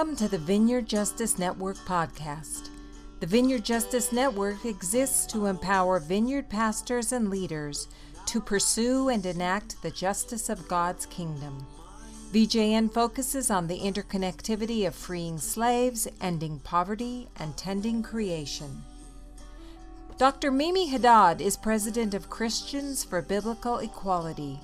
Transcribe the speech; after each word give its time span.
Welcome 0.00 0.16
to 0.16 0.28
the 0.28 0.38
Vineyard 0.38 0.88
Justice 0.88 1.38
Network 1.38 1.76
podcast. 1.76 2.70
The 3.20 3.26
Vineyard 3.26 3.66
Justice 3.66 4.12
Network 4.12 4.64
exists 4.64 5.26
to 5.26 5.44
empower 5.44 5.98
vineyard 5.98 6.48
pastors 6.48 7.12
and 7.12 7.28
leaders 7.28 7.86
to 8.24 8.40
pursue 8.40 9.10
and 9.10 9.26
enact 9.26 9.82
the 9.82 9.90
justice 9.90 10.48
of 10.48 10.66
God's 10.68 11.04
kingdom. 11.04 11.66
VJN 12.32 12.90
focuses 12.94 13.50
on 13.50 13.66
the 13.66 13.78
interconnectivity 13.78 14.86
of 14.86 14.94
freeing 14.94 15.36
slaves, 15.36 16.08
ending 16.22 16.60
poverty, 16.60 17.28
and 17.38 17.54
tending 17.58 18.02
creation. 18.02 18.82
Dr. 20.16 20.50
Mimi 20.50 20.86
Haddad 20.86 21.42
is 21.42 21.58
president 21.58 22.14
of 22.14 22.30
Christians 22.30 23.04
for 23.04 23.20
Biblical 23.20 23.80
Equality. 23.80 24.60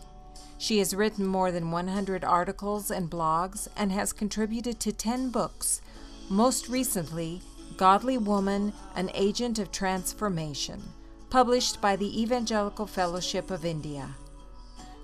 She 0.59 0.79
has 0.79 0.95
written 0.95 1.27
more 1.27 1.53
than 1.53 1.71
100 1.71 2.25
articles 2.25 2.91
and 2.91 3.11
blogs 3.11 3.69
and 3.77 3.93
has 3.93 4.13
contributed 4.13 4.81
to 4.81 4.93
10 4.93 5.31
books, 5.31 5.83
most 6.31 6.69
recently, 6.69 7.43
Godly 7.77 8.17
Woman, 8.17 8.73
An 8.95 9.11
Agent 9.15 9.59
of 9.59 9.71
Transformation, 9.71 10.83
published 11.29 11.81
by 11.81 11.95
the 11.95 12.23
Evangelical 12.23 12.87
Fellowship 12.87 13.51
of 13.51 13.65
India. 13.65 14.15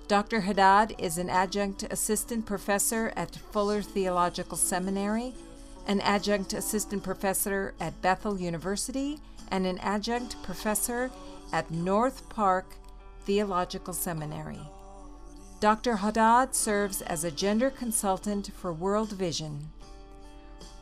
Dr. 0.07 0.41
Haddad 0.41 0.95
is 0.97 1.17
an 1.17 1.29
adjunct 1.29 1.83
assistant 1.83 2.45
professor 2.45 3.13
at 3.15 3.35
Fuller 3.51 3.81
Theological 3.81 4.57
Seminary, 4.57 5.33
an 5.87 6.01
adjunct 6.01 6.53
assistant 6.53 7.03
professor 7.03 7.73
at 7.79 8.01
Bethel 8.01 8.39
University, 8.39 9.19
and 9.49 9.65
an 9.65 9.77
adjunct 9.79 10.41
professor 10.43 11.11
at 11.51 11.69
North 11.69 12.27
Park 12.27 12.65
Theological 13.25 13.93
Seminary. 13.93 14.59
Dr. 15.63 15.95
Haddad 15.95 16.53
serves 16.53 17.01
as 17.03 17.23
a 17.23 17.31
gender 17.31 17.69
consultant 17.69 18.51
for 18.53 18.73
World 18.73 19.13
Vision. 19.13 19.71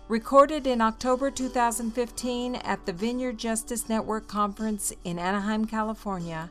Recorded 0.08 0.66
in 0.66 0.82
October 0.82 1.30
2015 1.30 2.56
at 2.56 2.84
the 2.88 2.92
Vineyard 2.92 3.38
Justice 3.38 3.88
Network 3.88 4.28
Conference 4.28 4.92
in 5.04 5.20
Anaheim, 5.20 5.66
California, 5.66 6.50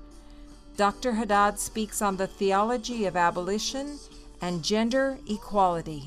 Dr. 0.76 1.10
Haddad 1.10 1.58
speaks 1.58 2.00
on 2.00 2.16
the 2.16 2.28
theology 2.28 3.04
of 3.06 3.16
abolition 3.16 3.98
and 4.40 4.62
gender 4.62 5.18
equality. 5.28 6.04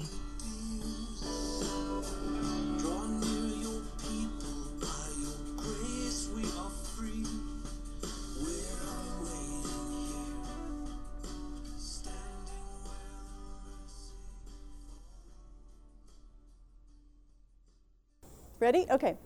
Ready? 18.64 18.86
Okay. 18.90 19.18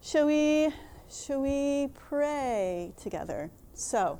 Shall 0.00 0.24
we 0.24 0.72
shall 1.10 1.42
we 1.42 1.88
pray 2.08 2.94
together? 2.96 3.50
So, 3.74 4.18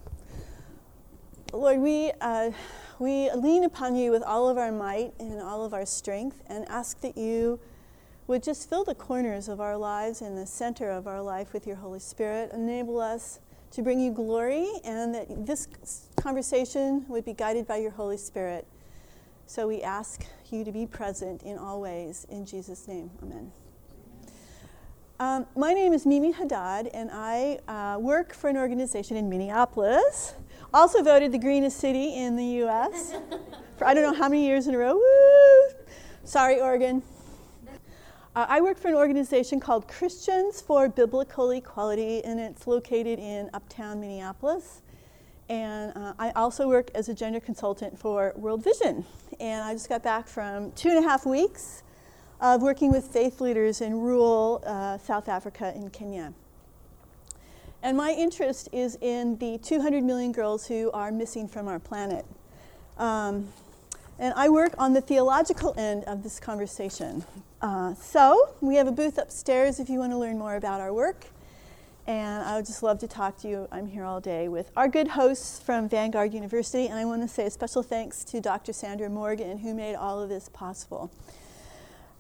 Lord, 1.54 1.78
we 1.78 2.12
uh, 2.20 2.50
we 2.98 3.30
lean 3.32 3.64
upon 3.64 3.96
you 3.96 4.10
with 4.10 4.22
all 4.22 4.46
of 4.46 4.58
our 4.58 4.70
might 4.70 5.14
and 5.18 5.40
all 5.40 5.64
of 5.64 5.72
our 5.72 5.86
strength, 5.86 6.42
and 6.48 6.68
ask 6.68 7.00
that 7.00 7.16
you 7.16 7.58
would 8.26 8.42
just 8.42 8.68
fill 8.68 8.84
the 8.84 8.94
corners 8.94 9.48
of 9.48 9.58
our 9.58 9.74
lives 9.74 10.20
and 10.20 10.36
the 10.36 10.46
center 10.46 10.90
of 10.90 11.06
our 11.06 11.22
life 11.22 11.54
with 11.54 11.66
your 11.66 11.76
Holy 11.76 11.98
Spirit. 11.98 12.52
Enable 12.52 13.00
us 13.00 13.40
to 13.70 13.80
bring 13.80 13.98
you 13.98 14.12
glory, 14.12 14.68
and 14.84 15.14
that 15.14 15.46
this 15.46 15.66
conversation 16.16 17.06
would 17.08 17.24
be 17.24 17.32
guided 17.32 17.66
by 17.66 17.76
your 17.78 17.92
Holy 17.92 18.18
Spirit. 18.18 18.66
So 19.46 19.66
we 19.66 19.80
ask 19.80 20.26
you 20.50 20.62
to 20.62 20.72
be 20.72 20.84
present 20.84 21.42
in 21.42 21.56
all 21.56 21.80
ways. 21.80 22.26
In 22.28 22.44
Jesus' 22.44 22.86
name, 22.86 23.10
Amen. 23.22 23.50
Um, 25.20 25.46
my 25.56 25.72
name 25.72 25.92
is 25.92 26.06
Mimi 26.06 26.30
Haddad, 26.30 26.90
and 26.94 27.10
I 27.12 27.58
uh, 27.66 27.98
work 27.98 28.32
for 28.32 28.48
an 28.48 28.56
organization 28.56 29.16
in 29.16 29.28
Minneapolis. 29.28 30.34
Also 30.72 31.02
voted 31.02 31.32
the 31.32 31.38
greenest 31.38 31.78
city 31.78 32.14
in 32.14 32.36
the 32.36 32.44
U.S. 32.62 33.14
for 33.76 33.84
I 33.84 33.94
don't 33.94 34.04
know 34.04 34.16
how 34.16 34.28
many 34.28 34.46
years 34.46 34.68
in 34.68 34.76
a 34.76 34.78
row. 34.78 34.94
Woo! 34.94 35.74
Sorry, 36.22 36.60
Oregon. 36.60 37.02
Uh, 38.36 38.46
I 38.48 38.60
work 38.60 38.78
for 38.78 38.86
an 38.86 38.94
organization 38.94 39.58
called 39.58 39.88
Christians 39.88 40.60
for 40.60 40.88
Biblical 40.88 41.50
Equality, 41.50 42.24
and 42.24 42.38
it's 42.38 42.68
located 42.68 43.18
in 43.18 43.50
uptown 43.52 44.00
Minneapolis. 44.00 44.82
And 45.48 45.96
uh, 45.96 46.14
I 46.20 46.30
also 46.30 46.68
work 46.68 46.92
as 46.94 47.08
a 47.08 47.14
gender 47.14 47.40
consultant 47.40 47.98
for 47.98 48.34
World 48.36 48.62
Vision. 48.62 49.04
And 49.40 49.64
I 49.64 49.72
just 49.72 49.88
got 49.88 50.04
back 50.04 50.28
from 50.28 50.70
two 50.72 50.90
and 50.90 50.98
a 50.98 51.02
half 51.02 51.26
weeks 51.26 51.82
of 52.40 52.62
working 52.62 52.90
with 52.90 53.04
faith 53.06 53.40
leaders 53.40 53.80
in 53.80 54.00
rural 54.00 54.62
uh, 54.64 54.98
South 54.98 55.28
Africa 55.28 55.72
and 55.74 55.92
Kenya. 55.92 56.32
And 57.82 57.96
my 57.96 58.12
interest 58.12 58.68
is 58.72 58.98
in 59.00 59.38
the 59.38 59.58
200 59.58 60.02
million 60.02 60.32
girls 60.32 60.66
who 60.66 60.90
are 60.92 61.12
missing 61.12 61.48
from 61.48 61.68
our 61.68 61.78
planet. 61.78 62.24
Um, 62.96 63.48
and 64.18 64.34
I 64.34 64.48
work 64.48 64.74
on 64.78 64.94
the 64.94 65.00
theological 65.00 65.74
end 65.78 66.04
of 66.04 66.24
this 66.24 66.40
conversation. 66.40 67.24
Uh, 67.62 67.94
so, 67.94 68.54
we 68.60 68.74
have 68.76 68.88
a 68.88 68.92
booth 68.92 69.16
upstairs 69.16 69.78
if 69.78 69.88
you 69.88 70.00
want 70.00 70.12
to 70.12 70.18
learn 70.18 70.38
more 70.38 70.56
about 70.56 70.80
our 70.80 70.92
work. 70.92 71.26
And 72.08 72.42
I 72.42 72.56
would 72.56 72.66
just 72.66 72.82
love 72.82 72.98
to 73.00 73.06
talk 73.06 73.36
to 73.38 73.48
you. 73.48 73.68
I'm 73.70 73.86
here 73.86 74.04
all 74.04 74.20
day 74.20 74.48
with 74.48 74.72
our 74.76 74.88
good 74.88 75.08
hosts 75.08 75.60
from 75.60 75.88
Vanguard 75.88 76.32
University. 76.32 76.86
And 76.86 76.98
I 76.98 77.04
want 77.04 77.22
to 77.22 77.28
say 77.28 77.44
a 77.44 77.50
special 77.50 77.82
thanks 77.82 78.24
to 78.24 78.40
Dr. 78.40 78.72
Sandra 78.72 79.10
Morgan, 79.10 79.58
who 79.58 79.74
made 79.74 79.94
all 79.94 80.20
of 80.20 80.28
this 80.28 80.48
possible. 80.48 81.10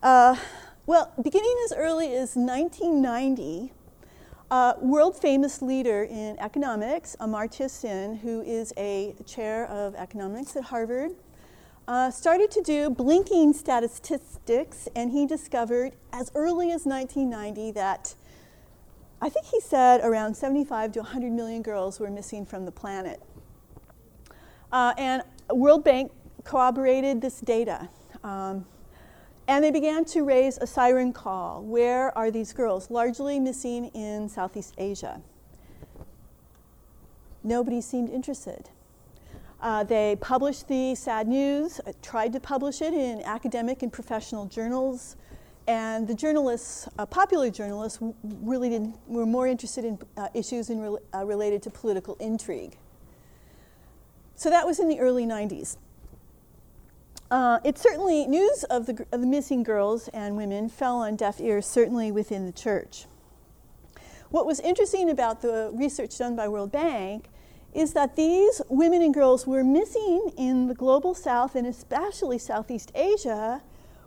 Uh, 0.00 0.36
well, 0.86 1.12
beginning 1.20 1.56
as 1.64 1.72
early 1.72 2.14
as 2.14 2.36
1990, 2.36 3.72
uh, 4.48 4.74
world 4.80 5.20
famous 5.20 5.60
leader 5.60 6.04
in 6.04 6.38
economics, 6.38 7.16
Amartya 7.18 7.68
Sen, 7.68 8.14
who 8.14 8.40
is 8.42 8.72
a 8.76 9.16
chair 9.26 9.66
of 9.66 9.96
economics 9.96 10.54
at 10.54 10.64
Harvard, 10.64 11.16
uh, 11.88 12.12
started 12.12 12.48
to 12.52 12.62
do 12.62 12.88
blinking 12.88 13.52
statistics, 13.52 14.88
and 14.94 15.10
he 15.10 15.26
discovered 15.26 15.94
as 16.12 16.30
early 16.36 16.70
as 16.70 16.86
1990 16.86 17.72
that 17.72 18.14
I 19.20 19.28
think 19.28 19.46
he 19.46 19.60
said 19.60 20.00
around 20.02 20.36
75 20.36 20.92
to 20.92 21.00
100 21.00 21.32
million 21.32 21.60
girls 21.60 21.98
were 21.98 22.10
missing 22.10 22.46
from 22.46 22.66
the 22.66 22.72
planet. 22.72 23.20
Uh, 24.70 24.94
and 24.96 25.24
World 25.50 25.82
Bank 25.82 26.12
corroborated 26.44 27.20
this 27.20 27.40
data. 27.40 27.88
Um, 28.22 28.64
and 29.48 29.64
they 29.64 29.70
began 29.70 30.04
to 30.04 30.22
raise 30.22 30.58
a 30.58 30.66
siren 30.66 31.12
call. 31.12 31.62
Where 31.62 32.16
are 32.16 32.30
these 32.30 32.52
girls? 32.52 32.90
Largely 32.90 33.40
missing 33.40 33.86
in 33.86 34.28
Southeast 34.28 34.74
Asia. 34.76 35.22
Nobody 37.42 37.80
seemed 37.80 38.10
interested. 38.10 38.68
Uh, 39.60 39.82
they 39.84 40.16
published 40.20 40.68
the 40.68 40.94
sad 40.94 41.26
news, 41.26 41.80
uh, 41.80 41.92
tried 42.02 42.32
to 42.34 42.40
publish 42.40 42.82
it 42.82 42.92
in 42.92 43.22
academic 43.22 43.82
and 43.82 43.92
professional 43.92 44.44
journals, 44.44 45.16
and 45.66 46.06
the 46.06 46.14
journalists, 46.14 46.86
uh, 46.98 47.06
popular 47.06 47.50
journalists, 47.50 47.98
w- 47.98 48.14
really 48.42 48.68
didn't, 48.68 48.96
were 49.08 49.26
more 49.26 49.46
interested 49.46 49.84
in 49.84 49.98
uh, 50.16 50.28
issues 50.34 50.70
in 50.70 50.80
rel- 50.80 51.00
uh, 51.14 51.24
related 51.24 51.62
to 51.62 51.70
political 51.70 52.16
intrigue. 52.20 52.76
So 54.36 54.50
that 54.50 54.66
was 54.66 54.78
in 54.78 54.88
the 54.88 55.00
early 55.00 55.26
90s. 55.26 55.78
Uh, 57.30 57.58
it 57.62 57.76
certainly, 57.78 58.26
news 58.26 58.64
of 58.64 58.86
the, 58.86 59.06
of 59.12 59.20
the 59.20 59.26
missing 59.26 59.62
girls 59.62 60.08
and 60.08 60.36
women 60.36 60.68
fell 60.68 60.96
on 60.96 61.14
deaf 61.14 61.40
ears, 61.40 61.66
certainly 61.66 62.10
within 62.10 62.46
the 62.46 62.52
church. 62.52 63.04
What 64.30 64.46
was 64.46 64.60
interesting 64.60 65.10
about 65.10 65.42
the 65.42 65.70
research 65.74 66.16
done 66.16 66.36
by 66.36 66.48
World 66.48 66.72
Bank 66.72 67.26
is 67.74 67.92
that 67.92 68.16
these 68.16 68.62
women 68.70 69.02
and 69.02 69.12
girls 69.12 69.46
were 69.46 69.62
missing 69.62 70.32
in 70.38 70.68
the 70.68 70.74
global 70.74 71.14
south 71.14 71.54
and 71.54 71.66
especially 71.66 72.38
Southeast 72.38 72.90
Asia, 72.94 73.62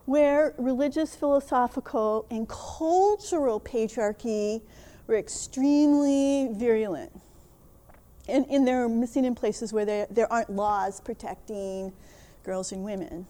where 0.05 0.55
religious, 0.57 1.15
philosophical, 1.15 2.25
and 2.31 2.49
cultural 2.49 3.59
patriarchy 3.59 4.61
were 5.05 5.15
extremely 5.15 6.49
virulent. 6.53 7.11
And, 8.27 8.47
and 8.49 8.67
they're 8.67 8.89
missing 8.89 9.25
in 9.25 9.35
places 9.35 9.71
where 9.73 9.85
there, 9.85 10.07
there 10.09 10.31
aren't 10.31 10.49
laws 10.49 10.99
protecting 11.01 11.93
girls 12.43 12.71
and 12.71 12.83
women. 12.83 13.27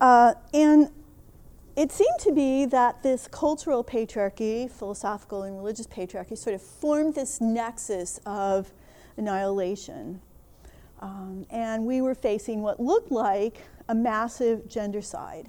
Uh, 0.00 0.34
and 0.52 0.90
it 1.76 1.90
seemed 1.90 2.18
to 2.20 2.32
be 2.32 2.66
that 2.66 3.02
this 3.02 3.26
cultural 3.28 3.82
patriarchy, 3.82 4.70
philosophical 4.70 5.42
and 5.42 5.56
religious 5.56 5.86
patriarchy, 5.86 6.36
sort 6.38 6.54
of 6.54 6.62
formed 6.62 7.14
this 7.14 7.40
nexus 7.40 8.20
of 8.26 8.72
annihilation. 9.16 10.20
Um, 11.00 11.46
and 11.50 11.84
we 11.84 12.00
were 12.00 12.14
facing 12.14 12.62
what 12.62 12.80
looked 12.80 13.10
like 13.10 13.62
a 13.88 13.94
massive 13.94 14.68
gendercide. 14.68 15.46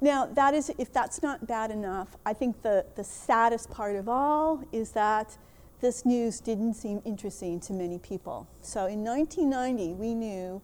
Now, 0.00 0.26
that 0.26 0.52
is, 0.52 0.70
if 0.76 0.92
that's 0.92 1.22
not 1.22 1.46
bad 1.46 1.70
enough, 1.70 2.16
I 2.26 2.34
think 2.34 2.60
the, 2.62 2.84
the 2.96 3.04
saddest 3.04 3.70
part 3.70 3.96
of 3.96 4.08
all 4.08 4.62
is 4.70 4.92
that 4.92 5.38
this 5.80 6.04
news 6.04 6.40
didn't 6.40 6.74
seem 6.74 7.02
interesting 7.04 7.60
to 7.60 7.72
many 7.72 7.98
people. 7.98 8.46
So 8.62 8.86
in 8.86 9.04
1990, 9.04 9.94
we 9.94 10.14
knew 10.14 10.62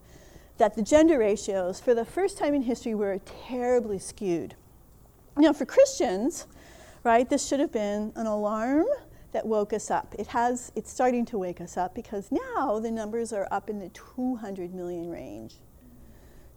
that 0.58 0.74
the 0.74 0.82
gender 0.82 1.18
ratios, 1.18 1.80
for 1.80 1.94
the 1.94 2.04
first 2.04 2.38
time 2.38 2.54
in 2.54 2.62
history, 2.62 2.94
were 2.94 3.18
terribly 3.46 3.98
skewed. 3.98 4.54
Now, 5.36 5.52
for 5.52 5.64
Christians, 5.64 6.46
right, 7.04 7.28
this 7.28 7.46
should 7.46 7.60
have 7.60 7.72
been 7.72 8.12
an 8.16 8.26
alarm 8.26 8.86
that 9.32 9.46
woke 9.46 9.72
us 9.72 9.90
up. 9.90 10.14
It 10.18 10.28
has, 10.28 10.70
it's 10.74 10.90
starting 10.90 11.24
to 11.26 11.38
wake 11.38 11.60
us 11.60 11.76
up 11.76 11.94
because 11.94 12.30
now 12.30 12.78
the 12.78 12.90
numbers 12.90 13.32
are 13.32 13.48
up 13.50 13.70
in 13.70 13.78
the 13.78 13.88
200 13.90 14.74
million 14.74 15.10
range. 15.10 15.56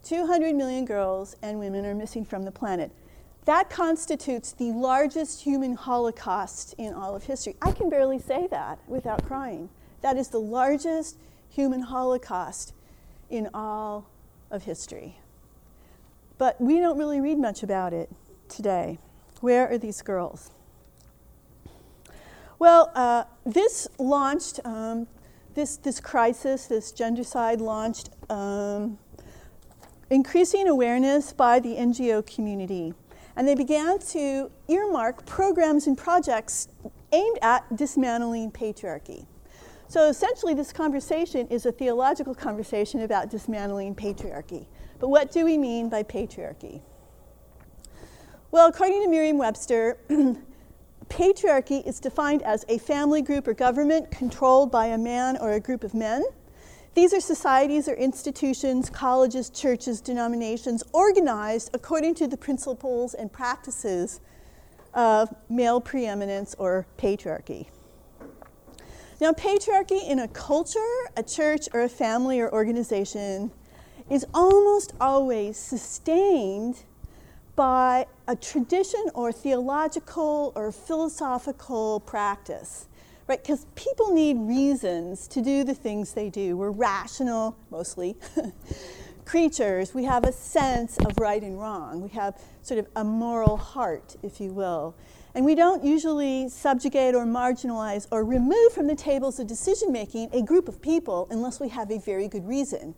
200 0.04 0.54
million 0.54 0.84
girls 0.84 1.36
and 1.42 1.58
women 1.58 1.84
are 1.84 1.94
missing 1.94 2.24
from 2.24 2.44
the 2.44 2.52
planet. 2.52 2.92
That 3.46 3.70
constitutes 3.70 4.52
the 4.52 4.72
largest 4.72 5.42
human 5.42 5.74
holocaust 5.74 6.74
in 6.78 6.92
all 6.92 7.14
of 7.14 7.24
history. 7.24 7.54
I 7.62 7.70
can 7.70 7.88
barely 7.88 8.18
say 8.18 8.48
that 8.48 8.80
without 8.88 9.24
crying. 9.24 9.68
That 10.02 10.16
is 10.16 10.28
the 10.28 10.40
largest 10.40 11.16
human 11.48 11.82
holocaust 11.82 12.74
in 13.30 13.48
all 13.54 14.10
of 14.50 14.64
history. 14.64 15.20
But 16.38 16.60
we 16.60 16.80
don't 16.80 16.98
really 16.98 17.20
read 17.20 17.38
much 17.38 17.62
about 17.62 17.92
it 17.92 18.10
today. 18.48 18.98
Where 19.40 19.70
are 19.70 19.78
these 19.78 20.02
girls? 20.02 20.50
Well, 22.58 22.90
uh, 22.96 23.24
this 23.44 23.86
launched, 23.96 24.58
um, 24.64 25.06
this, 25.54 25.76
this 25.76 26.00
crisis, 26.00 26.66
this 26.66 26.90
gendercide 26.90 27.60
launched 27.60 28.10
um, 28.28 28.98
increasing 30.10 30.66
awareness 30.66 31.32
by 31.32 31.60
the 31.60 31.76
NGO 31.76 32.26
community. 32.26 32.92
And 33.36 33.46
they 33.46 33.54
began 33.54 33.98
to 33.98 34.50
earmark 34.68 35.26
programs 35.26 35.86
and 35.86 35.96
projects 35.96 36.68
aimed 37.12 37.38
at 37.42 37.76
dismantling 37.76 38.50
patriarchy. 38.50 39.26
So 39.88 40.08
essentially, 40.08 40.54
this 40.54 40.72
conversation 40.72 41.46
is 41.48 41.64
a 41.66 41.72
theological 41.72 42.34
conversation 42.34 43.02
about 43.02 43.30
dismantling 43.30 43.94
patriarchy. 43.94 44.66
But 44.98 45.08
what 45.08 45.30
do 45.30 45.44
we 45.44 45.56
mean 45.58 45.88
by 45.88 46.02
patriarchy? 46.02 46.80
Well, 48.50 48.68
according 48.68 49.02
to 49.04 49.08
Merriam 49.08 49.38
Webster, 49.38 49.98
patriarchy 51.08 51.86
is 51.86 52.00
defined 52.00 52.42
as 52.42 52.64
a 52.68 52.78
family 52.78 53.22
group 53.22 53.46
or 53.46 53.54
government 53.54 54.10
controlled 54.10 54.72
by 54.72 54.86
a 54.86 54.98
man 54.98 55.36
or 55.36 55.52
a 55.52 55.60
group 55.60 55.84
of 55.84 55.94
men 55.94 56.24
these 56.96 57.12
are 57.12 57.20
societies 57.20 57.88
or 57.88 57.94
institutions, 57.94 58.88
colleges, 58.88 59.50
churches, 59.50 60.00
denominations 60.00 60.82
organized 60.94 61.68
according 61.74 62.14
to 62.14 62.26
the 62.26 62.38
principles 62.38 63.12
and 63.12 63.30
practices 63.30 64.20
of 64.94 65.28
male 65.50 65.78
preeminence 65.78 66.56
or 66.58 66.86
patriarchy. 66.96 67.66
Now, 69.20 69.32
patriarchy 69.32 70.08
in 70.08 70.18
a 70.20 70.28
culture, 70.28 70.80
a 71.18 71.22
church, 71.22 71.68
or 71.74 71.82
a 71.82 71.88
family 71.88 72.40
or 72.40 72.50
organization 72.50 73.50
is 74.08 74.24
almost 74.32 74.94
always 74.98 75.58
sustained 75.58 76.84
by 77.56 78.06
a 78.26 78.36
tradition 78.36 79.10
or 79.12 79.32
theological 79.32 80.50
or 80.56 80.72
philosophical 80.72 82.00
practice 82.00 82.88
right? 83.26 83.42
Because 83.42 83.66
people 83.74 84.12
need 84.12 84.36
reasons 84.38 85.26
to 85.28 85.42
do 85.42 85.64
the 85.64 85.74
things 85.74 86.12
they 86.12 86.30
do. 86.30 86.56
We're 86.56 86.70
rational, 86.70 87.56
mostly, 87.70 88.16
creatures. 89.24 89.94
We 89.94 90.04
have 90.04 90.24
a 90.24 90.32
sense 90.32 90.96
of 90.98 91.18
right 91.18 91.42
and 91.42 91.58
wrong. 91.58 92.00
We 92.00 92.10
have 92.10 92.40
sort 92.62 92.78
of 92.78 92.86
a 92.94 93.04
moral 93.04 93.56
heart, 93.56 94.16
if 94.22 94.40
you 94.40 94.52
will. 94.52 94.94
And 95.34 95.44
we 95.44 95.54
don't 95.54 95.84
usually 95.84 96.48
subjugate 96.48 97.14
or 97.14 97.26
marginalize 97.26 98.06
or 98.10 98.24
remove 98.24 98.72
from 98.72 98.86
the 98.86 98.94
tables 98.94 99.38
of 99.38 99.46
decision 99.46 99.92
making 99.92 100.30
a 100.32 100.40
group 100.40 100.66
of 100.68 100.80
people 100.80 101.26
unless 101.30 101.60
we 101.60 101.68
have 101.68 101.90
a 101.90 101.98
very 101.98 102.28
good 102.28 102.46
reason. 102.46 102.94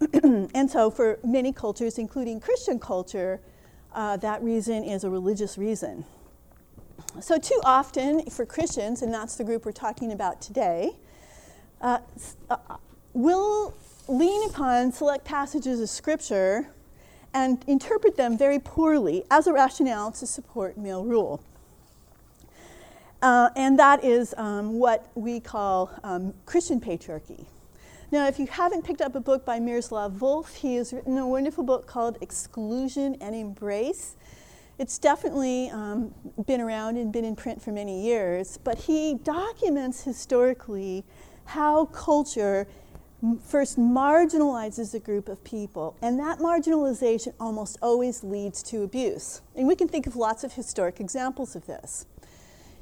and 0.22 0.70
so, 0.70 0.90
for 0.90 1.18
many 1.24 1.52
cultures, 1.52 1.96
including 1.96 2.40
Christian 2.40 2.78
culture, 2.78 3.40
uh, 3.94 4.16
that 4.18 4.42
reason 4.42 4.84
is 4.84 5.04
a 5.04 5.10
religious 5.10 5.56
reason. 5.56 6.04
So, 7.20 7.38
too 7.38 7.60
often 7.64 8.28
for 8.28 8.44
Christians, 8.44 9.00
and 9.00 9.14
that's 9.14 9.36
the 9.36 9.44
group 9.44 9.64
we're 9.64 9.72
talking 9.72 10.10
about 10.10 10.40
today, 10.42 10.92
uh, 11.80 11.98
uh, 12.50 12.56
will 13.12 13.74
lean 14.08 14.48
upon 14.50 14.90
select 14.90 15.24
passages 15.24 15.80
of 15.80 15.88
Scripture 15.88 16.68
and 17.32 17.64
interpret 17.68 18.16
them 18.16 18.36
very 18.36 18.58
poorly 18.58 19.24
as 19.30 19.46
a 19.46 19.52
rationale 19.52 20.10
to 20.12 20.26
support 20.26 20.76
male 20.76 21.04
rule. 21.04 21.40
Uh, 23.22 23.48
and 23.56 23.78
that 23.78 24.04
is 24.04 24.34
um, 24.36 24.78
what 24.78 25.08
we 25.14 25.40
call 25.40 25.90
um, 26.02 26.34
Christian 26.46 26.80
patriarchy. 26.80 27.46
Now, 28.10 28.26
if 28.26 28.38
you 28.38 28.46
haven't 28.46 28.84
picked 28.84 29.00
up 29.00 29.14
a 29.14 29.20
book 29.20 29.44
by 29.44 29.58
Miroslav 29.58 30.12
Volf, 30.12 30.54
he 30.56 30.76
has 30.76 30.92
written 30.92 31.16
a 31.16 31.26
wonderful 31.26 31.64
book 31.64 31.86
called 31.86 32.18
Exclusion 32.20 33.16
and 33.20 33.34
Embrace. 33.34 34.16
It's 34.76 34.98
definitely 34.98 35.70
um, 35.70 36.12
been 36.46 36.60
around 36.60 36.96
and 36.96 37.12
been 37.12 37.24
in 37.24 37.36
print 37.36 37.62
for 37.62 37.70
many 37.70 38.02
years, 38.02 38.58
but 38.64 38.78
he 38.78 39.14
documents 39.14 40.02
historically 40.02 41.04
how 41.44 41.86
culture 41.86 42.66
first 43.46 43.78
marginalizes 43.78 44.92
a 44.92 44.98
group 44.98 45.28
of 45.28 45.42
people, 45.44 45.96
and 46.02 46.18
that 46.18 46.38
marginalization 46.40 47.32
almost 47.38 47.78
always 47.80 48.24
leads 48.24 48.62
to 48.64 48.82
abuse. 48.82 49.42
And 49.54 49.68
we 49.68 49.76
can 49.76 49.88
think 49.88 50.06
of 50.06 50.16
lots 50.16 50.44
of 50.44 50.54
historic 50.54 51.00
examples 51.00 51.54
of 51.54 51.66
this. 51.66 52.06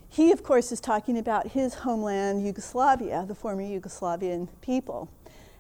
He, 0.09 0.33
of 0.33 0.43
course, 0.43 0.73
is 0.73 0.81
talking 0.81 1.17
about 1.19 1.49
his 1.49 1.75
homeland, 1.75 2.45
Yugoslavia, 2.45 3.25
the 3.27 3.35
former 3.35 3.63
Yugoslavian 3.63 4.49
people, 4.61 5.09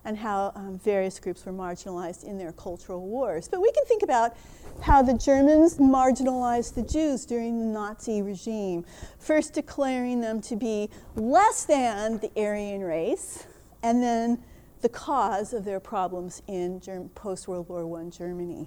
and 0.04 0.18
how 0.18 0.52
um, 0.54 0.78
various 0.78 1.18
groups 1.20 1.44
were 1.46 1.52
marginalized 1.52 2.24
in 2.24 2.38
their 2.38 2.52
cultural 2.52 3.06
wars. 3.06 3.48
But 3.48 3.60
we 3.60 3.70
can 3.72 3.84
think 3.84 4.02
about 4.02 4.36
how 4.82 5.02
the 5.02 5.14
Germans 5.14 5.78
marginalized 5.78 6.74
the 6.74 6.82
Jews 6.82 7.24
during 7.24 7.58
the 7.58 7.66
Nazi 7.66 8.22
regime, 8.22 8.84
first 9.18 9.52
declaring 9.52 10.20
them 10.20 10.40
to 10.42 10.56
be 10.56 10.90
less 11.14 11.64
than 11.64 12.18
the 12.18 12.30
Aryan 12.36 12.82
race, 12.82 13.46
and 13.82 14.02
then 14.02 14.42
the 14.80 14.88
cause 14.88 15.52
of 15.52 15.64
their 15.64 15.78
problems 15.78 16.42
in 16.48 16.80
Germ- 16.80 17.08
post 17.10 17.46
World 17.46 17.68
War 17.68 18.00
I 18.00 18.08
Germany. 18.10 18.66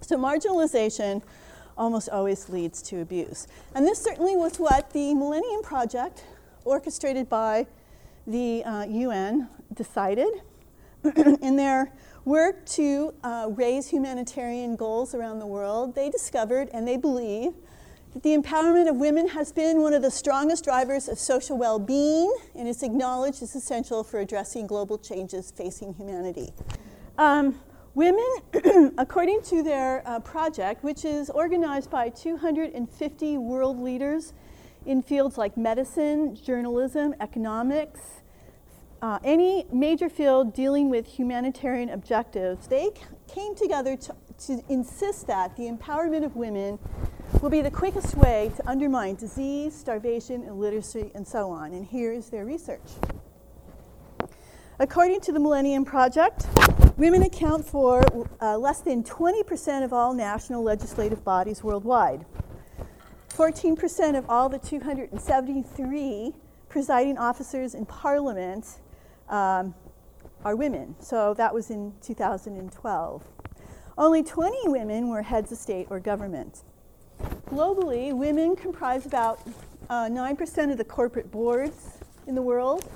So, 0.00 0.16
marginalization 0.16 1.22
almost 1.76 2.08
always 2.08 2.48
leads 2.48 2.82
to 2.82 3.00
abuse. 3.00 3.48
And 3.74 3.86
this 3.86 3.98
certainly 4.02 4.36
was 4.36 4.58
what 4.58 4.90
the 4.92 5.14
Millennium 5.14 5.62
Project, 5.62 6.24
orchestrated 6.64 7.28
by 7.28 7.66
the 8.28 8.62
uh, 8.64 8.84
UN, 8.84 9.48
decided 9.74 10.28
in 11.42 11.56
their 11.56 11.92
work 12.24 12.66
to 12.66 13.14
uh, 13.24 13.46
raise 13.50 13.88
humanitarian 13.88 14.76
goals 14.76 15.14
around 15.14 15.38
the 15.38 15.46
world, 15.46 15.94
they 15.94 16.10
discovered 16.10 16.68
and 16.74 16.86
they 16.86 16.98
believe 16.98 17.54
that 18.12 18.22
the 18.22 18.36
empowerment 18.36 18.88
of 18.88 18.96
women 18.96 19.28
has 19.28 19.50
been 19.50 19.80
one 19.80 19.94
of 19.94 20.02
the 20.02 20.10
strongest 20.10 20.64
drivers 20.64 21.08
of 21.08 21.18
social 21.18 21.56
well 21.56 21.78
being 21.78 22.34
and 22.54 22.68
is 22.68 22.82
acknowledged 22.82 23.42
as 23.42 23.54
essential 23.54 24.04
for 24.04 24.20
addressing 24.20 24.66
global 24.66 24.98
changes 24.98 25.50
facing 25.50 25.94
humanity. 25.94 26.52
Um, 27.16 27.58
women, 27.94 28.28
according 28.98 29.42
to 29.42 29.62
their 29.62 30.02
uh, 30.06 30.20
project, 30.20 30.84
which 30.84 31.04
is 31.04 31.30
organized 31.30 31.90
by 31.90 32.10
250 32.10 33.38
world 33.38 33.78
leaders 33.78 34.34
in 34.86 35.02
fields 35.02 35.36
like 35.36 35.56
medicine, 35.56 36.34
journalism, 36.34 37.14
economics, 37.20 38.17
uh, 39.00 39.18
any 39.22 39.66
major 39.72 40.08
field 40.08 40.54
dealing 40.54 40.90
with 40.90 41.06
humanitarian 41.06 41.90
objectives, 41.90 42.66
they 42.66 42.90
c- 42.94 43.02
came 43.32 43.54
together 43.54 43.96
to, 43.96 44.14
to 44.46 44.62
insist 44.68 45.26
that 45.26 45.56
the 45.56 45.64
empowerment 45.64 46.24
of 46.24 46.34
women 46.34 46.78
will 47.40 47.50
be 47.50 47.60
the 47.60 47.70
quickest 47.70 48.16
way 48.16 48.50
to 48.56 48.68
undermine 48.68 49.14
disease, 49.14 49.74
starvation, 49.74 50.42
illiteracy, 50.44 51.10
and 51.14 51.26
so 51.26 51.50
on. 51.50 51.72
And 51.72 51.84
here 51.84 52.12
is 52.12 52.30
their 52.30 52.44
research. 52.44 52.90
According 54.80 55.20
to 55.22 55.32
the 55.32 55.40
Millennium 55.40 55.84
Project, 55.84 56.46
women 56.96 57.22
account 57.22 57.66
for 57.66 58.02
uh, 58.40 58.56
less 58.58 58.80
than 58.80 59.04
20% 59.04 59.84
of 59.84 59.92
all 59.92 60.14
national 60.14 60.62
legislative 60.62 61.24
bodies 61.24 61.62
worldwide. 61.62 62.24
14% 63.30 64.18
of 64.18 64.28
all 64.28 64.48
the 64.48 64.58
273 64.58 66.32
presiding 66.68 67.18
officers 67.18 67.74
in 67.74 67.86
parliament 67.86 68.80
um, 69.28 69.74
are 70.44 70.56
women. 70.56 70.96
So 71.00 71.34
that 71.34 71.52
was 71.54 71.70
in 71.70 71.94
2012. 72.02 73.24
Only 73.96 74.22
20 74.22 74.68
women 74.68 75.08
were 75.08 75.22
heads 75.22 75.52
of 75.52 75.58
state 75.58 75.88
or 75.90 76.00
government. 76.00 76.62
Globally, 77.46 78.16
women 78.16 78.54
comprise 78.56 79.06
about 79.06 79.40
uh, 79.90 80.04
9% 80.06 80.70
of 80.70 80.78
the 80.78 80.84
corporate 80.84 81.30
boards 81.30 81.98
in 82.26 82.34
the 82.34 82.42
world. 82.42 82.88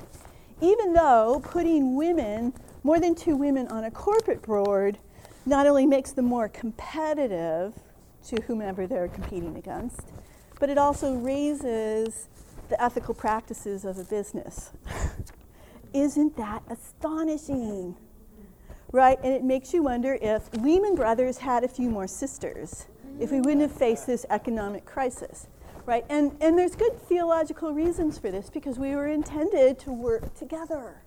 even 0.62 0.92
though 0.92 1.42
putting 1.44 1.96
women, 1.96 2.52
more 2.84 3.00
than 3.00 3.14
two 3.14 3.36
women 3.36 3.66
on 3.68 3.84
a 3.84 3.90
corporate 3.90 4.42
board, 4.42 4.96
not 5.44 5.66
only 5.66 5.86
makes 5.86 6.12
them 6.12 6.24
more 6.26 6.48
competitive 6.48 7.74
to 8.28 8.40
whomever 8.42 8.86
they're 8.86 9.08
competing 9.08 9.56
against, 9.56 10.02
but 10.60 10.70
it 10.70 10.78
also 10.78 11.14
raises 11.14 12.28
the 12.68 12.80
ethical 12.82 13.12
practices 13.12 13.84
of 13.84 13.98
a 13.98 14.04
business. 14.04 14.70
Isn't 15.92 16.36
that 16.36 16.62
astonishing? 16.68 17.96
Right? 18.92 19.18
And 19.22 19.32
it 19.32 19.44
makes 19.44 19.72
you 19.72 19.82
wonder 19.82 20.18
if 20.20 20.52
Lehman 20.54 20.94
Brothers 20.94 21.38
had 21.38 21.64
a 21.64 21.68
few 21.68 21.90
more 21.90 22.06
sisters, 22.06 22.86
if 23.20 23.30
we 23.30 23.38
wouldn't 23.40 23.62
have 23.62 23.72
faced 23.72 24.06
this 24.06 24.26
economic 24.30 24.84
crisis. 24.84 25.48
Right? 25.86 26.04
And, 26.08 26.36
and 26.40 26.58
there's 26.58 26.76
good 26.76 27.00
theological 27.08 27.72
reasons 27.72 28.18
for 28.18 28.30
this 28.30 28.50
because 28.50 28.78
we 28.78 28.94
were 28.94 29.08
intended 29.08 29.78
to 29.80 29.92
work 29.92 30.34
together. 30.34 31.02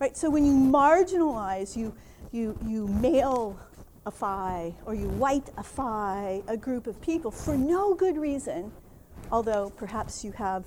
Right? 0.00 0.16
So 0.16 0.30
when 0.30 0.44
you 0.44 0.52
marginalize, 0.52 1.76
you, 1.76 1.94
you, 2.32 2.58
you 2.64 2.88
male 2.88 3.58
afy 4.06 4.74
or 4.86 4.94
you 4.94 5.08
white 5.08 5.50
afy 5.58 6.42
a 6.48 6.56
group 6.56 6.86
of 6.86 7.00
people 7.00 7.30
for 7.30 7.56
no 7.56 7.94
good 7.94 8.16
reason, 8.16 8.72
although 9.30 9.70
perhaps 9.70 10.24
you 10.24 10.32
have 10.32 10.64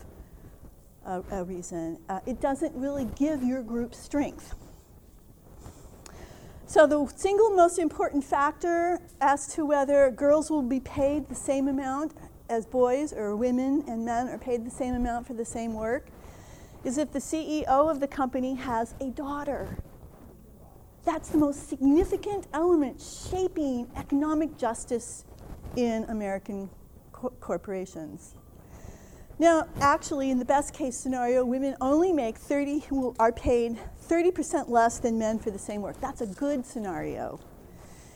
a, 1.05 1.21
a 1.31 1.43
reason, 1.43 1.99
uh, 2.09 2.19
it 2.25 2.39
doesn't 2.39 2.75
really 2.75 3.05
give 3.15 3.43
your 3.43 3.61
group 3.63 3.95
strength. 3.95 4.55
So, 6.67 6.87
the 6.87 7.11
single 7.15 7.49
most 7.49 7.79
important 7.79 8.23
factor 8.23 8.99
as 9.19 9.47
to 9.55 9.65
whether 9.65 10.09
girls 10.09 10.49
will 10.49 10.61
be 10.61 10.79
paid 10.79 11.27
the 11.27 11.35
same 11.35 11.67
amount 11.67 12.13
as 12.51 12.65
boys, 12.65 13.13
or 13.13 13.35
women 13.35 13.83
and 13.87 14.05
men 14.05 14.27
are 14.27 14.37
paid 14.37 14.65
the 14.65 14.71
same 14.71 14.93
amount 14.93 15.25
for 15.25 15.33
the 15.33 15.45
same 15.45 15.73
work, 15.73 16.07
is 16.83 16.97
if 16.97 17.11
the 17.11 17.19
CEO 17.19 17.65
of 17.89 17.99
the 17.99 18.07
company 18.07 18.55
has 18.55 18.93
a 18.99 19.09
daughter. 19.09 19.77
That's 21.05 21.29
the 21.29 21.37
most 21.37 21.69
significant 21.69 22.47
element 22.53 23.01
shaping 23.01 23.89
economic 23.95 24.57
justice 24.57 25.25
in 25.75 26.03
American 26.05 26.69
co- 27.11 27.33
corporations. 27.39 28.35
Now, 29.41 29.65
actually, 29.79 30.29
in 30.29 30.37
the 30.37 30.45
best 30.45 30.71
case 30.71 30.95
scenario, 30.95 31.43
women 31.43 31.75
only 31.81 32.13
make 32.13 32.37
30, 32.37 32.81
who 32.81 33.15
are 33.17 33.31
paid 33.31 33.75
30% 34.07 34.69
less 34.69 34.99
than 34.99 35.17
men 35.17 35.39
for 35.39 35.49
the 35.49 35.57
same 35.57 35.81
work. 35.81 35.99
That's 35.99 36.21
a 36.21 36.27
good 36.27 36.63
scenario. 36.63 37.39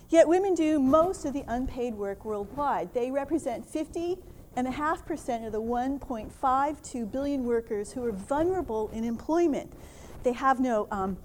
Yet 0.10 0.28
women 0.28 0.54
do 0.54 0.78
most 0.78 1.26
of 1.26 1.34
the 1.34 1.44
unpaid 1.48 1.96
work 1.96 2.26
worldwide. 2.26 2.94
They 2.94 3.10
represent 3.10 3.66
50 3.66 4.20
and 4.56 4.68
a 4.68 4.72
half 4.72 5.04
percent 5.04 5.46
of 5.46 5.52
the 5.52 5.60
1.52 5.60 7.12
billion 7.12 7.44
workers 7.44 7.92
who 7.92 8.06
are 8.06 8.12
vulnerable 8.12 8.92
in 8.94 9.04
employment. 9.04 9.74
They 10.22 10.34
have 10.34 10.60
no, 10.60 10.88
um, 10.92 11.18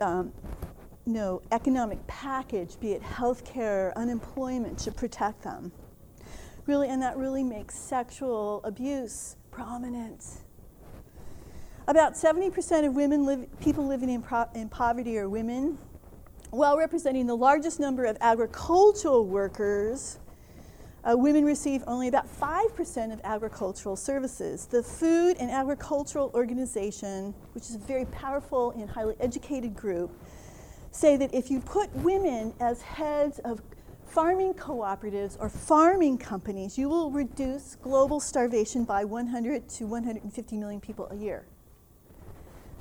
um, 0.00 0.32
no 1.06 1.42
economic 1.52 2.04
package, 2.08 2.80
be 2.80 2.90
it 2.90 3.02
health 3.02 3.44
care, 3.44 3.90
or 3.90 3.98
unemployment, 3.98 4.80
to 4.80 4.90
protect 4.90 5.44
them. 5.44 5.70
Really, 6.66 6.88
and 6.88 7.00
that 7.02 7.16
really 7.16 7.44
makes 7.44 7.76
sexual 7.76 8.62
abuse 8.64 9.36
prominent. 9.54 10.24
About 11.86 12.14
70% 12.14 12.86
of 12.86 12.94
women 12.94 13.24
live, 13.24 13.46
people 13.60 13.86
living 13.86 14.10
in, 14.10 14.22
pro- 14.22 14.48
in 14.54 14.68
poverty 14.68 15.16
are 15.18 15.28
women, 15.28 15.78
while 16.50 16.76
representing 16.76 17.26
the 17.26 17.36
largest 17.36 17.78
number 17.78 18.04
of 18.04 18.16
agricultural 18.20 19.26
workers. 19.26 20.18
Uh, 21.04 21.14
women 21.16 21.44
receive 21.44 21.84
only 21.86 22.08
about 22.08 22.26
5% 22.40 23.12
of 23.12 23.20
agricultural 23.24 23.94
services. 23.94 24.66
The 24.66 24.82
Food 24.82 25.36
and 25.38 25.50
Agricultural 25.50 26.30
Organization, 26.32 27.34
which 27.52 27.64
is 27.64 27.74
a 27.74 27.78
very 27.78 28.06
powerful 28.06 28.70
and 28.70 28.88
highly 28.88 29.14
educated 29.20 29.76
group, 29.76 30.18
say 30.90 31.16
that 31.18 31.34
if 31.34 31.50
you 31.50 31.60
put 31.60 31.94
women 31.96 32.54
as 32.58 32.80
heads 32.80 33.38
of 33.40 33.60
farming 34.14 34.54
cooperatives 34.54 35.36
or 35.40 35.48
farming 35.48 36.16
companies, 36.16 36.78
you 36.78 36.88
will 36.88 37.10
reduce 37.10 37.74
global 37.82 38.20
starvation 38.20 38.84
by 38.84 39.04
100 39.04 39.68
to 39.68 39.86
150 39.86 40.56
million 40.56 40.80
people 40.80 41.08
a 41.10 41.16
year. 41.16 41.44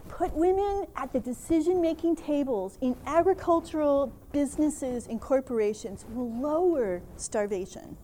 Put 0.07 0.31
women 0.33 0.85
at 0.95 1.11
the 1.11 1.19
decision 1.19 1.81
making 1.81 2.17
tables 2.17 2.77
in 2.81 2.95
agricultural 3.07 4.13
businesses 4.31 5.07
and 5.07 5.19
corporations 5.19 6.05
will 6.13 6.31
lower 6.31 7.01
starvation. 7.17 7.97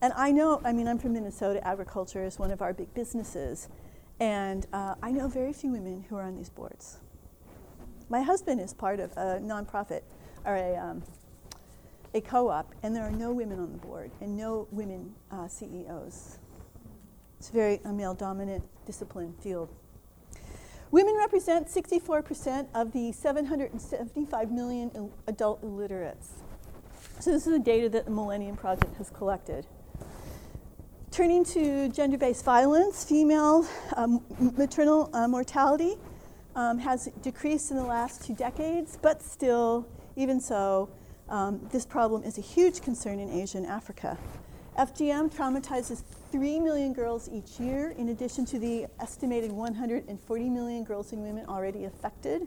And 0.00 0.12
I 0.14 0.30
know, 0.30 0.62
I 0.64 0.72
mean, 0.72 0.86
I'm 0.86 1.00
from 1.00 1.14
Minnesota, 1.14 1.66
agriculture 1.66 2.24
is 2.24 2.38
one 2.38 2.52
of 2.52 2.62
our 2.62 2.72
big 2.72 2.94
businesses. 2.94 3.68
And 4.20 4.68
uh, 4.72 4.94
I 5.02 5.10
know 5.10 5.26
very 5.26 5.52
few 5.52 5.72
women 5.72 6.04
who 6.08 6.14
are 6.14 6.22
on 6.22 6.36
these 6.36 6.48
boards. 6.48 6.98
My 8.08 8.22
husband 8.22 8.60
is 8.60 8.72
part 8.72 9.00
of 9.00 9.10
a 9.16 9.40
nonprofit, 9.42 10.02
or 10.44 10.54
a 10.54 10.76
um, 10.76 11.02
a 12.14 12.20
co 12.20 12.48
op, 12.48 12.74
and 12.82 12.94
there 12.94 13.04
are 13.04 13.10
no 13.10 13.32
women 13.32 13.58
on 13.60 13.72
the 13.72 13.78
board 13.78 14.10
and 14.20 14.36
no 14.36 14.66
women 14.70 15.14
uh, 15.30 15.46
CEOs. 15.48 16.38
It's 17.38 17.50
very 17.50 17.80
a 17.84 17.92
male 17.92 18.14
dominant 18.14 18.64
discipline 18.84 19.34
field. 19.40 19.68
Women 20.90 21.14
represent 21.16 21.68
64% 21.68 22.66
of 22.74 22.92
the 22.92 23.12
775 23.12 24.50
million 24.50 24.90
il- 24.94 25.12
adult 25.28 25.62
illiterates. 25.62 26.42
So, 27.20 27.30
this 27.30 27.46
is 27.46 27.52
the 27.52 27.58
data 27.60 27.88
that 27.90 28.06
the 28.06 28.10
Millennium 28.10 28.56
Project 28.56 28.96
has 28.96 29.08
collected. 29.10 29.66
Turning 31.10 31.44
to 31.44 31.88
gender 31.90 32.18
based 32.18 32.44
violence, 32.44 33.04
female 33.04 33.66
um, 33.96 34.22
maternal 34.56 35.10
uh, 35.12 35.28
mortality 35.28 35.96
um, 36.56 36.78
has 36.78 37.08
decreased 37.22 37.70
in 37.70 37.76
the 37.76 37.84
last 37.84 38.24
two 38.24 38.34
decades, 38.34 38.98
but 39.00 39.22
still, 39.22 39.86
even 40.16 40.40
so, 40.40 40.88
um, 41.30 41.60
this 41.70 41.86
problem 41.86 42.24
is 42.24 42.38
a 42.38 42.42
huge 42.42 42.82
concern 42.82 43.18
in 43.18 43.30
Asia 43.30 43.58
and 43.58 43.66
Africa. 43.66 44.18
FGM 44.78 45.32
traumatizes 45.34 46.02
3 46.32 46.60
million 46.60 46.92
girls 46.92 47.28
each 47.32 47.60
year, 47.60 47.94
in 47.96 48.08
addition 48.08 48.44
to 48.46 48.58
the 48.58 48.86
estimated 49.00 49.52
140 49.52 50.50
million 50.50 50.84
girls 50.84 51.12
and 51.12 51.22
women 51.22 51.46
already 51.46 51.84
affected. 51.84 52.46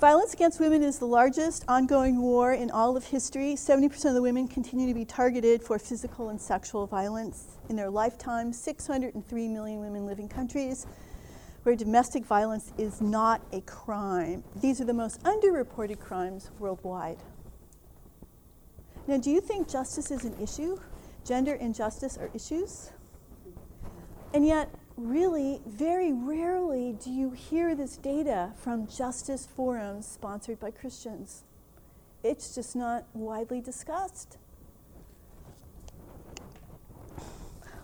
Violence 0.00 0.34
against 0.34 0.58
women 0.58 0.82
is 0.82 0.98
the 0.98 1.06
largest 1.06 1.64
ongoing 1.68 2.20
war 2.20 2.52
in 2.52 2.70
all 2.72 2.96
of 2.96 3.04
history. 3.04 3.54
70% 3.54 4.04
of 4.06 4.14
the 4.14 4.22
women 4.22 4.48
continue 4.48 4.88
to 4.88 4.94
be 4.94 5.04
targeted 5.04 5.62
for 5.62 5.78
physical 5.78 6.30
and 6.30 6.40
sexual 6.40 6.88
violence 6.88 7.58
in 7.68 7.76
their 7.76 7.90
lifetime. 7.90 8.52
603 8.52 9.48
million 9.48 9.78
women 9.78 10.04
live 10.04 10.18
in 10.18 10.28
countries 10.28 10.86
where 11.62 11.76
domestic 11.76 12.24
violence 12.24 12.72
is 12.78 13.00
not 13.00 13.40
a 13.52 13.60
crime. 13.60 14.42
These 14.56 14.80
are 14.80 14.84
the 14.84 14.92
most 14.92 15.22
underreported 15.22 16.00
crimes 16.00 16.50
worldwide. 16.58 17.18
Now, 19.06 19.18
do 19.18 19.30
you 19.30 19.40
think 19.40 19.68
justice 19.68 20.10
is 20.10 20.24
an 20.24 20.36
issue? 20.40 20.78
Gender 21.24 21.54
and 21.54 21.74
justice 21.74 22.16
are 22.16 22.30
issues? 22.34 22.92
And 24.32 24.46
yet, 24.46 24.70
really, 24.96 25.60
very 25.66 26.12
rarely 26.12 26.92
do 26.92 27.10
you 27.10 27.32
hear 27.32 27.74
this 27.74 27.96
data 27.96 28.52
from 28.56 28.86
justice 28.86 29.46
forums 29.46 30.06
sponsored 30.06 30.60
by 30.60 30.70
Christians. 30.70 31.44
It's 32.22 32.54
just 32.54 32.76
not 32.76 33.06
widely 33.12 33.60
discussed. 33.60 34.38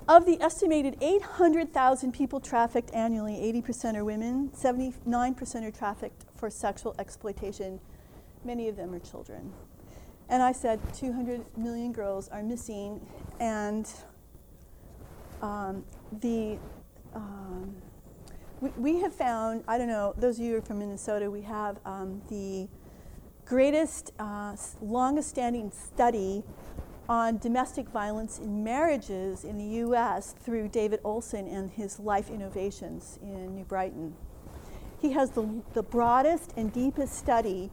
Of 0.06 0.24
the 0.24 0.40
estimated 0.40 0.96
800,000 1.02 2.12
people 2.12 2.40
trafficked 2.40 2.94
annually, 2.94 3.34
80% 3.34 3.96
are 3.96 4.04
women, 4.04 4.50
79% 4.50 5.64
are 5.64 5.70
trafficked 5.70 6.24
for 6.34 6.48
sexual 6.48 6.94
exploitation. 6.98 7.80
Many 8.44 8.68
of 8.68 8.76
them 8.76 8.94
are 8.94 9.00
children. 9.00 9.52
And 10.28 10.42
I 10.42 10.52
said 10.52 10.80
200 10.94 11.56
million 11.56 11.92
girls 11.92 12.28
are 12.28 12.42
missing, 12.42 13.00
and 13.40 13.88
um, 15.40 15.84
the 16.20 16.58
um, 17.14 17.74
we, 18.60 18.70
we, 18.70 19.00
have 19.00 19.14
found, 19.14 19.64
I 19.68 19.78
don't 19.78 19.88
know, 19.88 20.14
those 20.18 20.38
of 20.38 20.44
you 20.44 20.52
who 20.52 20.58
are 20.58 20.62
from 20.62 20.80
Minnesota, 20.80 21.30
we 21.30 21.42
have 21.42 21.78
um, 21.86 22.20
the 22.28 22.68
greatest, 23.44 24.12
uh, 24.18 24.56
longest 24.82 25.30
standing 25.30 25.70
study 25.70 26.42
on 27.08 27.38
domestic 27.38 27.88
violence 27.88 28.38
in 28.38 28.62
marriages 28.62 29.44
in 29.44 29.56
the 29.56 29.78
US 29.86 30.34
through 30.38 30.68
David 30.68 31.00
Olson 31.04 31.48
and 31.48 31.70
his 31.70 31.98
Life 31.98 32.28
Innovations 32.28 33.18
in 33.22 33.54
New 33.54 33.64
Brighton. 33.64 34.14
He 35.00 35.12
has 35.12 35.30
the, 35.30 35.62
the 35.72 35.82
broadest 35.82 36.52
and 36.56 36.72
deepest 36.72 37.14
study 37.14 37.70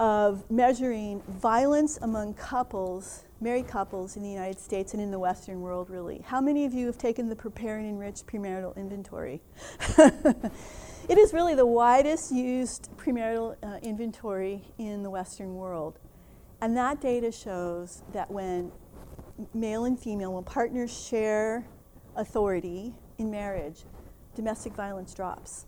of 0.00 0.50
measuring 0.50 1.22
violence 1.28 1.98
among 2.00 2.32
couples, 2.32 3.24
married 3.38 3.68
couples 3.68 4.16
in 4.16 4.22
the 4.22 4.30
United 4.30 4.58
States 4.58 4.94
and 4.94 5.02
in 5.02 5.10
the 5.10 5.18
Western 5.18 5.60
world, 5.60 5.90
really. 5.90 6.22
How 6.24 6.40
many 6.40 6.64
of 6.64 6.72
you 6.72 6.86
have 6.86 6.96
taken 6.96 7.28
the 7.28 7.36
Prepare 7.36 7.76
and 7.76 7.86
Enrich 7.86 8.22
premarital 8.26 8.74
inventory? 8.76 9.42
it 9.98 11.18
is 11.18 11.34
really 11.34 11.54
the 11.54 11.66
widest 11.66 12.32
used 12.32 12.88
premarital 12.96 13.56
uh, 13.62 13.76
inventory 13.82 14.62
in 14.78 15.02
the 15.02 15.10
Western 15.10 15.54
world. 15.56 15.98
And 16.62 16.74
that 16.78 17.02
data 17.02 17.30
shows 17.30 18.02
that 18.14 18.30
when 18.30 18.72
male 19.52 19.84
and 19.84 20.00
female, 20.00 20.32
when 20.32 20.44
partners 20.44 20.90
share 21.08 21.66
authority 22.16 22.94
in 23.18 23.30
marriage, 23.30 23.84
domestic 24.34 24.72
violence 24.74 25.12
drops. 25.12 25.66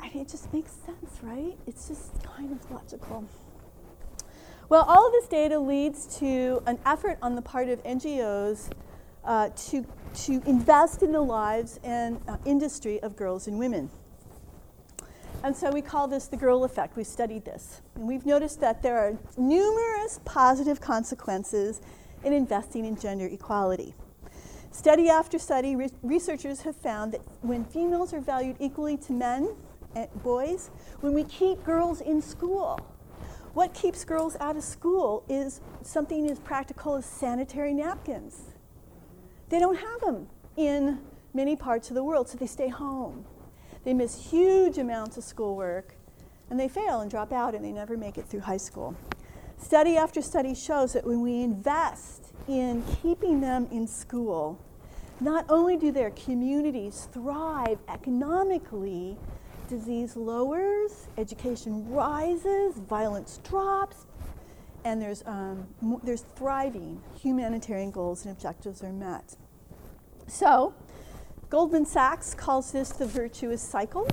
I 0.00 0.08
mean, 0.10 0.22
it 0.22 0.28
just 0.28 0.52
makes 0.52 0.72
sense, 0.72 1.18
right? 1.22 1.56
It's 1.66 1.88
just 1.88 2.22
kind 2.22 2.52
of 2.52 2.70
logical. 2.70 3.24
Well, 4.68 4.82
all 4.82 5.06
of 5.06 5.12
this 5.12 5.26
data 5.26 5.58
leads 5.58 6.18
to 6.18 6.62
an 6.66 6.78
effort 6.84 7.18
on 7.22 7.34
the 7.34 7.42
part 7.42 7.68
of 7.68 7.82
NGOs 7.84 8.70
uh, 9.24 9.48
to, 9.48 9.86
to 10.14 10.42
invest 10.46 11.02
in 11.02 11.12
the 11.12 11.20
lives 11.20 11.80
and 11.82 12.20
uh, 12.28 12.36
industry 12.44 13.00
of 13.02 13.16
girls 13.16 13.46
and 13.46 13.58
women. 13.58 13.90
And 15.42 15.56
so 15.56 15.70
we 15.70 15.82
call 15.82 16.08
this 16.08 16.26
the 16.26 16.36
girl 16.36 16.64
effect. 16.64 16.96
We've 16.96 17.06
studied 17.06 17.44
this. 17.44 17.80
And 17.94 18.06
we've 18.06 18.26
noticed 18.26 18.60
that 18.60 18.82
there 18.82 18.98
are 18.98 19.16
numerous 19.36 20.20
positive 20.24 20.80
consequences 20.80 21.80
in 22.24 22.32
investing 22.32 22.84
in 22.84 22.98
gender 22.98 23.26
equality. 23.26 23.94
Study 24.70 25.08
after 25.08 25.38
study, 25.38 25.76
re- 25.76 25.90
researchers 26.02 26.62
have 26.62 26.76
found 26.76 27.12
that 27.12 27.20
when 27.40 27.64
females 27.64 28.12
are 28.12 28.20
valued 28.20 28.56
equally 28.58 28.96
to 28.98 29.12
men 29.12 29.54
Eh, 29.96 30.06
boys, 30.22 30.70
when 31.00 31.14
we 31.14 31.24
keep 31.24 31.64
girls 31.64 32.00
in 32.00 32.20
school, 32.20 32.78
what 33.54 33.72
keeps 33.72 34.04
girls 34.04 34.36
out 34.38 34.56
of 34.56 34.62
school 34.62 35.24
is 35.28 35.60
something 35.82 36.30
as 36.30 36.38
practical 36.38 36.96
as 36.96 37.06
sanitary 37.06 37.72
napkins. 37.72 38.42
They 39.48 39.58
don't 39.58 39.78
have 39.78 40.00
them 40.00 40.28
in 40.56 41.00
many 41.32 41.56
parts 41.56 41.88
of 41.88 41.94
the 41.94 42.04
world, 42.04 42.28
so 42.28 42.36
they 42.36 42.46
stay 42.46 42.68
home. 42.68 43.24
They 43.84 43.94
miss 43.94 44.30
huge 44.30 44.76
amounts 44.76 45.16
of 45.16 45.24
schoolwork 45.24 45.94
and 46.50 46.60
they 46.60 46.68
fail 46.68 47.00
and 47.00 47.10
drop 47.10 47.32
out 47.32 47.54
and 47.54 47.64
they 47.64 47.72
never 47.72 47.96
make 47.96 48.18
it 48.18 48.26
through 48.26 48.40
high 48.40 48.58
school. 48.58 48.94
Study 49.56 49.96
after 49.96 50.22
study 50.22 50.54
shows 50.54 50.92
that 50.92 51.06
when 51.06 51.20
we 51.20 51.42
invest 51.42 52.32
in 52.46 52.82
keeping 53.02 53.40
them 53.40 53.66
in 53.70 53.86
school, 53.86 54.58
not 55.20 55.44
only 55.48 55.76
do 55.76 55.90
their 55.90 56.10
communities 56.10 57.08
thrive 57.12 57.78
economically, 57.88 59.16
disease 59.68 60.16
lowers, 60.16 61.08
education 61.16 61.88
rises, 61.90 62.74
violence 62.76 63.38
drops, 63.48 64.06
and 64.84 65.00
there's, 65.00 65.22
um, 65.26 65.66
there's 66.02 66.22
thriving 66.22 67.00
humanitarian 67.20 67.90
goals 67.90 68.24
and 68.24 68.34
objectives 68.34 68.82
are 68.82 68.92
met. 68.92 69.36
So, 70.26 70.74
Goldman 71.50 71.86
Sachs 71.86 72.34
calls 72.34 72.72
this 72.72 72.90
the 72.90 73.06
virtuous 73.06 73.62
cycle. 73.62 74.08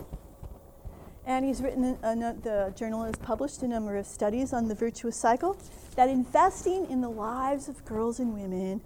And 1.25 1.43
he's 1.43 1.62
written, 1.62 1.97
a, 2.03 2.12
a, 2.12 2.33
the 2.41 2.74
journal 2.75 3.03
has 3.03 3.15
published 3.15 3.63
a 3.63 3.67
number 3.67 3.97
of 3.97 4.05
studies 4.05 4.53
on 4.53 4.67
the 4.67 4.75
virtuous 4.75 5.17
cycle 5.17 5.57
that 5.95 6.07
investing 6.07 6.89
in 6.89 7.01
the 7.01 7.09
lives 7.09 7.67
of 7.67 7.83
girls 7.83 8.19
and 8.19 8.33
women 8.33 8.81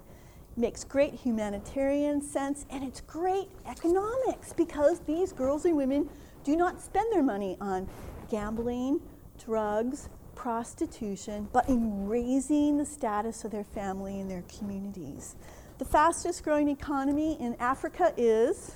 makes 0.55 0.83
great 0.83 1.13
humanitarian 1.13 2.21
sense 2.21 2.65
and 2.69 2.83
it's 2.83 3.01
great 3.01 3.49
economics 3.67 4.53
because 4.53 4.99
these 5.01 5.31
girls 5.31 5.65
and 5.65 5.75
women 5.75 6.09
do 6.43 6.55
not 6.55 6.81
spend 6.81 7.11
their 7.11 7.23
money 7.23 7.57
on 7.59 7.87
gambling, 8.29 9.01
drugs, 9.43 10.09
prostitution, 10.35 11.49
but 11.51 11.67
in 11.67 12.07
raising 12.07 12.77
the 12.77 12.85
status 12.85 13.43
of 13.43 13.51
their 13.51 13.63
family 13.63 14.19
and 14.21 14.31
their 14.31 14.43
communities. 14.57 15.35
The 15.79 15.85
fastest 15.85 16.43
growing 16.43 16.69
economy 16.69 17.37
in 17.39 17.55
Africa 17.59 18.13
is 18.15 18.75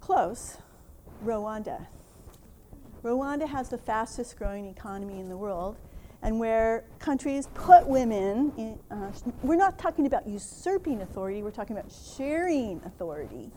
close 0.00 0.58
Rwanda. 1.24 1.86
Rwanda 3.02 3.48
has 3.48 3.68
the 3.68 3.78
fastest 3.78 4.36
growing 4.36 4.66
economy 4.66 5.20
in 5.20 5.28
the 5.28 5.36
world, 5.36 5.76
and 6.22 6.38
where 6.38 6.84
countries 6.98 7.48
put 7.54 7.86
women 7.86 8.52
in, 8.58 8.78
uh, 8.90 9.10
we're 9.42 9.56
not 9.56 9.78
talking 9.78 10.06
about 10.06 10.26
usurping 10.28 11.00
authority, 11.02 11.42
we're 11.42 11.50
talking 11.50 11.76
about 11.76 11.90
sharing 12.16 12.80
authority. 12.84 13.50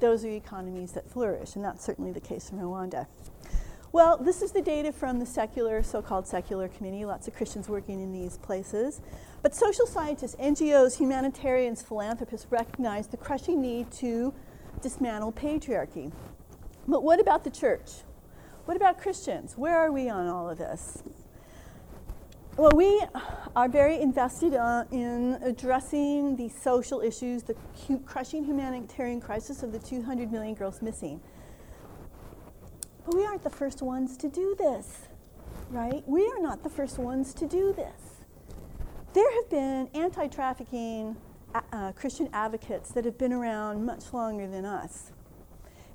Those 0.00 0.24
are 0.24 0.30
economies 0.30 0.92
that 0.92 1.08
flourish, 1.10 1.56
and 1.56 1.64
that's 1.64 1.84
certainly 1.84 2.10
the 2.10 2.20
case 2.20 2.50
in 2.50 2.58
Rwanda. 2.58 3.06
Well, 3.92 4.16
this 4.16 4.40
is 4.40 4.52
the 4.52 4.62
data 4.62 4.92
from 4.92 5.18
the 5.18 5.26
secular, 5.26 5.82
so 5.82 6.00
called 6.00 6.26
secular 6.26 6.68
community, 6.68 7.04
lots 7.04 7.28
of 7.28 7.34
Christians 7.34 7.68
working 7.68 8.00
in 8.00 8.12
these 8.12 8.38
places. 8.38 9.00
But 9.42 9.54
social 9.54 9.86
scientists, 9.86 10.36
NGOs, 10.36 10.96
humanitarians, 10.96 11.82
philanthropists 11.82 12.46
recognize 12.50 13.08
the 13.08 13.16
crushing 13.16 13.60
need 13.60 13.90
to 13.92 14.32
dismantle 14.80 15.32
patriarchy. 15.32 16.12
But 16.86 17.02
what 17.02 17.20
about 17.20 17.44
the 17.44 17.50
church? 17.50 17.90
What 18.64 18.76
about 18.76 19.00
Christians? 19.00 19.58
Where 19.58 19.76
are 19.76 19.90
we 19.90 20.08
on 20.08 20.28
all 20.28 20.48
of 20.48 20.58
this? 20.58 21.02
Well, 22.56 22.72
we 22.74 23.02
are 23.56 23.68
very 23.68 24.00
invested 24.00 24.54
uh, 24.54 24.84
in 24.92 25.38
addressing 25.42 26.36
the 26.36 26.48
social 26.48 27.00
issues, 27.00 27.42
the 27.42 27.56
hu- 27.86 27.98
crushing 28.00 28.44
humanitarian 28.44 29.20
crisis 29.20 29.62
of 29.62 29.72
the 29.72 29.78
200 29.78 30.30
million 30.30 30.54
girls 30.54 30.80
missing. 30.80 31.20
But 33.04 33.16
we 33.16 33.24
aren't 33.24 33.42
the 33.42 33.50
first 33.50 33.82
ones 33.82 34.16
to 34.18 34.28
do 34.28 34.54
this, 34.56 35.08
right? 35.70 36.02
We 36.06 36.22
are 36.26 36.40
not 36.40 36.62
the 36.62 36.70
first 36.70 36.98
ones 36.98 37.34
to 37.34 37.46
do 37.46 37.72
this. 37.72 38.22
There 39.14 39.34
have 39.36 39.50
been 39.50 39.88
anti 39.94 40.28
trafficking 40.28 41.16
uh, 41.72 41.90
Christian 41.92 42.28
advocates 42.32 42.92
that 42.92 43.04
have 43.04 43.18
been 43.18 43.32
around 43.32 43.84
much 43.84 44.12
longer 44.12 44.46
than 44.46 44.64
us. 44.64 45.10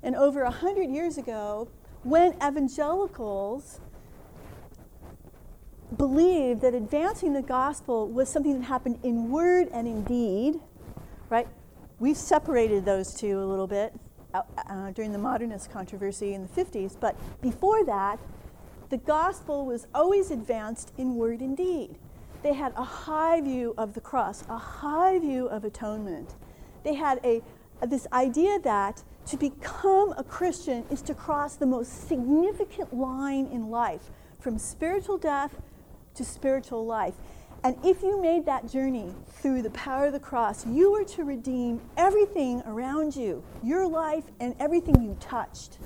And 0.02 0.14
over 0.14 0.44
hundred 0.44 0.90
years 0.90 1.16
ago, 1.16 1.68
when 2.02 2.34
evangelicals 2.34 3.80
believed 5.96 6.62
that 6.62 6.74
advancing 6.74 7.32
the 7.32 7.42
gospel 7.42 8.08
was 8.08 8.28
something 8.28 8.60
that 8.60 8.66
happened 8.66 8.98
in 9.02 9.30
word 9.30 9.68
and 9.72 9.86
in 9.86 10.02
deed, 10.04 10.60
right? 11.30 11.46
We've 11.98 12.16
separated 12.16 12.84
those 12.84 13.14
two 13.14 13.40
a 13.40 13.46
little 13.46 13.66
bit 13.66 13.94
uh, 14.34 14.42
uh, 14.68 14.90
during 14.90 15.12
the 15.12 15.18
modernist 15.18 15.70
controversy 15.70 16.34
in 16.34 16.42
the 16.42 16.48
50s, 16.48 16.96
but 16.98 17.16
before 17.40 17.84
that, 17.84 18.18
the 18.90 18.98
gospel 18.98 19.64
was 19.64 19.86
always 19.94 20.30
advanced 20.30 20.92
in 20.98 21.16
word 21.16 21.40
and 21.40 21.56
deed. 21.56 21.96
They 22.42 22.52
had 22.52 22.72
a 22.76 22.84
high 22.84 23.40
view 23.40 23.74
of 23.78 23.94
the 23.94 24.00
cross, 24.00 24.44
a 24.48 24.58
high 24.58 25.18
view 25.18 25.46
of 25.46 25.64
atonement. 25.64 26.34
They 26.84 26.94
had 26.94 27.20
a, 27.24 27.42
this 27.86 28.06
idea 28.12 28.60
that 28.60 29.02
to 29.26 29.36
become 29.36 30.14
a 30.16 30.22
Christian 30.22 30.84
is 30.90 31.02
to 31.02 31.14
cross 31.14 31.56
the 31.56 31.66
most 31.66 32.06
significant 32.06 32.94
line 32.94 33.46
in 33.46 33.70
life 33.70 34.10
from 34.38 34.58
spiritual 34.58 35.18
death 35.18 35.56
to 36.16 36.24
spiritual 36.24 36.84
life. 36.84 37.14
And 37.64 37.76
if 37.84 38.02
you 38.02 38.20
made 38.20 38.46
that 38.46 38.68
journey 38.68 39.14
through 39.28 39.62
the 39.62 39.70
power 39.70 40.06
of 40.06 40.12
the 40.12 40.20
cross, 40.20 40.66
you 40.66 40.92
were 40.92 41.04
to 41.04 41.24
redeem 41.24 41.80
everything 41.96 42.62
around 42.66 43.16
you, 43.16 43.42
your 43.62 43.88
life, 43.88 44.24
and 44.40 44.54
everything 44.60 45.02
you 45.02 45.16
touched. 45.20 45.78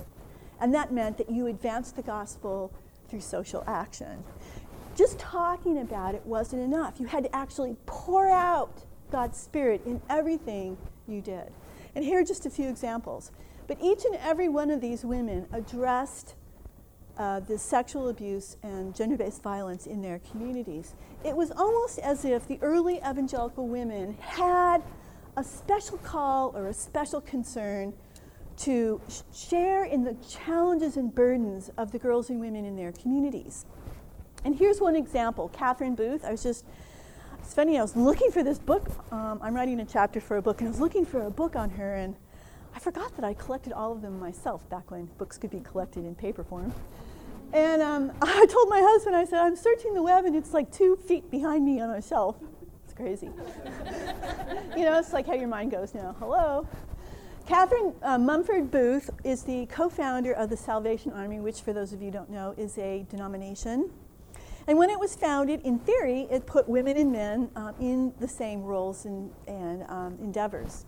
And 0.60 0.74
that 0.74 0.92
meant 0.92 1.16
that 1.18 1.30
you 1.30 1.46
advanced 1.46 1.96
the 1.96 2.02
gospel 2.02 2.72
through 3.08 3.20
social 3.20 3.64
action 3.66 4.24
just 5.00 5.18
talking 5.18 5.78
about 5.78 6.14
it 6.14 6.24
wasn't 6.26 6.60
enough. 6.60 7.00
You 7.00 7.06
had 7.06 7.24
to 7.24 7.34
actually 7.34 7.76
pour 7.86 8.28
out 8.28 8.84
God's 9.10 9.38
Spirit 9.38 9.80
in 9.86 10.00
everything 10.10 10.76
you 11.08 11.22
did. 11.22 11.50
And 11.94 12.04
here 12.04 12.20
are 12.20 12.24
just 12.24 12.44
a 12.44 12.50
few 12.50 12.68
examples. 12.68 13.32
But 13.66 13.78
each 13.82 14.04
and 14.04 14.16
every 14.16 14.48
one 14.48 14.70
of 14.70 14.82
these 14.82 15.04
women 15.04 15.46
addressed 15.52 16.34
uh, 17.20 17.38
the 17.38 17.58
sexual 17.58 18.08
abuse 18.08 18.56
and 18.62 18.94
gender 18.94 19.14
based 19.14 19.42
violence 19.42 19.86
in 19.86 20.00
their 20.00 20.20
communities. 20.30 20.94
It 21.22 21.36
was 21.36 21.50
almost 21.50 21.98
as 21.98 22.24
if 22.24 22.48
the 22.48 22.58
early 22.62 22.96
evangelical 22.96 23.68
women 23.68 24.16
had 24.20 24.82
a 25.36 25.44
special 25.44 25.98
call 25.98 26.56
or 26.56 26.68
a 26.68 26.72
special 26.72 27.20
concern 27.20 27.92
to 28.56 29.02
sh- 29.10 29.20
share 29.34 29.84
in 29.84 30.02
the 30.02 30.16
challenges 30.26 30.96
and 30.96 31.14
burdens 31.14 31.70
of 31.76 31.92
the 31.92 31.98
girls 31.98 32.30
and 32.30 32.40
women 32.40 32.64
in 32.64 32.74
their 32.74 32.92
communities. 32.92 33.66
And 34.46 34.56
here's 34.56 34.80
one 34.80 34.96
example 34.96 35.50
Catherine 35.50 35.94
Booth. 35.94 36.24
I 36.24 36.30
was 36.30 36.42
just, 36.42 36.64
it's 37.38 37.52
funny, 37.52 37.78
I 37.78 37.82
was 37.82 37.96
looking 37.96 38.30
for 38.30 38.42
this 38.42 38.58
book. 38.58 38.88
Um, 39.12 39.40
I'm 39.42 39.54
writing 39.54 39.78
a 39.80 39.84
chapter 39.84 40.22
for 40.22 40.38
a 40.38 40.42
book, 40.42 40.62
and 40.62 40.68
I 40.68 40.70
was 40.70 40.80
looking 40.80 41.04
for 41.04 41.26
a 41.26 41.30
book 41.30 41.54
on 41.54 41.68
her, 41.68 41.96
and 41.96 42.16
I 42.74 42.78
forgot 42.78 43.14
that 43.16 43.24
I 43.26 43.34
collected 43.34 43.74
all 43.74 43.92
of 43.92 44.00
them 44.00 44.18
myself 44.18 44.66
back 44.70 44.90
when 44.90 45.06
books 45.18 45.36
could 45.36 45.50
be 45.50 45.60
collected 45.60 46.06
in 46.06 46.14
paper 46.14 46.44
form. 46.44 46.72
And 47.52 47.82
um, 47.82 48.12
I 48.22 48.46
told 48.46 48.68
my 48.68 48.80
husband, 48.80 49.16
I 49.16 49.24
said, 49.24 49.40
I'm 49.40 49.56
searching 49.56 49.94
the 49.94 50.02
web, 50.02 50.24
and 50.24 50.36
it's 50.36 50.52
like 50.52 50.70
two 50.70 50.96
feet 50.96 51.30
behind 51.30 51.64
me 51.64 51.80
on 51.80 51.90
a 51.90 52.02
shelf. 52.02 52.36
It's 52.84 52.94
crazy. 52.94 53.26
you 54.76 54.84
know, 54.84 54.98
it's 54.98 55.12
like 55.12 55.26
how 55.26 55.34
your 55.34 55.48
mind 55.48 55.70
goes 55.70 55.94
now. 55.94 56.16
Hello. 56.18 56.66
Catherine 57.46 57.94
uh, 58.02 58.18
Mumford 58.18 58.70
Booth 58.70 59.10
is 59.24 59.42
the 59.42 59.66
co 59.66 59.88
founder 59.88 60.32
of 60.32 60.50
the 60.50 60.56
Salvation 60.56 61.12
Army, 61.12 61.40
which, 61.40 61.62
for 61.62 61.72
those 61.72 61.92
of 61.92 62.00
you 62.00 62.06
who 62.06 62.12
don't 62.12 62.30
know, 62.30 62.54
is 62.56 62.78
a 62.78 63.04
denomination 63.10 63.90
and 64.66 64.78
when 64.78 64.90
it 64.90 65.00
was 65.00 65.16
founded, 65.16 65.62
in 65.62 65.78
theory, 65.80 66.28
it 66.30 66.46
put 66.46 66.68
women 66.68 66.96
and 66.96 67.10
men 67.10 67.50
um, 67.56 67.74
in 67.80 68.12
the 68.20 68.28
same 68.28 68.62
roles 68.62 69.04
and, 69.04 69.30
and 69.48 69.84
um, 69.88 70.16
endeavors. 70.20 70.84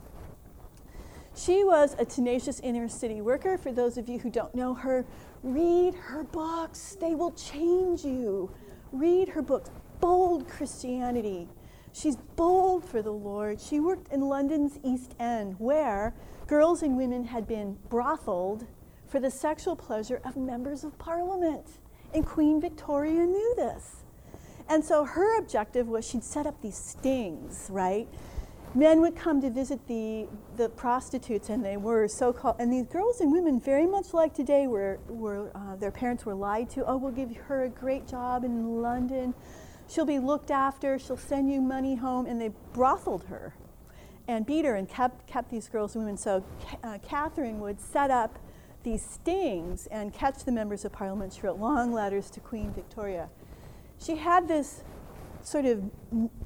She 1.34 1.64
was 1.64 1.96
a 1.98 2.04
tenacious 2.04 2.60
inner 2.60 2.88
city 2.88 3.20
worker. 3.20 3.56
For 3.56 3.72
those 3.72 3.96
of 3.96 4.08
you 4.08 4.18
who 4.18 4.30
don't 4.30 4.54
know 4.54 4.74
her, 4.74 5.06
read 5.42 5.94
her 5.94 6.24
books, 6.24 6.96
they 7.00 7.14
will 7.14 7.32
change 7.32 8.04
you. 8.04 8.50
Read 8.92 9.28
her 9.30 9.42
books, 9.42 9.70
Bold 10.00 10.48
Christianity. 10.48 11.48
She's 11.92 12.16
bold 12.36 12.84
for 12.84 13.02
the 13.02 13.12
Lord. 13.12 13.60
She 13.60 13.80
worked 13.80 14.12
in 14.12 14.20
London's 14.22 14.78
East 14.82 15.14
End, 15.20 15.56
where 15.58 16.14
girls 16.46 16.82
and 16.82 16.96
women 16.96 17.24
had 17.24 17.46
been 17.46 17.78
brotheled 17.88 18.66
for 19.06 19.20
the 19.20 19.30
sexual 19.30 19.76
pleasure 19.76 20.20
of 20.24 20.36
members 20.36 20.84
of 20.84 20.98
parliament. 20.98 21.66
And 22.14 22.26
Queen 22.26 22.60
Victoria 22.60 23.26
knew 23.26 23.54
this. 23.56 24.04
And 24.68 24.84
so 24.84 25.04
her 25.04 25.38
objective 25.38 25.88
was 25.88 26.06
she'd 26.08 26.24
set 26.24 26.46
up 26.46 26.60
these 26.62 26.76
stings, 26.76 27.68
right? 27.70 28.08
Men 28.74 29.02
would 29.02 29.14
come 29.14 29.42
to 29.42 29.50
visit 29.50 29.86
the, 29.86 30.26
the 30.56 30.70
prostitutes, 30.70 31.50
and 31.50 31.62
they 31.62 31.76
were 31.76 32.08
so 32.08 32.32
called, 32.32 32.56
and 32.58 32.72
these 32.72 32.86
girls 32.86 33.20
and 33.20 33.30
women, 33.30 33.60
very 33.60 33.86
much 33.86 34.14
like 34.14 34.32
today, 34.32 34.66
were, 34.66 34.98
were 35.08 35.50
uh, 35.54 35.76
their 35.76 35.90
parents 35.90 36.24
were 36.24 36.34
lied 36.34 36.70
to. 36.70 36.86
Oh, 36.86 36.96
we'll 36.96 37.12
give 37.12 37.36
her 37.36 37.64
a 37.64 37.68
great 37.68 38.08
job 38.08 38.44
in 38.44 38.80
London. 38.80 39.34
She'll 39.88 40.06
be 40.06 40.18
looked 40.18 40.50
after. 40.50 40.98
She'll 40.98 41.18
send 41.18 41.52
you 41.52 41.60
money 41.60 41.96
home. 41.96 42.24
And 42.24 42.40
they 42.40 42.50
brotheled 42.72 43.24
her 43.24 43.54
and 44.26 44.46
beat 44.46 44.64
her 44.64 44.74
and 44.74 44.88
kept, 44.88 45.26
kept 45.26 45.50
these 45.50 45.68
girls 45.68 45.94
and 45.94 46.04
women. 46.04 46.16
So 46.16 46.42
uh, 46.82 46.98
Catherine 47.06 47.60
would 47.60 47.78
set 47.78 48.10
up 48.10 48.38
these 48.84 49.04
stings 49.04 49.86
and 49.88 50.14
catch 50.14 50.44
the 50.44 50.52
members 50.52 50.86
of 50.86 50.92
parliament. 50.92 51.34
She 51.34 51.42
wrote 51.42 51.58
long 51.58 51.92
letters 51.92 52.30
to 52.30 52.40
Queen 52.40 52.72
Victoria. 52.72 53.28
She 53.98 54.16
had 54.16 54.48
this 54.48 54.82
sort 55.42 55.64
of 55.64 55.90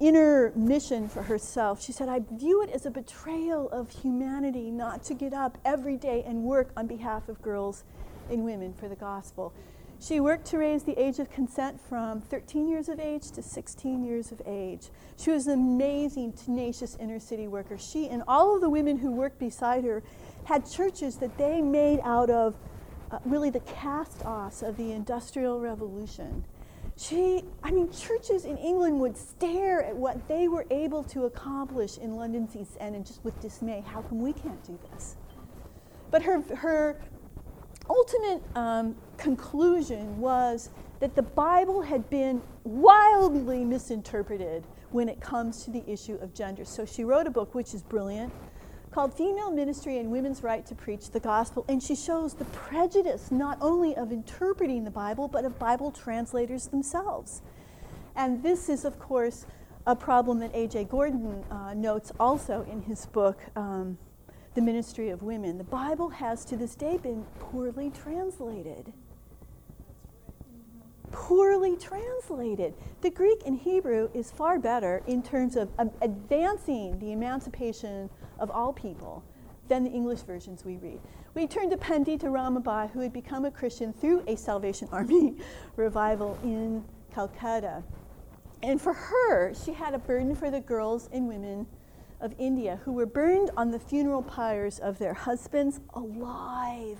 inner 0.01 0.53
mission 0.55 1.09
for 1.09 1.23
herself. 1.23 1.83
She 1.83 1.93
said, 1.93 2.09
I 2.09 2.21
view 2.33 2.63
it 2.63 2.71
as 2.71 2.87
a 2.87 2.91
betrayal 2.91 3.69
of 3.71 3.91
humanity 3.91 4.71
not 4.71 5.03
to 5.05 5.15
get 5.15 5.33
up 5.33 5.59
every 5.65 5.97
day 5.97 6.23
and 6.27 6.43
work 6.43 6.71
on 6.77 6.87
behalf 6.87 7.29
of 7.29 7.41
girls 7.43 7.85
and 8.31 8.45
women 8.45 8.73
for 8.75 8.89
the 8.89 8.97
gospel. 8.97 9.53
She 9.99 10.21
worked 10.21 10.45
to 10.49 10.59
raise 10.59 10.83
the 10.83 11.01
age 11.01 11.19
of 11.19 11.31
consent 11.31 11.81
from 11.81 12.21
13 12.21 12.69
years 12.69 12.89
of 12.89 13.01
age 13.01 13.31
to 13.31 13.43
16 13.43 14.05
years 14.05 14.31
of 14.31 14.43
age. 14.45 14.91
She 15.17 15.31
was 15.31 15.47
an 15.47 15.55
amazing, 15.55 16.35
tenacious 16.35 16.97
inner 17.01 17.19
city 17.19 17.49
worker. 17.49 17.79
She 17.79 18.09
and 18.09 18.23
all 18.29 18.55
of 18.55 18.61
the 18.61 18.69
women 18.69 18.99
who 18.99 19.11
worked 19.11 19.39
beside 19.39 19.85
her 19.85 20.03
had 20.45 20.71
churches 20.71 21.17
that 21.17 21.39
they 21.39 21.63
made 21.63 22.01
out 22.03 22.29
of 22.29 22.57
uh, 23.11 23.21
really 23.25 23.51
the 23.51 23.61
cast 23.61 24.23
offs 24.25 24.63
of 24.63 24.77
the 24.77 24.93
Industrial 24.93 25.61
Revolution. 25.61 26.45
She, 26.99 27.45
I 27.63 27.71
mean, 27.71 27.91
churches 27.93 28.47
in 28.47 28.57
England 28.57 29.01
would 29.01 29.17
stare 29.17 29.83
at 29.83 29.95
what 29.95 30.27
they 30.29 30.49
were 30.49 30.65
able 30.71 31.05
to 31.05 31.25
accomplish 31.27 31.99
in 31.99 32.17
London's 32.17 32.57
East 32.57 32.77
End 32.81 32.97
and 32.97 33.05
just 33.05 33.23
with 33.23 33.39
dismay, 33.41 33.85
how 33.87 34.01
come 34.01 34.23
we 34.23 34.33
can't 34.33 34.63
do 34.65 34.79
this? 34.91 35.17
But 36.11 36.23
her, 36.23 36.41
her 36.57 36.99
ultimate 37.89 38.43
um, 38.55 38.97
conclusion 39.19 40.19
was 40.19 40.71
that 41.01 41.15
the 41.15 41.23
Bible 41.23 41.83
had 41.83 42.09
been 42.09 42.41
wildly 42.65 43.65
misinterpreted 43.65 44.67
when 44.91 45.11
it 45.11 45.21
comes 45.21 45.65
to 45.65 45.71
the 45.71 45.85
issue 45.87 46.15
of 46.23 46.33
gender. 46.33 46.65
So 46.65 46.87
she 46.87 47.05
wrote 47.05 47.27
a 47.27 47.31
book, 47.31 47.55
which 47.55 47.75
is 47.75 47.83
brilliant, 47.83 48.33
called 48.97 49.13
Female 49.13 49.51
Ministry 49.51 49.99
and 49.99 50.11
Women's 50.11 50.43
Right 50.43 50.65
to 50.65 50.75
Preach 50.75 51.11
the 51.11 51.21
Gospel. 51.21 51.67
And 51.69 51.83
she 51.83 51.95
shows 51.95 52.33
the 52.33 52.47
prejudice 52.47 53.31
not 53.31 53.59
only 53.61 53.95
of 53.95 54.11
interpreting 54.11 54.85
the 54.85 54.91
Bible, 54.91 55.29
but 55.29 55.45
of 55.45 55.59
Bible 55.59 55.91
translators 55.91 56.69
themselves. 56.69 57.43
And 58.15 58.43
this 58.43 58.71
is, 58.71 58.87
of 58.87 58.99
course, 58.99 59.45
a 59.87 59.95
problem 59.95 60.39
that 60.39 60.51
A.J. 60.55 60.85
Gordon 60.85 61.45
uh, 61.51 61.75
notes 61.75 62.11
also 62.19 62.67
in 62.73 62.81
his 62.81 63.05
book, 63.05 63.39
um, 63.55 63.99
The 64.55 64.63
Ministry 64.63 65.11
of 65.11 65.23
Women. 65.23 65.59
The 65.59 65.65
Bible 65.65 66.09
has 66.09 66.47
to 66.47 66.57
this 66.57 66.75
day 66.75 66.97
been 66.97 67.27
poorly 67.39 67.91
translated 67.91 68.95
poorly 71.13 71.77
translated. 71.77 72.75
The 73.01 73.11
Greek 73.11 73.41
and 73.47 73.57
Hebrew 73.57 74.11
is 74.13 74.31
far 74.31 74.59
better 74.59 75.03
in 75.07 75.23
terms 75.23 75.57
of 75.57 75.71
um, 75.79 75.91
advancing 76.03 76.99
the 76.99 77.13
emancipation 77.13 78.11
of 78.39 78.51
all 78.51 78.73
people 78.73 79.25
than 79.69 79.85
the 79.85 79.91
English 79.91 80.21
versions 80.21 80.65
we 80.65 80.77
read. 80.77 81.01
We 81.35 81.47
turn 81.47 81.71
to 81.71 81.77
Pandita 81.77 82.25
Ramabai, 82.25 82.91
who 82.93 83.01
had 83.01 83.13
become 83.13 83.45
a 83.45 83.51
Christian 83.51 83.93
through 83.93 84.23
a 84.27 84.37
Salvation 84.37 84.89
Army 84.93 85.37
revival 85.77 86.39
in 86.43 86.85
Calcutta. 87.13 87.83
And 88.63 88.81
for 88.81 88.93
her, 88.93 89.55
she 89.55 89.73
had 89.73 89.95
a 89.95 89.99
burden 89.99 90.35
for 90.35 90.51
the 90.51 90.61
girls 90.61 91.09
and 91.13 91.29
women 91.29 91.67
of 92.21 92.35
India 92.39 92.81
who 92.85 92.93
were 92.93 93.07
burned 93.07 93.51
on 93.57 93.71
the 93.71 93.79
funeral 93.79 94.23
pyres 94.23 94.79
of 94.79 94.99
their 94.99 95.15
husbands 95.15 95.81
alive. 95.95 96.99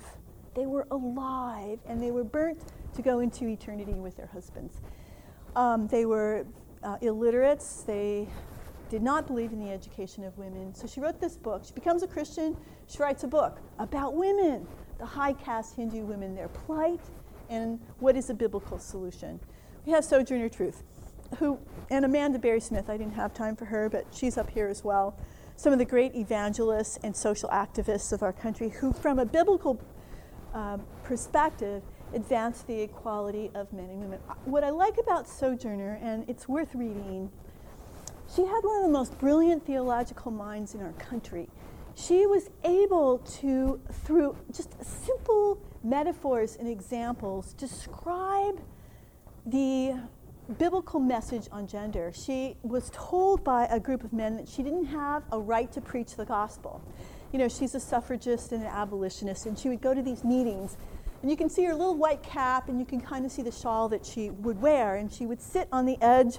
They 0.53 0.65
were 0.65 0.87
alive 0.91 1.79
and 1.87 2.01
they 2.01 2.11
were 2.11 2.23
burnt 2.23 2.61
to 2.95 3.01
go 3.01 3.19
into 3.19 3.47
eternity 3.47 3.93
with 3.93 4.15
their 4.15 4.27
husbands. 4.27 4.81
Um, 5.55 5.87
they 5.87 6.05
were 6.05 6.45
uh, 6.83 6.97
illiterates. 7.01 7.83
They 7.83 8.27
did 8.89 9.01
not 9.01 9.27
believe 9.27 9.51
in 9.51 9.59
the 9.59 9.71
education 9.71 10.23
of 10.23 10.37
women. 10.37 10.73
So 10.73 10.87
she 10.87 10.99
wrote 10.99 11.19
this 11.19 11.35
book. 11.35 11.63
She 11.65 11.73
becomes 11.73 12.03
a 12.03 12.07
Christian. 12.07 12.55
She 12.87 12.99
writes 12.99 13.23
a 13.23 13.27
book 13.27 13.59
about 13.79 14.15
women, 14.15 14.67
the 14.97 15.05
high 15.05 15.33
caste 15.33 15.75
Hindu 15.75 16.05
women, 16.05 16.35
their 16.35 16.47
plight, 16.47 17.01
and 17.49 17.79
what 17.99 18.15
is 18.15 18.29
a 18.29 18.33
biblical 18.33 18.79
solution. 18.79 19.39
We 19.85 19.91
have 19.93 20.03
Sojourner 20.03 20.49
Truth, 20.49 20.83
who, 21.39 21.59
and 21.89 22.05
Amanda 22.05 22.39
Berry 22.39 22.59
Smith. 22.59 22.89
I 22.89 22.97
didn't 22.97 23.13
have 23.15 23.33
time 23.33 23.55
for 23.55 23.65
her, 23.65 23.89
but 23.89 24.05
she's 24.11 24.37
up 24.37 24.49
here 24.49 24.67
as 24.67 24.83
well. 24.83 25.17
Some 25.55 25.73
of 25.73 25.79
the 25.79 25.85
great 25.85 26.15
evangelists 26.15 26.99
and 27.03 27.15
social 27.15 27.49
activists 27.49 28.11
of 28.13 28.21
our 28.21 28.33
country 28.33 28.69
who, 28.69 28.93
from 28.93 29.17
a 29.17 29.25
biblical 29.25 29.81
uh, 30.53 30.77
perspective, 31.03 31.83
advance 32.13 32.61
the 32.61 32.81
equality 32.81 33.51
of 33.55 33.71
men 33.73 33.89
and 33.89 33.99
women. 33.99 34.19
What 34.45 34.63
I 34.63 34.69
like 34.69 34.97
about 34.97 35.27
Sojourner, 35.27 35.99
and 36.01 36.29
it's 36.29 36.47
worth 36.47 36.73
reading, 36.75 37.31
she 38.33 38.43
had 38.43 38.61
one 38.63 38.77
of 38.77 38.83
the 38.83 38.91
most 38.91 39.17
brilliant 39.17 39.65
theological 39.65 40.31
minds 40.31 40.73
in 40.73 40.81
our 40.81 40.93
country. 40.93 41.49
She 41.95 42.27
was 42.27 42.49
able 42.63 43.19
to, 43.39 43.79
through 44.03 44.35
just 44.51 44.75
simple 44.83 45.59
metaphors 45.83 46.55
and 46.55 46.67
examples, 46.67 47.53
describe 47.53 48.61
the 49.45 49.99
biblical 50.57 50.99
message 50.99 51.47
on 51.51 51.67
gender. 51.67 52.11
She 52.13 52.55
was 52.61 52.91
told 52.93 53.43
by 53.43 53.65
a 53.65 53.79
group 53.79 54.03
of 54.03 54.13
men 54.13 54.37
that 54.37 54.47
she 54.47 54.61
didn't 54.61 54.85
have 54.85 55.23
a 55.31 55.39
right 55.39 55.71
to 55.71 55.81
preach 55.81 56.15
the 56.15 56.25
gospel. 56.25 56.81
You 57.31 57.39
know, 57.39 57.49
she's 57.49 57.75
a 57.75 57.79
suffragist 57.79 58.51
and 58.51 58.61
an 58.61 58.69
abolitionist, 58.69 59.45
and 59.45 59.57
she 59.57 59.69
would 59.69 59.81
go 59.81 59.93
to 59.93 60.01
these 60.01 60.23
meetings 60.23 60.77
and 61.21 61.31
you 61.31 61.37
can 61.37 61.49
see 61.49 61.63
her 61.63 61.73
little 61.73 61.95
white 61.95 62.21
cap, 62.21 62.69
and 62.69 62.79
you 62.79 62.85
can 62.85 63.01
kind 63.01 63.25
of 63.25 63.31
see 63.31 63.41
the 63.41 63.51
shawl 63.51 63.89
that 63.89 64.05
she 64.05 64.29
would 64.29 64.61
wear. 64.61 64.95
And 64.95 65.11
she 65.11 65.25
would 65.25 65.41
sit 65.41 65.67
on 65.71 65.85
the 65.85 65.97
edge 66.01 66.37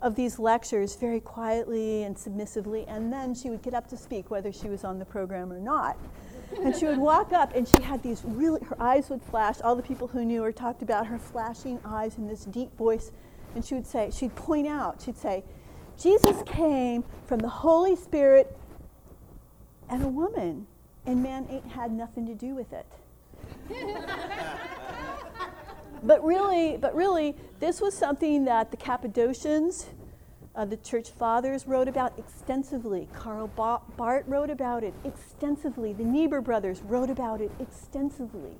of 0.00 0.14
these 0.14 0.38
lectures 0.38 0.94
very 0.96 1.20
quietly 1.20 2.04
and 2.04 2.16
submissively, 2.16 2.86
and 2.86 3.12
then 3.12 3.34
she 3.34 3.50
would 3.50 3.62
get 3.62 3.74
up 3.74 3.88
to 3.88 3.96
speak, 3.96 4.30
whether 4.30 4.52
she 4.52 4.68
was 4.68 4.84
on 4.84 4.98
the 4.98 5.04
program 5.04 5.52
or 5.52 5.60
not. 5.60 5.96
and 6.62 6.74
she 6.74 6.86
would 6.86 6.98
walk 6.98 7.32
up, 7.32 7.54
and 7.54 7.68
she 7.68 7.82
had 7.82 8.02
these 8.02 8.22
really, 8.24 8.62
her 8.64 8.80
eyes 8.80 9.10
would 9.10 9.22
flash. 9.22 9.60
All 9.62 9.76
the 9.76 9.82
people 9.82 10.08
who 10.08 10.24
knew 10.24 10.42
her 10.42 10.52
talked 10.52 10.82
about 10.82 11.06
her 11.06 11.18
flashing 11.18 11.78
eyes 11.84 12.16
and 12.16 12.28
this 12.28 12.44
deep 12.44 12.76
voice. 12.76 13.12
And 13.54 13.64
she 13.64 13.74
would 13.74 13.86
say, 13.86 14.10
she'd 14.10 14.34
point 14.36 14.66
out, 14.66 15.02
she'd 15.04 15.16
say, 15.16 15.44
Jesus 15.98 16.42
came 16.46 17.04
from 17.26 17.40
the 17.40 17.48
Holy 17.48 17.96
Spirit 17.96 18.56
and 19.88 20.02
a 20.02 20.08
woman, 20.08 20.66
and 21.06 21.22
man 21.22 21.46
ain't 21.50 21.66
had 21.66 21.90
nothing 21.92 22.26
to 22.26 22.34
do 22.34 22.54
with 22.54 22.72
it 22.72 22.86
but 26.02 26.24
really, 26.24 26.76
but 26.76 26.94
really, 26.94 27.36
this 27.60 27.80
was 27.80 27.96
something 27.96 28.44
that 28.44 28.70
the 28.70 28.76
Cappadocians, 28.76 29.86
uh, 30.54 30.64
the 30.64 30.76
church 30.76 31.10
fathers 31.10 31.66
wrote 31.66 31.88
about 31.88 32.18
extensively. 32.18 33.08
Karl 33.12 33.50
ba- 33.54 33.80
Barth 33.96 34.24
wrote 34.26 34.50
about 34.50 34.84
it 34.84 34.94
extensively. 35.04 35.92
The 35.92 36.04
Niebuhr 36.04 36.40
brothers 36.40 36.82
wrote 36.82 37.10
about 37.10 37.40
it 37.40 37.50
extensively. 37.58 38.56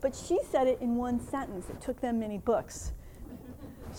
But 0.00 0.14
she 0.14 0.38
said 0.50 0.66
it 0.66 0.80
in 0.80 0.96
one 0.96 1.20
sentence. 1.20 1.68
It 1.68 1.80
took 1.80 2.00
them 2.00 2.20
many 2.20 2.38
books. 2.38 2.92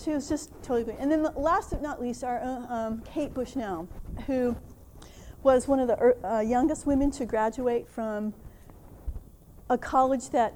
She 0.02 0.10
was 0.10 0.28
just 0.28 0.50
totally 0.62 0.84
great. 0.84 0.98
And 1.00 1.10
then 1.10 1.22
the 1.22 1.30
last 1.32 1.70
but 1.70 1.82
not 1.82 2.00
least, 2.00 2.22
our 2.22 2.40
uh, 2.40 2.72
um, 2.72 3.02
Kate 3.02 3.34
Bushnell, 3.34 3.88
who 4.26 4.56
was 5.42 5.66
one 5.66 5.80
of 5.80 5.88
the 5.88 6.16
uh, 6.24 6.40
youngest 6.40 6.86
women 6.86 7.10
to 7.12 7.24
graduate 7.24 7.88
from 7.88 8.34
a 9.70 9.78
college 9.78 10.30
that 10.30 10.54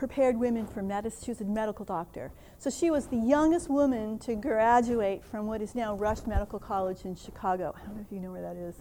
prepared 0.00 0.38
women 0.38 0.66
for 0.66 0.80
a 0.80 1.44
medical 1.44 1.84
doctor. 1.84 2.32
So 2.58 2.70
she 2.70 2.90
was 2.90 3.08
the 3.08 3.18
youngest 3.18 3.68
woman 3.68 4.18
to 4.20 4.34
graduate 4.34 5.22
from 5.22 5.46
what 5.46 5.60
is 5.60 5.74
now 5.74 5.94
Rush 5.94 6.26
Medical 6.26 6.58
College 6.58 7.04
in 7.04 7.14
Chicago. 7.14 7.74
I 7.76 7.84
don't 7.84 7.96
know 7.96 8.00
if 8.00 8.10
you 8.10 8.18
know 8.18 8.32
where 8.32 8.40
that 8.40 8.56
is. 8.56 8.76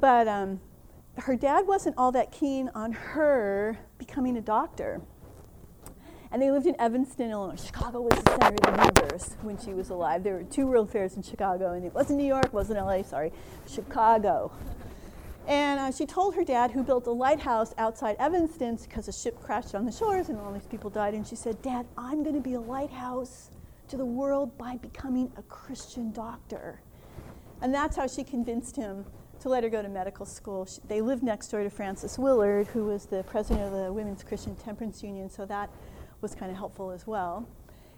But 0.00 0.26
um, 0.28 0.58
her 1.18 1.36
dad 1.36 1.66
wasn't 1.66 1.96
all 1.98 2.12
that 2.12 2.32
keen 2.32 2.70
on 2.74 2.92
her 2.92 3.78
becoming 3.98 4.38
a 4.38 4.40
doctor. 4.40 5.02
And 6.30 6.40
they 6.40 6.50
lived 6.50 6.64
in 6.64 6.80
Evanston, 6.80 7.30
Illinois. 7.30 7.62
Chicago 7.62 8.00
was 8.00 8.18
the 8.22 8.30
center 8.30 8.54
of 8.54 8.74
the 8.74 9.02
universe 9.02 9.36
when 9.42 9.58
she 9.58 9.74
was 9.74 9.90
alive. 9.90 10.22
There 10.22 10.32
were 10.32 10.44
two 10.44 10.66
World 10.66 10.90
Fairs 10.90 11.14
in 11.14 11.22
Chicago, 11.22 11.74
and 11.74 11.84
it 11.84 11.92
wasn't 11.92 12.18
New 12.18 12.26
York, 12.26 12.54
wasn't 12.54 12.78
LA, 12.78 13.02
sorry, 13.02 13.32
Chicago. 13.68 14.50
And 15.46 15.80
uh, 15.80 15.90
she 15.90 16.06
told 16.06 16.34
her 16.36 16.44
dad, 16.44 16.70
who 16.70 16.84
built 16.84 17.06
a 17.06 17.10
lighthouse 17.10 17.74
outside 17.76 18.16
Evanston 18.18 18.76
because 18.76 19.08
a 19.08 19.12
ship 19.12 19.40
crashed 19.40 19.74
on 19.74 19.84
the 19.84 19.92
shores 19.92 20.28
and 20.28 20.38
all 20.38 20.52
these 20.52 20.66
people 20.66 20.88
died. 20.88 21.14
And 21.14 21.26
she 21.26 21.36
said, 21.36 21.60
Dad, 21.62 21.86
I'm 21.98 22.22
going 22.22 22.36
to 22.36 22.40
be 22.40 22.54
a 22.54 22.60
lighthouse 22.60 23.50
to 23.88 23.96
the 23.96 24.04
world 24.04 24.56
by 24.56 24.76
becoming 24.76 25.32
a 25.36 25.42
Christian 25.42 26.12
doctor. 26.12 26.80
And 27.60 27.74
that's 27.74 27.96
how 27.96 28.06
she 28.06 28.24
convinced 28.24 28.76
him 28.76 29.04
to 29.40 29.48
let 29.48 29.64
her 29.64 29.68
go 29.68 29.82
to 29.82 29.88
medical 29.88 30.24
school. 30.24 30.66
She, 30.66 30.80
they 30.86 31.00
lived 31.00 31.24
next 31.24 31.48
door 31.48 31.64
to 31.64 31.70
Frances 31.70 32.18
Willard, 32.18 32.68
who 32.68 32.84
was 32.84 33.06
the 33.06 33.24
president 33.24 33.66
of 33.66 33.72
the 33.72 33.92
Women's 33.92 34.22
Christian 34.22 34.54
Temperance 34.54 35.02
Union, 35.02 35.28
so 35.28 35.44
that 35.46 35.68
was 36.20 36.34
kind 36.34 36.52
of 36.52 36.56
helpful 36.56 36.92
as 36.92 37.06
well. 37.06 37.48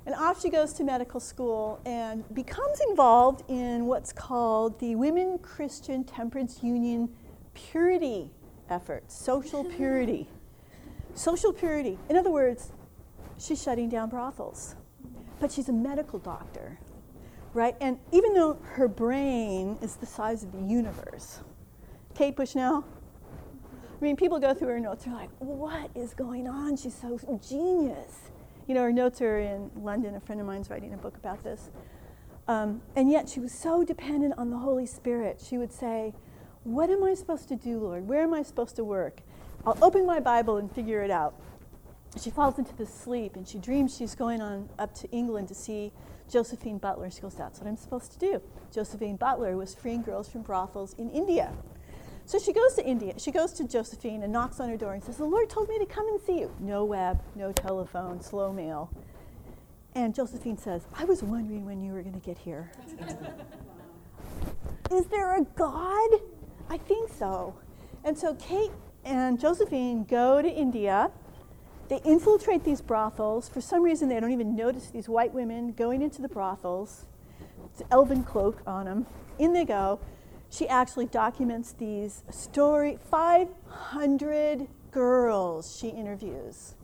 And 0.07 0.15
off 0.15 0.41
she 0.41 0.51
goes 0.51 0.73
to 0.75 0.85
medical 0.85 1.21
school 1.21 1.81
and 1.85 2.25
becomes 2.35 2.81
involved 2.89 3.43
in 3.49 3.87
what's 3.87 4.13
called 4.13 4.79
the 4.81 4.95
Women 4.95 5.39
Christian 5.39 6.05
Temperance 6.05 6.63
Union 6.63 7.11
purity 7.55 8.31
efforts, 8.69 9.15
social 9.17 9.65
purity. 9.77 10.29
social 11.15 11.53
purity. 11.53 11.99
In 12.09 12.17
other 12.17 12.31
words, 12.31 12.73
she's 13.39 13.63
shutting 13.63 13.89
down 13.89 14.11
brothels. 14.11 14.75
But 15.41 15.53
she's 15.53 15.69
a 15.69 15.73
medical 15.73 16.19
doctor, 16.19 16.79
right? 17.53 17.77
And 17.81 17.99
even 18.13 18.35
though 18.35 18.59
her 18.63 18.89
brain 18.89 19.79
is 19.83 19.97
the 19.97 20.07
size 20.07 20.43
of 20.45 20.53
the 20.53 20.61
universe, 20.61 21.41
Kate 22.15 22.37
Bushnell, 22.37 22.85
I 24.01 24.05
mean, 24.05 24.17
people 24.17 24.39
go 24.39 24.55
through 24.55 24.69
her 24.69 24.81
notes, 24.81 25.05
they're 25.05 25.15
like, 25.15 25.31
what 25.39 25.91
is 25.95 26.15
going 26.15 26.47
on? 26.47 26.77
She's 26.77 26.95
so 26.95 27.19
genius. 27.49 28.31
You 28.67 28.75
know, 28.75 28.83
her 28.83 28.93
notes 28.93 29.21
are 29.21 29.39
in 29.39 29.71
London. 29.77 30.15
A 30.15 30.21
friend 30.21 30.41
of 30.41 30.47
mine's 30.47 30.71
writing 30.71 30.95
a 30.95 30.97
book 30.97 31.17
about 31.17 31.43
this. 31.43 31.71
Um, 32.47 32.83
and 32.97 33.11
yet 33.11 33.29
she 33.29 33.41
was 33.41 33.53
so 33.53 33.85
dependent 33.85 34.35
on 34.37 34.51
the 34.51 34.59
Holy 34.59 34.87
Spirit. 34.87 35.43
She 35.45 35.59
would 35.59 35.73
say, 35.73 36.13
What 36.65 36.89
am 36.89 37.05
I 37.05 37.15
supposed 37.15 37.49
to 37.49 37.57
do, 37.57 37.79
Lord? 37.79 38.09
Where 38.09 38.23
am 38.23 38.33
I 38.33 38.43
supposed 38.43 38.77
to 38.77 38.85
work? 38.85 39.21
I'll 39.67 39.79
open 39.83 40.07
my 40.07 40.19
Bible 40.19 40.57
and 40.57 40.73
figure 40.73 41.03
it 41.03 41.11
out. 41.11 41.35
She 42.21 42.31
falls 42.31 42.59
into 42.59 42.75
this 42.77 42.93
sleep 42.93 43.37
and 43.37 43.47
she 43.47 43.59
dreams 43.59 43.97
she's 43.97 44.15
going 44.15 44.41
on 44.41 44.71
up 44.79 44.95
to 44.97 45.11
England 45.11 45.49
to 45.49 45.55
see 45.55 45.93
Josephine 46.31 46.79
Butler. 46.79 47.11
She 47.11 47.21
goes, 47.21 47.35
That's 47.35 47.61
what 47.61 47.69
I'm 47.69 47.77
supposed 47.77 48.13
to 48.13 48.19
do. 48.19 48.41
Josephine 48.73 49.17
Butler 49.17 49.57
was 49.57 49.75
freeing 49.75 50.03
girls 50.03 50.29
from 50.29 50.43
brothels 50.43 50.95
in 50.95 51.11
India. 51.11 51.53
So 52.25 52.39
she 52.39 52.55
goes 52.55 52.75
to 52.75 52.85
India. 52.85 53.13
She 53.19 53.31
goes 53.31 53.53
to 53.55 53.69
Josephine 53.69 54.23
and 54.23 54.33
knocks 54.33 54.59
on 54.59 54.71
her 54.71 54.79
door 54.79 54.95
and 54.95 55.05
says, 55.05 55.19
The 55.19 55.27
Lord 55.27 55.51
told 55.51 55.69
me 55.69 55.79
to 55.79 55.87
come 55.87 56.09
and 56.09 56.21
see 56.21 56.41
you. 56.41 56.51
No 56.61 56.85
web, 56.85 57.23
no 57.35 57.53
telephone, 57.53 58.23
slow 58.23 58.53
mail. 58.53 58.91
And 59.95 60.15
Josephine 60.15 60.57
says, 60.57 60.87
I 60.95 61.05
was 61.05 61.23
wondering 61.23 61.67
when 61.67 61.83
you 61.83 61.93
were 61.93 62.03
going 62.03 62.19
to 62.19 62.27
get 62.27 62.39
here. 62.39 62.73
Is 64.91 65.07
there 65.07 65.37
a 65.37 65.45
God? 65.45 66.11
I 66.69 66.79
think 66.79 67.11
so. 67.13 67.55
And 68.05 68.19
so 68.19 68.35
Kate 68.35 68.71
and 69.05 69.39
Josephine 69.39 70.05
go 70.05 70.43
to 70.43 70.49
India. 70.49 71.11
They 71.89 72.01
infiltrate 72.05 72.65
these 72.65 72.81
brothels. 72.81 73.49
For 73.49 73.61
some 73.61 73.83
reason, 73.83 74.09
they 74.09 74.19
don't 74.19 74.33
even 74.33 74.57
notice 74.57 74.91
these 74.91 75.09
white 75.09 75.35
women 75.35 75.73
going 75.73 76.03
into 76.03 76.23
the 76.23 76.29
brothels. 76.29 77.07
It's 77.67 77.81
an 77.81 77.87
elven 77.91 78.25
cloak 78.25 78.63
on 78.67 78.87
them. 78.87 79.07
In 79.39 79.53
they 79.53 79.65
go 79.65 80.01
she 80.55 80.69
actually 80.69 81.07
documents 81.07 81.73
these 81.73 82.23
story 82.31 82.97
500 83.11 84.69
girls 84.93 85.77
she 85.77 85.89
interviews 85.89 86.75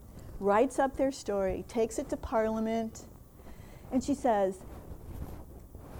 writes 0.40 0.81
up 0.81 0.97
their 0.97 1.12
story 1.12 1.64
takes 1.69 1.99
it 1.99 2.09
to 2.09 2.16
parliament 2.16 3.03
and 3.93 4.03
she 4.03 4.14
says 4.14 4.59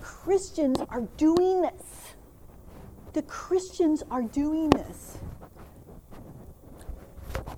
christians 0.01 0.81
are 0.89 1.03
doing 1.17 1.69
the 3.13 3.23
christians 3.23 4.03
are 4.11 4.23
doing 4.23 4.71
this 4.71 5.19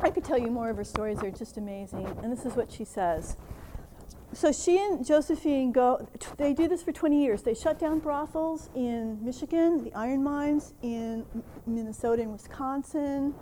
i 0.01 0.11
could 0.11 0.25
tell 0.25 0.39
you 0.39 0.51
more 0.51 0.71
of 0.71 0.77
her 0.77 0.85
stories 0.85 1.19
they're 1.19 1.31
just 1.31 1.57
amazing 1.57 2.07
and 2.23 2.33
this 2.33 2.45
is 2.45 2.55
what 2.55 2.71
she 2.71 2.85
says 2.85 3.37
so 4.35 4.51
she 4.51 4.79
and 4.79 5.05
Josephine 5.05 5.73
go, 5.73 6.09
they 6.39 6.55
do 6.55 6.67
this 6.67 6.83
for 6.83 6.91
20 6.91 7.23
years. 7.23 7.43
They 7.43 7.53
shut 7.53 7.79
down 7.79 7.99
brothels 7.99 8.71
in 8.75 9.23
Michigan, 9.23 9.85
the 9.85 9.93
iron 9.95 10.23
mines 10.23 10.73
in 10.81 11.27
Minnesota 11.67 12.23
and 12.23 12.33
Wisconsin, 12.33 13.35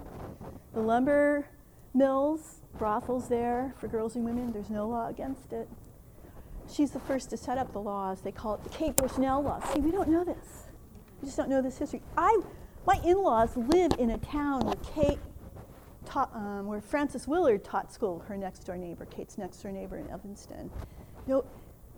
the 0.74 0.80
lumber 0.80 1.46
mills, 1.94 2.62
brothels 2.76 3.28
there 3.28 3.72
for 3.78 3.86
girls 3.86 4.16
and 4.16 4.24
women. 4.24 4.52
There's 4.52 4.70
no 4.70 4.88
law 4.88 5.08
against 5.08 5.52
it. 5.52 5.68
She's 6.68 6.90
the 6.90 7.00
first 7.00 7.30
to 7.30 7.36
set 7.36 7.56
up 7.56 7.72
the 7.72 7.80
laws. 7.80 8.22
They 8.22 8.32
call 8.32 8.54
it 8.54 8.64
the 8.64 8.70
Kate 8.70 8.96
Bushnell 8.96 9.42
law. 9.42 9.60
See, 9.72 9.80
we 9.80 9.92
don't 9.92 10.08
know 10.08 10.24
this. 10.24 10.59
We 11.20 11.26
just 11.26 11.36
don't 11.36 11.50
know 11.50 11.62
this 11.62 11.78
history. 11.78 12.02
I, 12.16 12.40
my 12.86 12.98
in 13.04 13.22
laws 13.22 13.56
live 13.56 13.92
in 13.98 14.10
a 14.10 14.18
town 14.18 14.60
where 14.60 14.76
Kate 14.94 15.18
um, 16.16 16.66
where 16.66 16.80
Frances 16.80 17.28
Willard 17.28 17.62
taught 17.62 17.92
school, 17.92 18.20
her 18.26 18.36
next 18.36 18.60
door 18.60 18.76
neighbor, 18.76 19.04
Kate's 19.04 19.38
next 19.38 19.62
door 19.62 19.70
neighbor 19.70 19.96
in 19.96 20.10
Evanston. 20.10 20.70
You 21.26 21.34
know, 21.34 21.44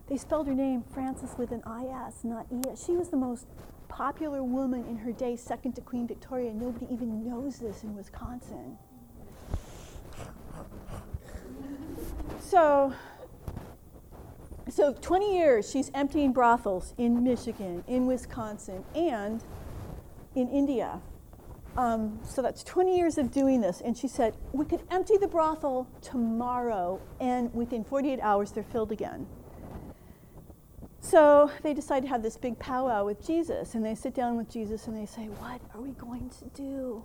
they 0.09 0.17
spelled 0.17 0.47
her 0.49 0.55
name 0.55 0.85
Frances 0.93 1.31
with 1.39 1.53
an 1.53 1.61
IS, 1.61 2.25
not 2.25 2.47
ES. 2.53 2.85
She 2.85 2.93
was 2.93 3.09
the 3.09 3.17
most 3.17 3.47
popular 3.89 4.43
woman 4.43 4.85
in 4.87 4.99
her 4.99 5.13
day, 5.13 5.37
second 5.37 5.73
to 5.75 5.81
Queen 5.81 6.07
Victoria. 6.07 6.53
Nobody 6.53 6.87
even 6.91 7.27
knows 7.27 7.59
this 7.59 7.83
in 7.85 7.95
Wisconsin. 7.95 8.77
So, 12.41 12.93
so 14.69 14.93
20 14.93 15.37
years 15.37 15.71
she's 15.71 15.91
emptying 15.95 16.33
brothels 16.33 16.95
in 16.99 17.23
Michigan, 17.23 17.85
in 17.87 18.07
Wisconsin, 18.07 18.85
and 18.95 19.43
in 20.35 20.49
India. 20.49 21.01
Um, 21.77 22.21
so 22.23 22.43
that's 22.43 22.63
20 22.65 22.97
years 22.97 23.19
of 23.19 23.31
doing 23.31 23.61
this. 23.61 23.81
And 23.81 23.97
she 23.97 24.09
said, 24.09 24.35
we 24.53 24.65
could 24.65 24.83
empty 24.91 25.17
the 25.17 25.29
brothel 25.29 25.89
tomorrow, 26.01 27.01
and 27.21 27.53
within 27.55 27.83
48 27.83 28.21
hours, 28.21 28.53
they're 28.53 28.63
filled 28.63 28.93
again. 28.93 29.27
So 31.01 31.51
they 31.63 31.75
decide 31.75 32.03
to 32.05 32.09
have 32.09 32.23
this 32.23 32.37
big 32.37 32.59
powwow 32.59 33.05
with 33.05 33.27
Jesus, 33.27 33.75
and 33.75 33.85
they 33.85 33.95
sit 33.95 34.15
down 34.15 34.37
with 34.37 34.49
Jesus 34.49 34.87
and 34.87 34.97
they 34.97 35.07
say, 35.07 35.25
What 35.25 35.61
are 35.75 35.81
we 35.81 35.91
going 35.93 36.31
to 36.39 36.45
do? 36.55 37.03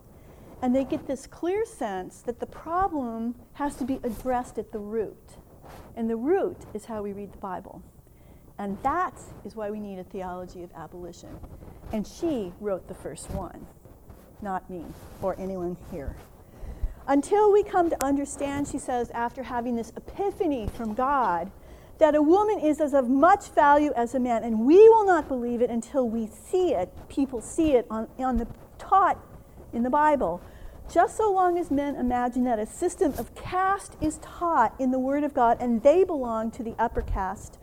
And 0.61 0.75
they 0.75 0.83
get 0.83 1.07
this 1.07 1.25
clear 1.27 1.65
sense 1.65 2.21
that 2.21 2.39
the 2.39 2.45
problem 2.45 3.35
has 3.53 3.75
to 3.77 3.85
be 3.85 3.99
addressed 4.03 4.57
at 4.57 4.71
the 4.71 4.79
root. 4.79 5.37
And 5.95 6.09
the 6.09 6.15
root 6.15 6.57
is 6.73 6.85
how 6.85 7.01
we 7.01 7.13
read 7.13 7.33
the 7.33 7.37
Bible. 7.37 7.81
And 8.59 8.77
that 8.83 9.13
is 9.45 9.55
why 9.55 9.69
we 9.69 9.79
need 9.79 9.99
a 9.99 10.03
theology 10.03 10.63
of 10.63 10.71
abolition. 10.75 11.39
And 11.91 12.05
she 12.05 12.51
wrote 12.59 12.87
the 12.87 12.95
first 12.95 13.29
one 13.31 13.65
not 14.41 14.69
me 14.69 14.85
or 15.21 15.35
anyone 15.39 15.75
here. 15.91 16.15
Until 17.07 17.51
we 17.51 17.63
come 17.63 17.89
to 17.89 18.05
understand, 18.05 18.67
she 18.67 18.77
says, 18.77 19.09
after 19.11 19.43
having 19.43 19.75
this 19.75 19.91
epiphany 19.95 20.67
from 20.75 20.93
God, 20.93 21.49
that 21.99 22.15
a 22.15 22.21
woman 22.21 22.59
is 22.59 22.79
as 22.79 22.93
of 22.93 23.09
much 23.09 23.49
value 23.51 23.91
as 23.95 24.13
a 24.13 24.19
man, 24.19 24.43
and 24.43 24.59
we 24.59 24.77
will 24.89 25.05
not 25.05 25.27
believe 25.27 25.61
it 25.61 25.69
until 25.69 26.07
we 26.07 26.27
see 26.27 26.73
it, 26.73 26.93
people 27.09 27.41
see 27.41 27.73
it 27.73 27.87
on, 27.89 28.07
on 28.19 28.37
the 28.37 28.47
taught 28.77 29.17
in 29.73 29.83
the 29.83 29.89
Bible. 29.89 30.41
Just 30.91 31.17
so 31.17 31.31
long 31.31 31.57
as 31.57 31.69
men 31.69 31.95
imagine 31.95 32.45
that 32.45 32.59
a 32.59 32.65
system 32.65 33.13
of 33.17 33.35
caste 33.35 33.97
is 33.99 34.19
taught 34.19 34.73
in 34.79 34.91
the 34.91 34.99
Word 34.99 35.25
of 35.25 35.33
God 35.33 35.57
and 35.59 35.83
they 35.83 36.05
belong 36.05 36.49
to 36.51 36.63
the 36.63 36.75
upper 36.79 37.01
caste, 37.01 37.57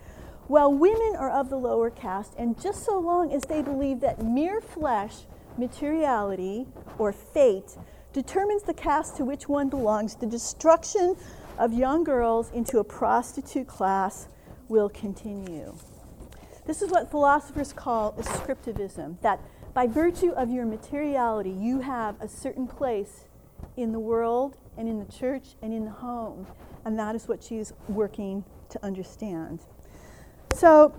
while 0.46 0.72
women 0.72 1.16
are 1.16 1.30
of 1.30 1.48
the 1.48 1.56
lower 1.56 1.88
caste, 1.88 2.34
and 2.36 2.60
just 2.60 2.84
so 2.84 2.98
long 2.98 3.32
as 3.32 3.42
they 3.44 3.62
believe 3.62 4.00
that 4.00 4.22
mere 4.22 4.60
flesh 4.60 5.22
materiality, 5.56 6.66
or 6.98 7.12
fate 7.12 7.76
determines 8.12 8.62
the 8.64 8.74
caste 8.74 9.16
to 9.16 9.24
which 9.24 9.48
one 9.48 9.70
belongs, 9.70 10.16
the 10.16 10.26
destruction 10.26 11.16
of 11.56 11.72
young 11.72 12.04
girls 12.04 12.50
into 12.52 12.78
a 12.78 12.84
prostitute 12.84 13.66
class 13.66 14.28
will 14.68 14.90
continue. 14.90 15.74
This 16.66 16.82
is 16.82 16.90
what 16.90 17.10
philosophers 17.10 17.72
call 17.72 18.12
ascriptivism, 18.12 19.20
that 19.22 19.40
by 19.74 19.88
virtue 19.88 20.30
of 20.30 20.50
your 20.50 20.64
materiality, 20.64 21.50
you 21.50 21.80
have 21.80 22.20
a 22.20 22.28
certain 22.28 22.68
place 22.68 23.24
in 23.76 23.90
the 23.90 23.98
world 23.98 24.56
and 24.78 24.88
in 24.88 25.04
the 25.04 25.12
church 25.12 25.56
and 25.60 25.74
in 25.74 25.84
the 25.84 25.90
home. 25.90 26.46
And 26.84 26.96
that 26.98 27.16
is 27.16 27.26
what 27.26 27.42
she's 27.42 27.72
working 27.88 28.44
to 28.70 28.84
understand. 28.84 29.60
So 30.54 30.94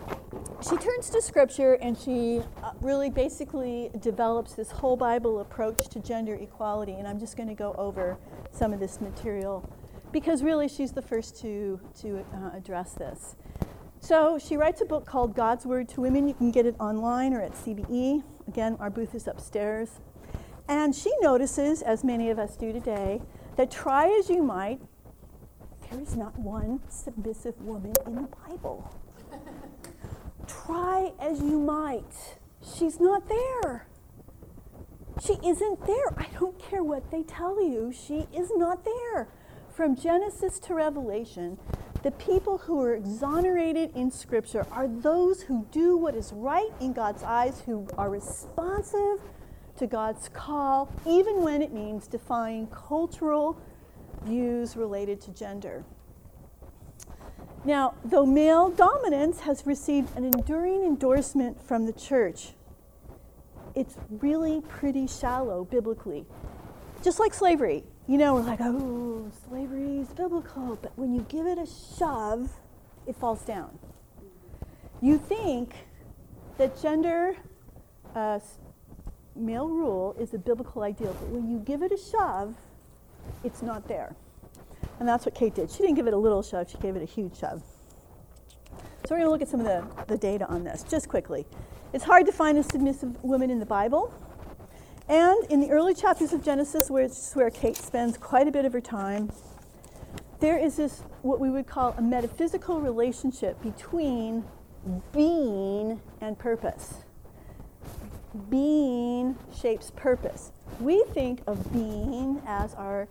she 0.62 0.76
turns 0.76 1.10
to 1.12 1.22
scripture 1.22 1.76
and 1.76 1.98
she 1.98 2.42
uh, 2.62 2.72
really 2.82 3.10
basically 3.10 3.90
develops 4.02 4.54
this 4.54 4.72
whole 4.72 4.98
Bible 4.98 5.40
approach 5.40 5.88
to 5.90 6.02
gender 6.02 6.36
equality. 6.36 6.94
And 6.94 7.08
I'm 7.08 7.20
just 7.20 7.38
going 7.38 7.48
to 7.48 7.56
go 7.56 7.74
over 7.78 8.18
some 8.52 8.74
of 8.74 8.82
this 8.82 9.00
material 9.00 9.68
because 10.12 10.44
really 10.44 10.68
she's 10.68 10.92
the 10.92 11.02
first 11.02 11.40
to, 11.42 11.80
to 12.02 12.26
uh, 12.34 12.52
address 12.54 12.94
this. 12.94 13.38
So 14.02 14.38
she 14.38 14.58
writes 14.58 14.82
a 14.82 14.86
book 14.86 15.06
called 15.06 15.34
God's 15.34 15.66
Word 15.66 15.88
to 15.90 16.02
Women. 16.02 16.28
You 16.28 16.34
can 16.34 16.52
get 16.52 16.66
it 16.66 16.76
online 16.80 17.34
or 17.34 17.42
at 17.42 17.54
CBE. 17.54 18.24
Again, 18.48 18.78
our 18.80 18.90
booth 18.90 19.16
is 19.16 19.28
upstairs. 19.28 20.00
And 20.68 20.96
she 20.96 21.12
notices, 21.22 21.82
as 21.82 22.04
many 22.04 22.30
of 22.30 22.40
us 22.40 22.56
do 22.56 22.74
today, 22.74 23.22
that 23.56 23.72
try 23.72 24.08
as 24.20 24.30
you 24.30 24.44
might, 24.44 24.82
there 25.90 26.02
is 26.02 26.16
not 26.16 26.38
one 26.40 26.82
submissive 26.90 27.62
woman 27.62 27.94
in 28.06 28.16
the 28.16 28.30
Bible 28.48 28.92
try 30.66 31.12
as 31.20 31.40
you 31.40 31.60
might, 31.60 32.38
she's 32.62 33.00
not 33.00 33.28
there. 33.28 33.88
She 35.24 35.34
isn't 35.46 35.86
there. 35.86 36.14
I 36.18 36.28
don't 36.40 36.60
care 36.60 36.84
what 36.84 37.12
they 37.12 37.24
tell 37.24 37.62
you, 37.62 37.94
she 37.94 38.28
is 38.36 38.52
not 38.56 38.84
there. 38.84 39.30
From 39.74 39.96
Genesis 39.96 40.60
to 40.60 40.74
Revelation, 40.74 41.58
The 42.06 42.12
people 42.12 42.60
who 42.60 42.84
are 42.84 42.94
exonerated 42.94 43.90
in 43.96 44.12
Scripture 44.12 44.68
are 44.72 44.88
those 44.88 45.42
who 45.42 45.66
do 45.72 45.98
what 45.98 46.14
is 46.14 46.32
right 46.34 46.70
in 46.80 46.94
God's 46.94 47.24
eyes, 47.24 47.64
who 47.66 47.88
are 47.98 48.12
responsive 48.12 49.20
to 49.78 49.88
God's 49.88 50.30
call, 50.30 50.94
even 51.08 51.42
when 51.42 51.64
it 51.64 51.74
means 51.74 52.06
defying 52.06 52.68
cultural 52.68 53.60
views 54.22 54.78
related 54.78 55.20
to 55.22 55.32
gender. 55.32 55.84
Now, 57.64 57.96
though 58.06 58.28
male 58.28 58.70
dominance 58.70 59.40
has 59.40 59.66
received 59.66 60.16
an 60.16 60.26
enduring 60.26 60.84
endorsement 60.84 61.60
from 61.60 61.88
the 61.88 61.94
church, 61.94 62.54
it's 63.74 63.96
really 64.12 64.62
pretty 64.62 65.08
shallow 65.08 65.66
biblically. 65.66 66.28
Just 67.02 67.20
like 67.20 67.34
slavery. 67.34 67.84
You 68.08 68.20
know, 68.20 68.36
we're 68.36 68.42
like, 68.42 68.60
oh, 68.62 69.32
slavery 69.50 69.98
is 69.98 70.10
biblical, 70.10 70.78
but 70.80 70.92
when 70.96 71.16
you 71.16 71.26
give 71.28 71.48
it 71.48 71.58
a 71.58 71.66
shove, 71.98 72.52
it 73.08 73.16
falls 73.16 73.42
down. 73.42 73.80
You 75.02 75.18
think 75.18 75.74
that 76.60 76.80
gender 76.80 77.36
uh, 78.14 78.40
male 79.36 79.68
rule 79.68 80.16
is 80.20 80.36
a 80.36 80.38
biblical 80.38 80.84
ideal, 80.84 81.16
but 81.20 81.30
when 81.30 81.50
you 81.50 81.58
give 81.58 81.82
it 81.82 81.92
a 81.92 81.98
shove, 81.98 82.54
it's 83.44 83.64
not 83.64 83.88
there. 83.88 84.16
And 85.00 85.10
that's 85.10 85.26
what 85.26 85.34
Kate 85.34 85.56
did. 85.56 85.72
She 85.72 85.80
didn't 85.80 85.96
give 85.96 86.06
it 86.06 86.14
a 86.14 86.18
little 86.18 86.44
shove, 86.44 86.70
she 86.70 86.78
gave 86.78 86.96
it 86.96 87.02
a 87.02 87.06
huge 87.06 87.36
shove. 87.40 87.64
So 89.06 89.16
we're 89.16 89.18
going 89.18 89.28
to 89.28 89.32
look 89.32 89.42
at 89.42 89.48
some 89.48 89.62
of 89.62 89.66
the, 89.66 90.06
the 90.06 90.18
data 90.18 90.46
on 90.48 90.64
this 90.64 90.84
just 90.84 91.10
quickly. 91.10 91.48
It's 91.92 92.04
hard 92.04 92.28
to 92.28 92.32
find 92.32 92.60
a 92.60 92.64
submissive 92.64 93.24
woman 93.24 93.50
in 93.50 93.60
the 93.60 93.66
Bible. 93.66 94.14
And 95.08 95.46
in 95.52 95.60
the 95.60 95.70
early 95.70 95.94
chapters 95.94 96.34
of 96.34 96.44
Genesis, 96.44 96.90
where 96.90 97.04
it's 97.04 97.36
where 97.36 97.52
Kate 97.52 97.78
spends 97.78 98.18
quite 98.18 98.48
a 98.48 98.52
bit 98.52 98.66
of 98.66 98.74
her 98.74 98.82
time, 98.82 99.32
there 100.40 100.58
is 100.58 100.78
this 100.78 101.04
what 101.22 101.40
we 101.40 101.50
would 101.50 101.68
call 101.68 101.94
a 101.98 102.02
metaphysical 102.02 102.82
relationship 102.82 103.62
between 103.62 104.44
being 105.14 106.02
and 106.22 106.38
purpose. 106.40 106.96
Being 108.50 109.38
shapes 109.56 109.92
purpose. 109.96 110.52
We 110.80 111.04
think 111.14 111.42
of 111.46 111.72
being 111.72 112.42
as 112.48 112.74
our 112.74 113.08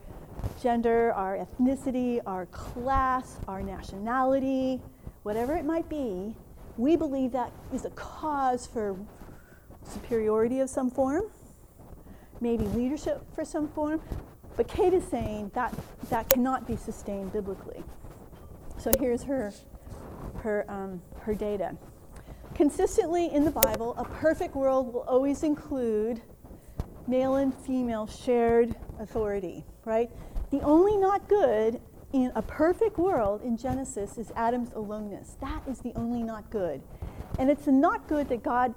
gender, 0.60 1.12
our 1.12 1.38
ethnicity, 1.38 2.20
our 2.26 2.46
class, 2.46 3.38
our 3.46 3.62
nationality, 3.62 4.82
whatever 5.22 5.54
it 5.54 5.64
might 5.64 5.88
be. 5.88 6.34
We 6.76 6.96
believe 6.96 7.32
that 7.32 7.52
is 7.72 7.84
a 7.84 7.90
cause 7.90 8.66
for 8.66 8.96
superiority 9.84 10.60
of 10.60 10.68
some 10.68 10.90
form, 10.90 11.30
maybe 12.40 12.64
leadership 12.64 13.22
for 13.34 13.44
some 13.44 13.68
form. 13.68 14.00
But 14.56 14.68
Kate 14.68 14.94
is 14.94 15.04
saying 15.04 15.50
that 15.54 15.74
that 16.10 16.28
cannot 16.28 16.66
be 16.66 16.76
sustained 16.76 17.32
biblically. 17.32 17.82
So 18.78 18.92
here's 18.98 19.22
her, 19.24 19.52
her, 20.36 20.64
um, 20.68 21.02
her 21.20 21.34
data. 21.34 21.76
Consistently 22.54 23.32
in 23.32 23.44
the 23.44 23.50
Bible, 23.50 23.94
a 23.98 24.04
perfect 24.04 24.54
world 24.54 24.92
will 24.92 25.02
always 25.02 25.42
include 25.42 26.22
male 27.06 27.36
and 27.36 27.52
female 27.52 28.06
shared 28.06 28.76
authority, 29.00 29.64
right? 29.84 30.10
The 30.50 30.60
only 30.60 30.96
not 30.96 31.28
good 31.28 31.80
in 32.12 32.30
a 32.36 32.42
perfect 32.42 32.96
world 32.96 33.42
in 33.42 33.56
Genesis 33.56 34.18
is 34.18 34.30
Adam's 34.36 34.72
aloneness. 34.72 35.36
That 35.40 35.62
is 35.68 35.80
the 35.80 35.92
only 35.96 36.22
not 36.22 36.48
good. 36.50 36.80
And 37.40 37.50
it's 37.50 37.66
not 37.66 38.06
good 38.06 38.28
that 38.28 38.44
God 38.44 38.72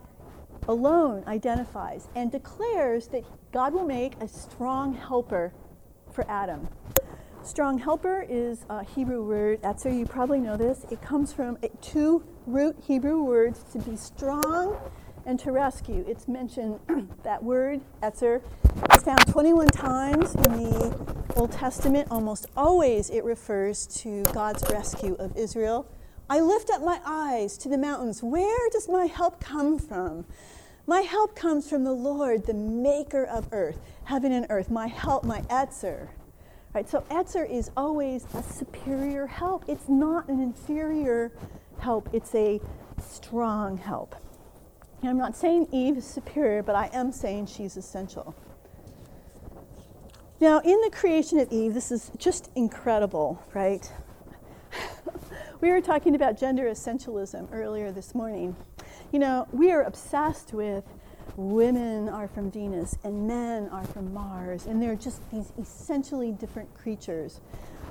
alone 0.67 1.23
identifies 1.27 2.07
and 2.15 2.31
declares 2.31 3.07
that 3.09 3.23
God 3.51 3.73
will 3.73 3.85
make 3.85 4.13
a 4.21 4.27
strong 4.27 4.93
helper 4.93 5.53
for 6.11 6.29
Adam. 6.29 6.67
Strong 7.43 7.79
helper 7.79 8.25
is 8.27 8.65
a 8.69 8.83
Hebrew 8.83 9.23
word. 9.23 9.61
Etzer, 9.61 9.97
you 9.97 10.05
probably 10.05 10.39
know 10.39 10.57
this. 10.57 10.85
It 10.91 11.01
comes 11.01 11.31
from 11.31 11.57
two 11.81 12.23
root 12.45 12.75
Hebrew 12.85 13.23
words 13.23 13.63
to 13.71 13.79
be 13.79 13.95
strong 13.95 14.77
and 15.25 15.39
to 15.39 15.51
rescue. 15.51 16.03
It's 16.07 16.27
mentioned, 16.27 16.79
that 17.23 17.43
word, 17.43 17.81
etzer, 18.01 18.41
is 18.95 19.03
found 19.03 19.25
21 19.27 19.67
times 19.67 20.35
in 20.35 20.41
the 20.43 21.15
Old 21.35 21.51
Testament. 21.51 22.07
Almost 22.11 22.47
always 22.57 23.09
it 23.09 23.23
refers 23.23 23.87
to 24.01 24.25
God's 24.33 24.63
rescue 24.69 25.15
of 25.15 25.35
Israel. 25.37 25.87
I 26.29 26.41
lift 26.41 26.69
up 26.69 26.81
my 26.81 26.99
eyes 27.05 27.57
to 27.59 27.69
the 27.69 27.77
mountains. 27.77 28.21
Where 28.21 28.69
does 28.71 28.89
my 28.89 29.05
help 29.05 29.39
come 29.39 29.79
from? 29.79 30.25
My 30.89 31.01
help 31.01 31.35
comes 31.35 31.69
from 31.69 31.83
the 31.83 31.91
Lord, 31.91 32.45
the 32.45 32.53
maker 32.53 33.25
of 33.25 33.49
earth, 33.51 33.81
heaven 34.05 34.31
and 34.31 34.45
earth. 34.49 34.71
My 34.71 34.87
help, 34.87 35.25
my 35.25 35.41
etzer. 35.41 36.07
Right, 36.73 36.89
so 36.89 37.01
etzer 37.11 37.49
is 37.49 37.69
always 37.75 38.25
a 38.33 38.41
superior 38.41 39.27
help. 39.27 39.65
It's 39.67 39.89
not 39.89 40.29
an 40.29 40.39
inferior 40.39 41.33
help, 41.79 42.09
it's 42.13 42.33
a 42.35 42.61
strong 43.01 43.77
help. 43.77 44.15
And 45.01 45.09
I'm 45.09 45.17
not 45.17 45.35
saying 45.35 45.67
Eve 45.73 45.97
is 45.97 46.05
superior, 46.05 46.63
but 46.63 46.75
I 46.75 46.89
am 46.93 47.11
saying 47.11 47.47
she's 47.47 47.75
essential. 47.75 48.33
Now, 50.39 50.59
in 50.59 50.79
the 50.81 50.89
creation 50.89 51.37
of 51.39 51.51
Eve, 51.51 51.73
this 51.73 51.91
is 51.91 52.11
just 52.17 52.49
incredible, 52.55 53.43
right? 53.53 53.91
we 55.61 55.69
were 55.69 55.81
talking 55.81 56.15
about 56.15 56.39
gender 56.39 56.63
essentialism 56.65 57.49
earlier 57.51 57.91
this 57.91 58.15
morning. 58.15 58.55
You 59.11 59.19
know, 59.19 59.47
we 59.53 59.71
are 59.71 59.83
obsessed 59.83 60.53
with 60.53 60.83
women 61.37 62.09
are 62.09 62.27
from 62.27 62.51
Venus 62.51 62.97
and 63.05 63.25
men 63.25 63.69
are 63.69 63.85
from 63.85 64.13
Mars, 64.13 64.65
and 64.65 64.81
they're 64.81 64.95
just 64.95 65.21
these 65.31 65.53
essentially 65.57 66.33
different 66.33 66.73
creatures, 66.73 67.39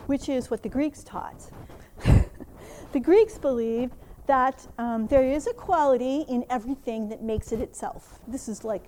which 0.07 0.29
is 0.29 0.51
what 0.51 0.63
the 0.63 0.69
Greeks 0.69 1.03
taught. 1.03 1.51
the 2.93 3.01
Greeks 3.01 3.39
believed 3.39 3.95
that 4.27 4.67
um, 4.77 5.07
there 5.07 5.25
is 5.25 5.47
a 5.47 5.55
quality 5.55 6.27
in 6.29 6.45
everything 6.51 7.09
that 7.09 7.23
makes 7.23 7.51
it 7.51 7.61
itself. 7.61 8.19
This 8.29 8.47
is 8.47 8.63
like, 8.63 8.85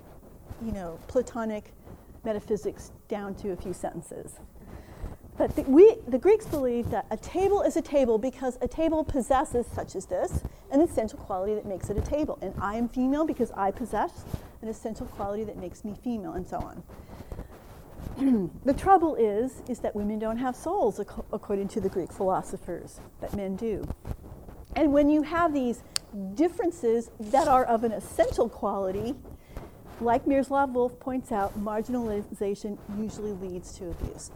you 0.63 0.73
know, 0.73 0.99
Platonic 1.07 1.73
metaphysics 2.25 2.91
down 3.09 3.35
to 3.37 3.53
a 3.53 3.57
few 3.57 3.73
sentences. 3.73 4.39
But 5.39 5.55
the, 5.55 5.63
we, 5.63 5.95
the 6.09 6.19
Greeks 6.19 6.47
believed 6.47 6.91
that 6.91 7.07
a 7.13 7.17
table 7.17 7.63
is 7.63 7.77
a 7.77 7.83
table 7.83 8.19
because 8.19 8.59
a 8.61 8.67
table 8.67 9.05
possesses, 9.05 9.67
such 9.73 9.95
as 9.95 10.07
this, 10.07 10.43
an 10.73 10.81
essential 10.81 11.17
quality 11.21 11.55
that 11.55 11.65
makes 11.65 11.91
it 11.91 11.97
a 11.97 12.01
table. 12.01 12.41
And 12.43 12.53
I 12.61 12.75
am 12.75 12.89
female 12.89 13.25
because 13.25 13.53
I 13.53 13.71
possess 13.71 14.25
an 14.63 14.69
essential 14.69 15.07
quality 15.07 15.45
that 15.45 15.57
makes 15.57 15.85
me 15.85 15.95
female, 16.03 16.33
and 16.33 16.45
so 16.45 16.59
on. 16.59 18.51
the 18.65 18.75
trouble 18.75 19.15
is, 19.15 19.63
is 19.69 19.79
that 19.79 19.95
women 19.95 20.19
don't 20.19 20.39
have 20.39 20.57
souls, 20.57 20.99
ac- 20.99 21.23
according 21.33 21.69
to 21.69 21.81
the 21.81 21.89
Greek 21.89 22.13
philosophers, 22.13 23.01
but 23.21 23.33
men 23.37 23.55
do. 23.55 23.87
And 24.75 24.93
when 24.93 25.09
you 25.09 25.23
have 25.23 25.55
these 25.55 25.85
differences 26.35 27.13
that 27.21 27.47
are 27.47 27.65
of 27.65 27.85
an 27.85 27.93
essential 27.93 28.49
quality, 28.49 29.15
like 30.01 30.27
Miroslav 30.27 30.71
Volf 30.71 30.99
points 30.99 31.31
out, 31.31 31.57
marginalization 31.61 32.77
usually 32.99 33.33
leads 33.33 33.73
to 33.79 33.91
abuse. 33.91 34.33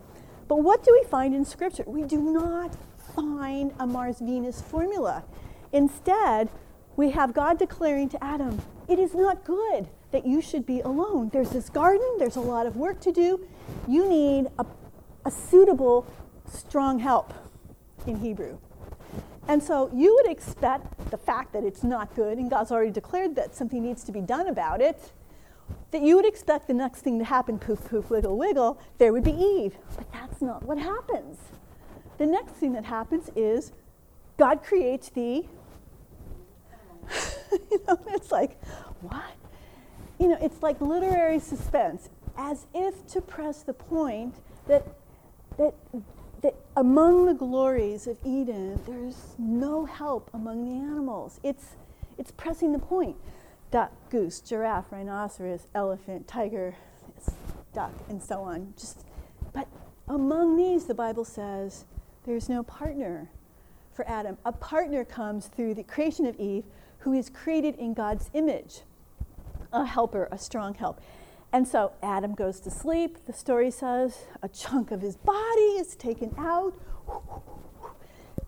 But 0.52 0.64
what 0.64 0.84
do 0.84 0.92
we 0.92 1.08
find 1.08 1.34
in 1.34 1.46
Scripture? 1.46 1.82
We 1.86 2.02
do 2.02 2.20
not 2.20 2.76
find 3.16 3.72
a 3.80 3.86
Mars 3.86 4.18
Venus 4.18 4.60
formula. 4.60 5.24
Instead, 5.72 6.50
we 6.94 7.12
have 7.12 7.32
God 7.32 7.58
declaring 7.58 8.10
to 8.10 8.22
Adam, 8.22 8.60
It 8.86 8.98
is 8.98 9.14
not 9.14 9.46
good 9.46 9.88
that 10.10 10.26
you 10.26 10.42
should 10.42 10.66
be 10.66 10.80
alone. 10.80 11.30
There's 11.32 11.48
this 11.48 11.70
garden, 11.70 12.06
there's 12.18 12.36
a 12.36 12.42
lot 12.42 12.66
of 12.66 12.76
work 12.76 13.00
to 13.00 13.12
do. 13.12 13.48
You 13.88 14.06
need 14.06 14.48
a, 14.58 14.66
a 15.24 15.30
suitable, 15.30 16.06
strong 16.46 16.98
help 16.98 17.32
in 18.06 18.16
Hebrew. 18.16 18.58
And 19.48 19.62
so 19.62 19.90
you 19.94 20.14
would 20.16 20.30
expect 20.30 21.10
the 21.10 21.16
fact 21.16 21.54
that 21.54 21.64
it's 21.64 21.82
not 21.82 22.14
good, 22.14 22.36
and 22.36 22.50
God's 22.50 22.70
already 22.70 22.90
declared 22.90 23.36
that 23.36 23.54
something 23.54 23.82
needs 23.82 24.04
to 24.04 24.12
be 24.12 24.20
done 24.20 24.48
about 24.48 24.82
it, 24.82 25.12
that 25.90 26.02
you 26.02 26.16
would 26.16 26.26
expect 26.26 26.66
the 26.66 26.74
next 26.74 27.00
thing 27.00 27.18
to 27.18 27.24
happen 27.24 27.58
poof, 27.58 27.84
poof, 27.84 28.10
wiggle, 28.10 28.36
wiggle, 28.36 28.80
there 28.98 29.12
would 29.12 29.24
be 29.24 29.32
Eve. 29.32 29.76
But 29.96 30.10
that's 30.12 30.40
not 30.40 30.64
what 30.64 30.78
happens. 30.78 31.38
The 32.18 32.26
next 32.26 32.52
thing 32.52 32.72
that 32.72 32.84
happens 32.84 33.30
is 33.36 33.72
God 34.36 34.62
creates 34.62 35.10
the. 35.10 35.44
you 37.70 37.80
know, 37.86 37.98
it's 38.08 38.30
like, 38.30 38.62
what? 39.00 39.36
You 40.18 40.28
know, 40.28 40.38
it's 40.40 40.62
like 40.62 40.80
literary 40.80 41.40
suspense, 41.40 42.08
as 42.36 42.66
if 42.74 43.06
to 43.08 43.20
press 43.20 43.62
the 43.62 43.74
point 43.74 44.36
that, 44.68 44.86
that 45.58 45.74
that 46.42 46.56
among 46.76 47.26
the 47.26 47.34
glories 47.34 48.06
of 48.06 48.18
Eden, 48.24 48.80
there's 48.86 49.34
no 49.38 49.84
help 49.84 50.28
among 50.34 50.64
the 50.64 50.84
animals. 50.84 51.38
It's, 51.42 51.76
it's 52.18 52.32
pressing 52.32 52.72
the 52.72 52.80
point. 52.80 53.16
Duck, 53.72 53.90
goose, 54.10 54.40
giraffe, 54.40 54.92
rhinoceros, 54.92 55.66
elephant, 55.74 56.28
tiger, 56.28 56.76
duck, 57.72 57.90
and 58.10 58.22
so 58.22 58.42
on. 58.42 58.74
Just, 58.78 59.06
but 59.54 59.66
among 60.06 60.56
these, 60.58 60.84
the 60.84 60.94
Bible 60.94 61.24
says 61.24 61.86
there's 62.26 62.50
no 62.50 62.62
partner 62.62 63.30
for 63.94 64.06
Adam. 64.06 64.36
A 64.44 64.52
partner 64.52 65.06
comes 65.06 65.46
through 65.46 65.72
the 65.72 65.82
creation 65.82 66.26
of 66.26 66.38
Eve, 66.38 66.64
who 66.98 67.14
is 67.14 67.30
created 67.30 67.74
in 67.76 67.94
God's 67.94 68.28
image, 68.34 68.82
a 69.72 69.86
helper, 69.86 70.28
a 70.30 70.36
strong 70.36 70.74
help. 70.74 71.00
And 71.50 71.66
so 71.66 71.92
Adam 72.02 72.34
goes 72.34 72.60
to 72.60 72.70
sleep. 72.70 73.24
The 73.26 73.32
story 73.32 73.70
says 73.70 74.26
a 74.42 74.48
chunk 74.48 74.90
of 74.90 75.00
his 75.00 75.16
body 75.16 75.78
is 75.78 75.96
taken 75.96 76.34
out. 76.36 76.74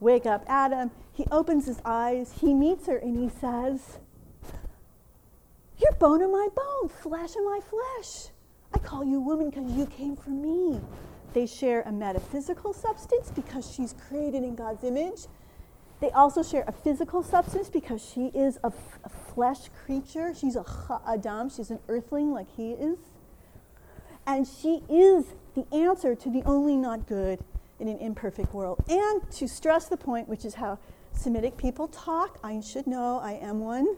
Wake 0.00 0.26
up, 0.26 0.44
Adam. 0.46 0.90
He 1.14 1.24
opens 1.30 1.66
his 1.66 1.80
eyes, 1.82 2.34
he 2.40 2.52
meets 2.52 2.88
her, 2.88 2.96
and 2.98 3.16
he 3.16 3.30
says, 3.30 3.98
You're 5.78 5.92
bone 5.92 6.22
of 6.22 6.30
my 6.30 6.48
bone, 6.54 6.88
flesh 6.88 7.36
of 7.36 7.44
my 7.44 7.60
flesh. 7.60 8.28
I 8.72 8.78
call 8.78 9.04
you 9.04 9.20
woman 9.20 9.50
because 9.50 9.70
you 9.72 9.86
came 9.86 10.16
from 10.16 10.40
me. 10.40 10.80
They 11.32 11.46
share 11.46 11.82
a 11.82 11.92
metaphysical 11.92 12.72
substance 12.72 13.32
because 13.34 13.70
she's 13.70 13.94
created 14.08 14.44
in 14.44 14.54
God's 14.54 14.84
image. 14.84 15.26
They 16.00 16.10
also 16.10 16.42
share 16.42 16.64
a 16.68 16.72
physical 16.72 17.22
substance 17.22 17.68
because 17.68 18.04
she 18.04 18.26
is 18.34 18.58
a, 18.62 18.66
f- 18.66 18.98
a 19.04 19.08
flesh 19.08 19.68
creature. 19.84 20.32
She's 20.34 20.54
a 20.54 20.64
Adam, 21.06 21.48
she's 21.48 21.70
an 21.70 21.80
earthling 21.88 22.32
like 22.32 22.48
he 22.56 22.72
is. 22.72 22.98
And 24.26 24.46
she 24.46 24.82
is 24.88 25.34
the 25.54 25.66
answer 25.74 26.14
to 26.14 26.30
the 26.30 26.42
only 26.44 26.76
not 26.76 27.06
good 27.06 27.40
in 27.80 27.88
an 27.88 27.98
imperfect 27.98 28.54
world. 28.54 28.82
And 28.88 29.28
to 29.32 29.48
stress 29.48 29.86
the 29.86 29.96
point, 29.96 30.28
which 30.28 30.44
is 30.44 30.54
how 30.54 30.78
Semitic 31.12 31.56
people 31.56 31.88
talk, 31.88 32.38
I 32.42 32.60
should 32.60 32.86
know, 32.86 33.18
I 33.22 33.32
am 33.32 33.60
one. 33.60 33.96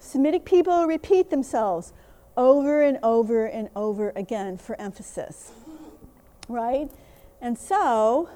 Semitic 0.00 0.46
people 0.46 0.86
repeat 0.86 1.28
themselves 1.30 1.92
over 2.36 2.82
and 2.82 2.98
over 3.02 3.44
and 3.44 3.68
over 3.76 4.12
again 4.16 4.56
for 4.56 4.80
emphasis. 4.80 5.52
Right? 6.48 6.90
And 7.40 7.56
so, 7.56 8.30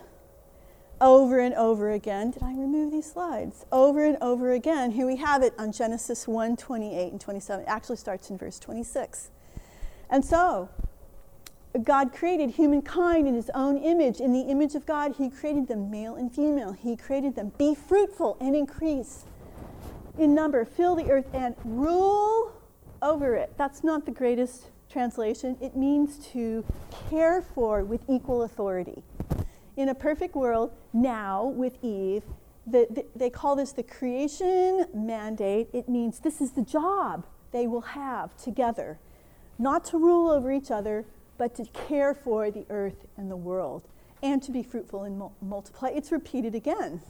over 1.00 1.40
and 1.40 1.54
over 1.54 1.90
again, 1.90 2.30
did 2.30 2.42
I 2.42 2.50
remove 2.50 2.92
these 2.92 3.10
slides? 3.10 3.64
Over 3.72 4.04
and 4.04 4.18
over 4.20 4.52
again, 4.52 4.92
here 4.92 5.06
we 5.06 5.16
have 5.16 5.42
it 5.42 5.54
on 5.58 5.72
Genesis 5.72 6.28
1 6.28 6.56
28 6.56 7.12
and 7.12 7.20
27. 7.20 7.64
It 7.64 7.68
actually 7.68 7.96
starts 7.96 8.30
in 8.30 8.36
verse 8.36 8.58
26. 8.58 9.30
And 10.10 10.22
so, 10.22 10.68
God 11.82 12.12
created 12.12 12.50
humankind 12.50 13.26
in 13.26 13.34
his 13.34 13.50
own 13.54 13.78
image. 13.78 14.20
In 14.20 14.32
the 14.32 14.42
image 14.42 14.74
of 14.74 14.86
God, 14.86 15.16
he 15.16 15.30
created 15.30 15.66
them 15.66 15.90
male 15.90 16.14
and 16.14 16.32
female. 16.32 16.72
He 16.72 16.94
created 16.94 17.34
them. 17.34 17.52
Be 17.58 17.74
fruitful 17.74 18.36
and 18.38 18.54
increase 18.54 19.24
in 20.18 20.34
number, 20.34 20.64
fill 20.64 20.94
the 20.94 21.10
earth 21.10 21.28
and 21.32 21.54
rule 21.64 22.52
over 23.02 23.34
it. 23.34 23.52
That's 23.56 23.82
not 23.82 24.06
the 24.06 24.12
greatest 24.12 24.70
translation. 24.90 25.56
It 25.60 25.76
means 25.76 26.18
to 26.32 26.64
care 27.10 27.42
for 27.42 27.84
with 27.84 28.02
equal 28.08 28.42
authority. 28.42 29.02
In 29.76 29.88
a 29.88 29.94
perfect 29.94 30.36
world, 30.36 30.72
now 30.92 31.46
with 31.46 31.82
Eve, 31.82 32.22
the, 32.66 32.86
the, 32.90 33.04
they 33.14 33.28
call 33.28 33.56
this 33.56 33.72
the 33.72 33.82
creation 33.82 34.86
mandate. 34.94 35.68
It 35.72 35.88
means 35.88 36.20
this 36.20 36.40
is 36.40 36.52
the 36.52 36.62
job 36.62 37.26
they 37.52 37.66
will 37.66 37.82
have 37.82 38.36
together, 38.36 38.98
not 39.58 39.84
to 39.86 39.98
rule 39.98 40.30
over 40.30 40.50
each 40.52 40.70
other, 40.70 41.04
but 41.36 41.54
to 41.56 41.64
care 41.66 42.14
for 42.14 42.50
the 42.50 42.64
earth 42.70 43.06
and 43.16 43.30
the 43.30 43.36
world, 43.36 43.82
and 44.22 44.42
to 44.42 44.52
be 44.52 44.62
fruitful 44.62 45.02
and 45.02 45.18
mul- 45.18 45.34
multiply. 45.42 45.90
It's 45.90 46.12
repeated 46.12 46.54
again. 46.54 47.02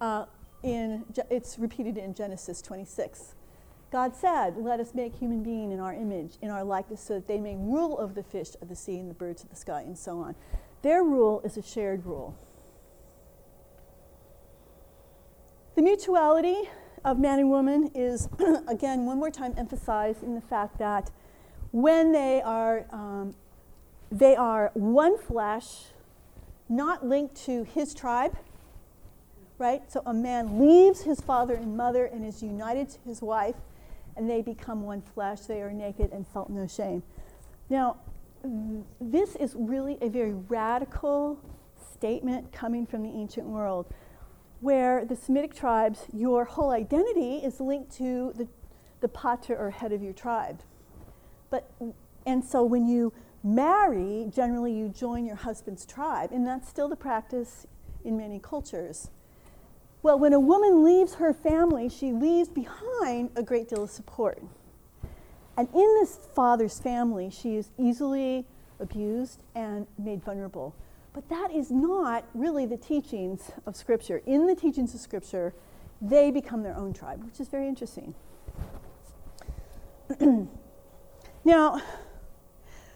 Uh, 0.00 0.26
in, 0.62 1.04
it's 1.30 1.58
repeated 1.58 1.98
in 1.98 2.14
Genesis 2.14 2.62
26. 2.62 3.34
God 3.90 4.16
said, 4.16 4.56
Let 4.56 4.80
us 4.80 4.94
make 4.94 5.14
human 5.14 5.42
being 5.42 5.70
in 5.70 5.78
our 5.78 5.92
image, 5.92 6.36
in 6.40 6.50
our 6.50 6.64
likeness, 6.64 7.02
so 7.02 7.14
that 7.14 7.28
they 7.28 7.38
may 7.38 7.56
rule 7.56 7.96
over 8.00 8.12
the 8.14 8.22
fish 8.22 8.50
of 8.62 8.68
the 8.68 8.76
sea 8.76 8.98
and 8.98 9.10
the 9.10 9.14
birds 9.14 9.42
of 9.42 9.50
the 9.50 9.56
sky, 9.56 9.82
and 9.82 9.98
so 9.98 10.18
on. 10.18 10.34
Their 10.80 11.04
rule 11.04 11.42
is 11.44 11.56
a 11.56 11.62
shared 11.62 12.06
rule. 12.06 12.36
The 15.74 15.82
mutuality 15.82 16.70
of 17.04 17.18
man 17.18 17.38
and 17.38 17.50
woman 17.50 17.90
is, 17.94 18.28
again, 18.68 19.04
one 19.04 19.18
more 19.18 19.30
time 19.30 19.54
emphasized 19.56 20.22
in 20.22 20.34
the 20.34 20.40
fact 20.40 20.78
that 20.78 21.10
when 21.70 22.12
they 22.12 22.40
are, 22.42 22.86
um, 22.90 23.34
they 24.10 24.36
are 24.36 24.70
one 24.74 25.18
flesh, 25.18 25.86
not 26.68 27.06
linked 27.06 27.34
to 27.44 27.64
his 27.64 27.94
tribe, 27.94 28.36
right? 29.62 29.90
So 29.90 30.02
a 30.06 30.12
man 30.12 30.58
leaves 30.58 31.02
his 31.02 31.20
father 31.20 31.54
and 31.54 31.76
mother 31.76 32.06
and 32.06 32.26
is 32.26 32.42
united 32.42 32.88
to 32.90 32.98
his 33.06 33.22
wife, 33.22 33.54
and 34.16 34.28
they 34.28 34.42
become 34.42 34.82
one 34.82 35.00
flesh. 35.00 35.42
They 35.42 35.62
are 35.62 35.72
naked 35.72 36.10
and 36.12 36.26
felt 36.26 36.50
no 36.50 36.66
shame. 36.66 37.04
Now, 37.70 37.98
this 39.00 39.36
is 39.36 39.54
really 39.56 39.98
a 40.00 40.08
very 40.08 40.32
radical 40.32 41.38
statement 41.94 42.52
coming 42.52 42.86
from 42.86 43.04
the 43.04 43.10
ancient 43.10 43.46
world, 43.46 43.86
where 44.58 45.04
the 45.04 45.14
Semitic 45.14 45.54
tribes, 45.54 46.06
your 46.12 46.44
whole 46.44 46.70
identity 46.70 47.36
is 47.36 47.60
linked 47.60 47.96
to 47.98 48.32
the, 48.34 48.48
the 49.00 49.08
pater 49.08 49.56
or 49.56 49.70
head 49.70 49.92
of 49.92 50.02
your 50.02 50.12
tribe. 50.12 50.60
But, 51.50 51.70
and 52.26 52.44
so 52.44 52.64
when 52.64 52.88
you 52.88 53.12
marry, 53.44 54.26
generally 54.28 54.72
you 54.72 54.88
join 54.88 55.24
your 55.24 55.36
husband's 55.36 55.86
tribe, 55.86 56.30
and 56.32 56.44
that's 56.44 56.68
still 56.68 56.88
the 56.88 56.96
practice 56.96 57.64
in 58.04 58.16
many 58.16 58.40
cultures. 58.40 59.10
Well, 60.02 60.18
when 60.18 60.32
a 60.32 60.40
woman 60.40 60.84
leaves 60.84 61.14
her 61.14 61.32
family, 61.32 61.88
she 61.88 62.12
leaves 62.12 62.48
behind 62.48 63.30
a 63.36 63.42
great 63.42 63.68
deal 63.68 63.84
of 63.84 63.90
support. 63.90 64.42
And 65.56 65.68
in 65.74 65.96
this 66.00 66.18
father's 66.34 66.80
family, 66.80 67.30
she 67.30 67.56
is 67.56 67.70
easily 67.78 68.46
abused 68.80 69.42
and 69.54 69.86
made 69.98 70.24
vulnerable. 70.24 70.74
But 71.12 71.28
that 71.28 71.52
is 71.52 71.70
not 71.70 72.24
really 72.34 72.66
the 72.66 72.76
teachings 72.76 73.52
of 73.66 73.76
Scripture. 73.76 74.22
In 74.26 74.46
the 74.46 74.56
teachings 74.56 74.94
of 74.94 75.00
Scripture, 75.00 75.54
they 76.00 76.30
become 76.30 76.62
their 76.62 76.74
own 76.74 76.92
tribe, 76.92 77.22
which 77.22 77.38
is 77.38 77.48
very 77.48 77.68
interesting. 77.68 78.14
Now, 81.44 81.82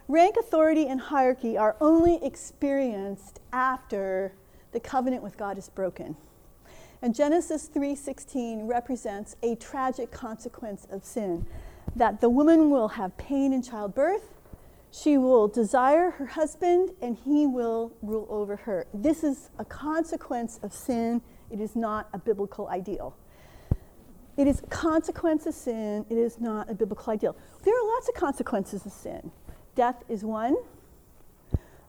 rank, 0.07 0.37
authority, 0.37 0.87
and 0.87 1.01
hierarchy 1.01 1.59
are 1.59 1.77
only 1.81 2.25
experienced 2.25 3.41
after 3.53 4.35
the 4.71 4.79
covenant 4.79 5.25
with 5.25 5.37
God 5.37 5.59
is 5.59 5.69
broken. 5.69 6.17
And 7.03 7.15
Genesis 7.15 7.69
3:16 7.69 8.67
represents 8.67 9.37
a 9.43 9.55
tragic 9.57 10.11
consequence 10.11 10.87
of 10.91 11.05
sin 11.05 11.47
that 11.95 12.21
the 12.21 12.29
woman 12.29 12.71
will 12.71 12.89
have 12.89 13.17
pain 13.17 13.53
in 13.53 13.63
childbirth, 13.63 14.35
she 14.91 15.19
will 15.19 15.49
desire 15.49 16.11
her 16.13 16.27
husband 16.27 16.91
and 17.03 17.17
he 17.17 17.47
will 17.47 17.93
rule 18.03 18.27
over 18.31 18.57
her. 18.57 18.87
This 18.95 19.25
is 19.25 19.51
a 19.59 19.65
consequence 19.65 20.59
of 20.63 20.73
sin. 20.73 21.23
It 21.51 21.61
is 21.61 21.77
not 21.77 22.09
a 22.13 22.19
biblical 22.19 22.69
ideal. 22.69 23.17
It 24.37 24.47
is 24.47 24.61
a 24.61 24.67
consequence 24.67 25.47
of 25.47 25.55
sin. 25.55 26.05
It 26.11 26.19
is 26.19 26.41
not 26.41 26.71
a 26.71 26.75
biblical 26.75 27.13
ideal. 27.13 27.37
There 27.63 27.75
are 27.75 27.87
lots 27.95 28.09
of 28.09 28.15
consequences 28.15 28.85
of 28.85 28.93
sin. 28.93 29.31
Death 29.75 30.03
is 30.09 30.25
one, 30.25 30.57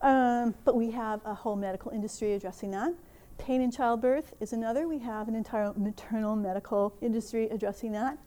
um, 0.02 0.56
but 0.64 0.76
we 0.76 0.92
have 0.92 1.22
a 1.26 1.34
whole 1.34 1.56
medical 1.56 1.92
industry 1.92 2.34
addressing 2.34 2.72
that. 2.72 2.94
Pain 3.38 3.62
in 3.62 3.72
childbirth 3.72 4.34
is 4.40 4.54
another. 4.54 4.88
We 4.88 5.00
have 5.00 5.28
an 5.28 5.36
entire 5.36 5.74
maternal 5.76 6.36
medical 6.36 6.96
industry 7.02 7.48
addressing 7.50 7.92
that. 7.94 8.18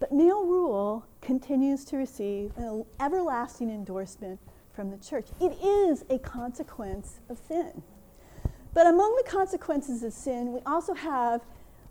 But 0.00 0.12
male 0.12 0.44
rule 0.44 1.06
continues 1.20 1.84
to 1.86 1.96
receive 1.96 2.52
an 2.56 2.84
everlasting 3.00 3.70
endorsement 3.70 4.40
from 4.74 4.90
the 4.90 4.96
church. 4.96 5.28
It 5.40 5.52
is 5.62 6.04
a 6.10 6.18
consequence 6.18 7.20
of 7.28 7.38
sin. 7.38 7.82
But 8.74 8.86
among 8.86 9.14
the 9.16 9.30
consequences 9.30 10.02
of 10.02 10.12
sin, 10.12 10.52
we 10.52 10.60
also 10.66 10.94
have 10.94 11.42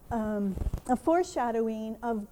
um, 0.10 0.56
a 0.90 0.96
foreshadowing 0.96 1.96
of 2.02 2.28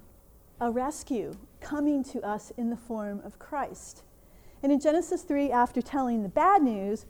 a 0.60 0.72
rescue 0.72 1.34
coming 1.62 2.04
to 2.04 2.22
us 2.22 2.52
in 2.58 2.70
the 2.70 2.76
form 2.76 3.22
of 3.24 3.40
Christ. 3.40 4.04
And 4.62 4.72
in 4.72 4.80
Genesis 4.80 5.22
3, 5.22 5.52
after 5.52 5.82
telling 5.82 6.24
the 6.24 6.30
bad 6.30 6.62
news, 6.62 7.06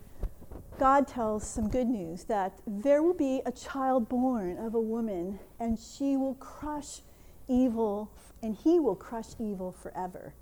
God 0.78 1.08
tells 1.08 1.48
some 1.48 1.70
good 1.70 1.88
news 1.88 2.24
that 2.26 2.60
there 2.66 3.04
will 3.04 3.14
be 3.14 3.42
a 3.46 3.52
child 3.52 4.08
born 4.08 4.58
of 4.58 4.74
a 4.74 4.80
woman, 4.80 5.40
and 5.60 5.78
she 5.78 6.16
will 6.16 6.36
crush 6.36 7.02
evil, 7.48 8.12
and 8.42 8.56
he 8.56 8.80
will 8.80 8.96
crush 8.96 9.36
evil 9.40 9.72
forever. 9.72 10.34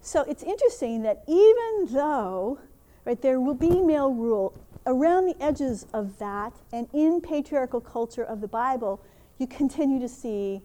So 0.00 0.22
it's 0.22 0.42
interesting 0.42 1.02
that 1.02 1.24
even 1.26 1.92
though 1.92 2.58
right, 3.04 3.20
there 3.20 3.40
will 3.40 3.54
be 3.54 3.80
male 3.80 4.12
rule 4.12 4.58
around 4.86 5.26
the 5.26 5.42
edges 5.42 5.86
of 5.92 6.18
that, 6.18 6.52
and 6.72 6.88
in 6.92 7.20
patriarchal 7.20 7.80
culture 7.80 8.22
of 8.22 8.40
the 8.40 8.48
Bible, 8.48 9.02
you 9.38 9.46
continue 9.46 9.98
to 9.98 10.08
see 10.08 10.62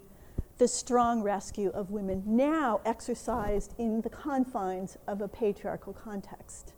the 0.57 0.67
strong 0.67 1.21
rescue 1.23 1.69
of 1.69 1.89
women 1.89 2.21
now 2.25 2.81
exercised 2.85 3.73
in 3.77 4.01
the 4.01 4.09
confines 4.09 4.97
of 5.07 5.21
a 5.21 5.27
patriarchal 5.27 5.93
context. 5.93 6.73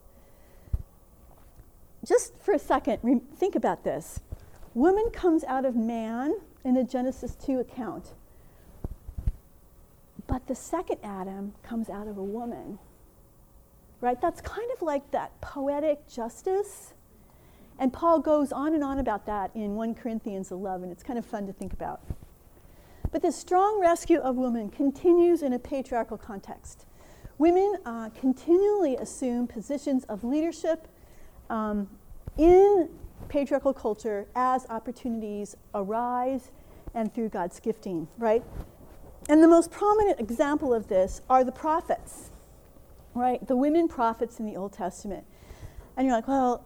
Just 2.04 2.34
for 2.40 2.52
a 2.52 2.58
second, 2.58 2.98
re- 3.02 3.20
think 3.36 3.54
about 3.54 3.84
this. 3.84 4.20
Woman 4.74 5.10
comes 5.10 5.44
out 5.44 5.64
of 5.64 5.76
man 5.76 6.34
in 6.64 6.74
the 6.74 6.84
Genesis 6.84 7.34
2 7.36 7.60
account, 7.60 8.14
but 10.26 10.46
the 10.46 10.54
second 10.54 10.98
Adam 11.02 11.54
comes 11.62 11.90
out 11.90 12.08
of 12.08 12.16
a 12.16 12.22
woman. 12.22 12.78
Right? 14.00 14.20
That's 14.20 14.40
kind 14.40 14.68
of 14.74 14.82
like 14.82 15.10
that 15.12 15.40
poetic 15.40 16.08
justice 16.08 16.94
and 17.78 17.92
Paul 17.92 18.20
goes 18.20 18.52
on 18.52 18.74
and 18.74 18.84
on 18.84 18.98
about 18.98 19.26
that 19.26 19.50
in 19.54 19.74
1 19.74 19.94
Corinthians 19.94 20.50
11. 20.52 20.90
It's 20.90 21.02
kind 21.02 21.18
of 21.18 21.26
fun 21.26 21.46
to 21.46 21.52
think 21.52 21.72
about. 21.72 22.00
But 23.10 23.22
this 23.22 23.36
strong 23.36 23.80
rescue 23.80 24.18
of 24.18 24.36
women 24.36 24.70
continues 24.70 25.42
in 25.42 25.52
a 25.52 25.58
patriarchal 25.58 26.16
context. 26.16 26.86
Women 27.38 27.76
uh, 27.84 28.10
continually 28.10 28.96
assume 28.96 29.46
positions 29.46 30.04
of 30.04 30.22
leadership 30.22 30.86
um, 31.52 31.86
in 32.38 32.88
patriarchal 33.28 33.74
culture 33.74 34.26
as 34.34 34.66
opportunities 34.70 35.54
arise 35.74 36.50
and 36.94 37.14
through 37.14 37.28
God's 37.28 37.60
gifting, 37.60 38.08
right? 38.18 38.42
And 39.28 39.42
the 39.42 39.48
most 39.48 39.70
prominent 39.70 40.18
example 40.18 40.74
of 40.74 40.88
this 40.88 41.20
are 41.30 41.44
the 41.44 41.52
prophets, 41.52 42.30
right? 43.14 43.46
The 43.46 43.54
women 43.54 43.86
prophets 43.86 44.40
in 44.40 44.46
the 44.46 44.56
Old 44.56 44.72
Testament. 44.72 45.24
And 45.96 46.06
you're 46.06 46.16
like, 46.16 46.26
well, 46.26 46.64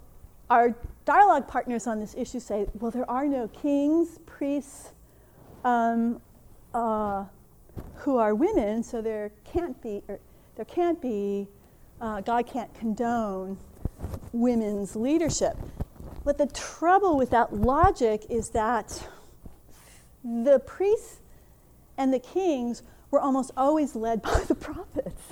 our 0.49 0.74
dialogue 1.05 1.49
partners 1.49 1.87
on 1.87 1.99
this 1.99 2.14
issue 2.16 2.41
say, 2.41 2.66
well, 2.74 2.93
there 2.93 3.09
are 3.11 3.26
no 3.26 3.49
kings, 3.49 4.20
priests, 4.24 4.93
um, 5.64 6.20
uh, 6.72 7.24
who 7.97 8.18
are 8.18 8.34
women, 8.34 8.82
so 8.84 9.03
there 9.03 9.32
can't 9.45 9.80
be, 9.82 10.03
there 10.07 10.64
can't 10.64 11.03
be, 11.03 11.49
uh, 12.01 12.20
God 12.20 12.47
can't 12.47 12.72
condone 12.74 13.59
women's 14.33 14.97
leadership. 14.97 15.57
But 16.24 16.39
the 16.39 16.47
trouble 16.47 17.16
with 17.16 17.31
that 17.31 17.55
logic 17.55 18.24
is 18.29 18.51
that 18.51 19.07
the 20.24 20.59
priests 20.59 21.18
and 21.97 22.12
the 22.12 22.18
kings 22.18 22.83
were 23.11 23.20
almost 23.20 23.53
always 23.57 23.95
led 23.95 24.22
by 24.22 24.41
the 24.41 24.55
prophets. 24.55 25.22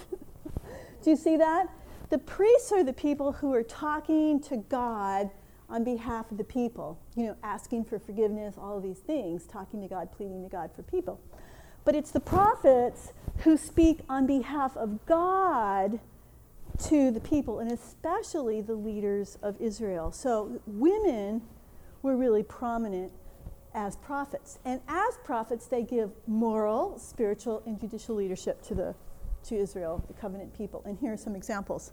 Do 1.03 1.11
you 1.11 1.17
see 1.17 1.37
that? 1.37 1.69
The 2.11 2.19
priests 2.19 2.71
are 2.73 2.85
the 2.85 2.93
people 2.93 3.33
who 3.33 3.53
are 3.53 3.63
talking 3.63 4.41
to 4.43 4.59
God 4.59 5.31
on 5.69 5.83
behalf 5.83 6.31
of 6.31 6.39
the 6.39 6.45
people, 6.45 6.99
you 7.17 7.27
know, 7.27 7.37
asking 7.43 7.85
for 7.85 7.99
forgiveness, 7.99 8.55
all 8.57 8.77
of 8.77 8.83
these 8.83 8.99
things, 8.99 9.47
talking 9.47 9.81
to 9.81 9.89
God, 9.89 10.13
pleading 10.13 10.43
to 10.43 10.49
God 10.49 10.71
for 10.75 10.83
people. 10.83 11.21
But 11.85 11.95
it's 11.95 12.11
the 12.11 12.21
prophets 12.21 13.13
who 13.39 13.57
speak 13.57 14.01
on 14.09 14.27
behalf 14.27 14.77
of 14.77 15.05
God 15.07 15.99
to 16.79 17.11
the 17.11 17.21
people, 17.21 17.61
and 17.61 17.71
especially 17.71 18.61
the 18.61 18.75
leaders 18.75 19.39
of 19.43 19.61
Israel. 19.61 20.13
So 20.13 20.61
women 20.67 21.43
were 22.03 22.17
really 22.17 22.43
prominent 22.43 23.13
as 23.75 23.97
prophets. 23.97 24.59
And 24.65 24.81
as 24.89 25.19
prophets, 25.25 25.67
they 25.67 25.83
give 25.83 26.11
moral, 26.27 26.99
spiritual, 26.99 27.63
and 27.67 27.81
judicial 27.81 28.15
leadership 28.15 28.63
to, 28.63 28.75
the, 28.75 28.95
to 29.45 29.57
Israel, 29.57 30.03
the 30.07 30.15
covenant 30.15 30.57
people. 30.57 30.83
And 30.85 30.99
here 30.99 31.13
are 31.13 31.17
some 31.17 31.35
examples. 31.35 31.93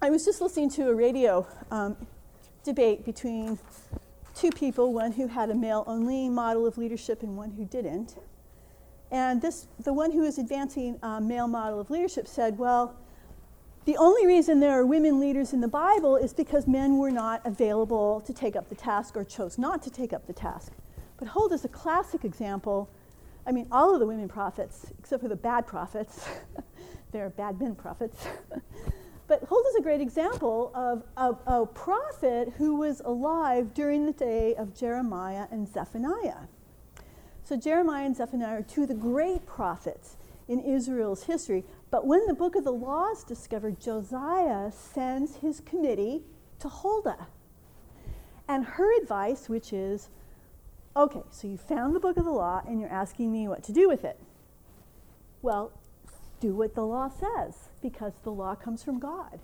I 0.00 0.10
was 0.10 0.24
just 0.24 0.40
listening 0.40 0.70
to 0.70 0.88
a 0.88 0.94
radio 0.94 1.46
um, 1.70 1.96
debate 2.64 3.04
between 3.04 3.58
two 4.34 4.50
people, 4.50 4.92
one 4.92 5.12
who 5.12 5.26
had 5.26 5.50
a 5.50 5.54
male 5.54 5.84
only 5.86 6.28
model 6.28 6.66
of 6.66 6.78
leadership 6.78 7.22
and 7.22 7.36
one 7.36 7.52
who 7.52 7.64
didn't. 7.64 8.16
And 9.12 9.42
this, 9.42 9.68
the 9.78 9.92
one 9.92 10.10
who 10.10 10.20
was 10.20 10.38
advancing 10.38 10.98
a 11.02 11.20
male 11.20 11.46
model 11.46 11.78
of 11.78 11.90
leadership 11.90 12.26
said, 12.26 12.56
well, 12.56 12.96
the 13.84 13.96
only 13.98 14.26
reason 14.26 14.58
there 14.58 14.72
are 14.72 14.86
women 14.86 15.20
leaders 15.20 15.52
in 15.52 15.60
the 15.60 15.68
Bible 15.68 16.16
is 16.16 16.32
because 16.32 16.66
men 16.66 16.96
were 16.96 17.10
not 17.10 17.42
available 17.44 18.22
to 18.22 18.32
take 18.32 18.56
up 18.56 18.70
the 18.70 18.74
task 18.74 19.14
or 19.14 19.22
chose 19.22 19.58
not 19.58 19.82
to 19.82 19.90
take 19.90 20.14
up 20.14 20.26
the 20.26 20.32
task. 20.32 20.72
But 21.18 21.28
Huldah 21.28 21.56
is 21.56 21.64
a 21.66 21.68
classic 21.68 22.24
example. 22.24 22.88
I 23.46 23.52
mean, 23.52 23.68
all 23.70 23.92
of 23.92 24.00
the 24.00 24.06
women 24.06 24.28
prophets, 24.28 24.86
except 24.98 25.22
for 25.22 25.28
the 25.28 25.36
bad 25.36 25.66
prophets, 25.66 26.26
they're 27.12 27.28
bad 27.28 27.60
men 27.60 27.74
prophets. 27.74 28.26
But 29.28 29.44
Huldah 29.44 29.68
is 29.70 29.76
a 29.76 29.82
great 29.82 30.02
example 30.02 30.70
of 30.74 31.04
a, 31.16 31.60
a 31.60 31.64
prophet 31.64 32.52
who 32.58 32.74
was 32.74 33.00
alive 33.00 33.72
during 33.72 34.04
the 34.04 34.12
day 34.12 34.54
of 34.56 34.74
Jeremiah 34.74 35.46
and 35.50 35.66
Zephaniah. 35.66 36.48
So 37.52 37.58
Jeremiah 37.58 38.06
and 38.06 38.16
Zephaniah 38.16 38.60
are 38.60 38.62
two 38.62 38.84
of 38.84 38.88
the 38.88 38.94
great 38.94 39.44
prophets 39.44 40.16
in 40.48 40.58
Israel's 40.58 41.24
history. 41.24 41.64
But 41.90 42.06
when 42.06 42.26
the 42.26 42.32
book 42.32 42.56
of 42.56 42.64
the 42.64 42.72
law 42.72 43.10
is 43.10 43.24
discovered, 43.24 43.78
Josiah 43.78 44.72
sends 44.72 45.36
his 45.36 45.60
committee 45.60 46.22
to 46.60 46.70
Huldah. 46.70 47.26
And 48.48 48.64
her 48.64 48.96
advice, 49.02 49.50
which 49.50 49.70
is, 49.70 50.08
okay, 50.96 51.20
so 51.30 51.46
you 51.46 51.58
found 51.58 51.94
the 51.94 52.00
book 52.00 52.16
of 52.16 52.24
the 52.24 52.30
law 52.30 52.62
and 52.66 52.80
you're 52.80 52.88
asking 52.88 53.30
me 53.30 53.46
what 53.48 53.62
to 53.64 53.72
do 53.72 53.86
with 53.86 54.02
it. 54.02 54.18
Well, 55.42 55.72
do 56.40 56.54
what 56.54 56.74
the 56.74 56.86
law 56.86 57.10
says 57.10 57.68
because 57.82 58.14
the 58.22 58.32
law 58.32 58.54
comes 58.54 58.82
from 58.82 58.98
God. 58.98 59.40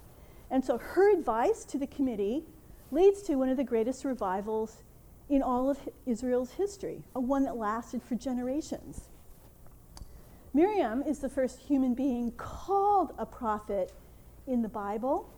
And 0.51 0.65
so 0.65 0.79
her 0.79 1.13
advice 1.13 1.63
to 1.67 1.77
the 1.77 1.87
committee 1.87 2.45
leads 2.91 3.21
to 3.25 3.35
one 3.35 3.51
of 3.51 3.59
the 3.59 3.65
greatest 3.65 4.03
revivals 4.07 4.83
in 5.29 5.43
all 5.43 5.71
of 5.71 5.79
Israel's 6.07 6.53
history, 6.53 7.03
a 7.15 7.21
one 7.21 7.45
that 7.45 7.57
lasted 7.57 8.03
for 8.03 8.15
generations. 8.15 9.09
Miriam 10.55 11.03
is 11.03 11.19
the 11.19 11.29
first 11.29 11.59
human 11.61 11.95
being 11.95 12.33
called 12.33 13.13
a 13.19 13.27
prophet 13.27 13.93
in 14.47 14.63
the 14.63 14.69
Bible, 14.69 15.29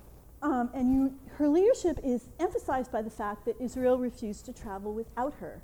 um, 0.43 0.71
and 0.73 0.93
you, 0.93 1.15
her 1.37 1.49
leadership 1.49 1.99
is 2.03 2.29
emphasized 2.39 2.91
by 2.91 3.03
the 3.03 3.11
fact 3.11 3.45
that 3.45 3.61
Israel 3.61 3.99
refused 3.99 4.47
to 4.47 4.53
travel 4.53 4.95
without 4.95 5.35
her. 5.35 5.63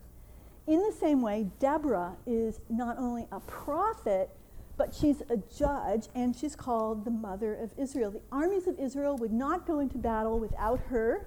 In 0.67 0.81
the 0.81 0.93
same 0.93 1.23
way, 1.23 1.47
Deborah 1.61 2.17
is 2.27 2.61
not 2.69 2.99
only 2.99 3.27
a 3.31 3.41
prophet, 3.41 4.31
but 4.77 4.95
she's 4.95 5.23
a 5.31 5.37
judge 5.57 6.09
and 6.15 6.37
she's 6.37 6.57
called 6.57 7.05
the 7.05 7.11
mother 7.11 7.55
of 7.55 7.71
Israel. 7.79 8.11
The 8.11 8.21
armies 8.31 8.67
of 8.67 8.79
Israel 8.79 9.17
would 9.17 9.33
not 9.33 9.67
go 9.67 9.79
into 9.79 9.97
battle 9.97 10.39
without 10.39 10.81
her. 10.89 11.27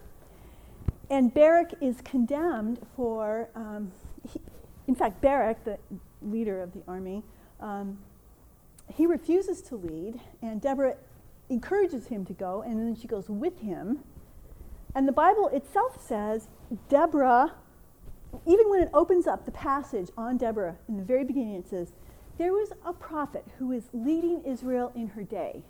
And 1.10 1.34
Barak 1.34 1.74
is 1.82 2.02
condemned 2.02 2.80
for, 2.96 3.50
um, 3.56 3.92
he, 4.32 4.40
in 4.88 4.96
fact, 4.96 5.22
Barak, 5.22 5.64
the 5.64 5.78
leader 6.22 6.62
of 6.62 6.74
the 6.74 6.82
army, 6.88 7.24
um, 7.60 7.98
he 8.88 9.06
refuses 9.06 9.62
to 9.64 9.76
lead, 9.76 10.20
and 10.42 10.62
Deborah 10.62 10.96
encourages 11.50 12.08
him 12.08 12.26
to 12.26 12.34
go, 12.34 12.62
and 12.62 12.80
then 12.80 12.96
she 12.96 13.08
goes 13.08 13.30
with 13.30 13.60
him. 13.60 14.00
And 14.94 15.08
the 15.08 15.12
Bible 15.12 15.48
itself 15.50 16.04
says 16.06 16.48
Deborah, 16.90 17.54
even 18.46 18.70
when 18.70 18.82
it 18.82 18.90
opens 18.94 19.28
up 19.28 19.46
the 19.46 19.52
passage 19.52 20.10
on 20.18 20.38
Deborah 20.38 20.78
in 20.88 20.98
the 20.98 21.04
very 21.04 21.24
beginning, 21.24 21.56
it 21.56 21.68
says, 21.68 21.94
there 22.38 22.54
was 22.54 22.72
a 22.86 22.94
prophet 22.94 23.46
who 23.58 23.68
was 23.68 23.90
leading 23.94 24.44
Israel 24.46 24.92
in 24.96 25.10
her 25.10 25.24
day. 25.24 25.64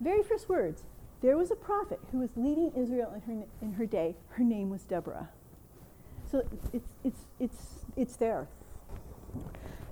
Very 0.00 0.22
first 0.22 0.48
words. 0.48 0.82
There 1.22 1.36
was 1.36 1.50
a 1.50 1.56
prophet 1.56 2.00
who 2.12 2.18
was 2.18 2.30
leading 2.36 2.72
Israel 2.76 3.12
in 3.14 3.20
her, 3.22 3.44
in 3.62 3.72
her 3.74 3.86
day. 3.86 4.16
Her 4.30 4.44
name 4.44 4.70
was 4.70 4.82
Deborah. 4.82 5.28
So 6.30 6.42
it's, 6.72 6.88
it's, 7.04 7.20
it's, 7.38 7.84
it's 7.96 8.16
there. 8.16 8.48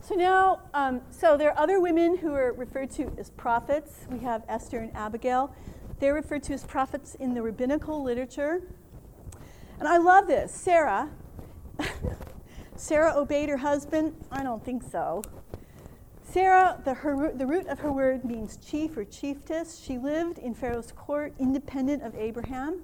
So 0.00 0.14
now, 0.14 0.60
um, 0.74 1.00
so 1.10 1.36
there 1.36 1.50
are 1.50 1.58
other 1.58 1.80
women 1.80 2.18
who 2.18 2.34
are 2.34 2.52
referred 2.52 2.90
to 2.92 3.10
as 3.18 3.30
prophets. 3.30 4.06
We 4.10 4.18
have 4.20 4.42
Esther 4.48 4.78
and 4.78 4.94
Abigail. 4.94 5.54
They're 5.98 6.14
referred 6.14 6.42
to 6.44 6.52
as 6.52 6.64
prophets 6.64 7.14
in 7.14 7.34
the 7.34 7.42
rabbinical 7.42 8.02
literature. 8.02 8.62
And 9.78 9.88
I 9.88 9.96
love 9.96 10.26
this. 10.26 10.52
Sarah 10.52 11.10
Sarah 12.76 13.14
obeyed 13.16 13.48
her 13.48 13.58
husband? 13.58 14.14
I 14.30 14.42
don't 14.42 14.64
think 14.64 14.82
so. 14.82 15.22
Sarah, 16.34 16.80
the, 16.84 16.94
her, 16.94 17.32
the 17.32 17.46
root 17.46 17.68
of 17.68 17.78
her 17.78 17.92
word 17.92 18.24
means 18.24 18.56
chief 18.56 18.96
or 18.96 19.04
chiefess. 19.04 19.78
She 19.78 19.98
lived 19.98 20.40
in 20.40 20.52
Pharaoh's 20.52 20.90
court 20.90 21.32
independent 21.38 22.02
of 22.02 22.12
Abraham. 22.16 22.82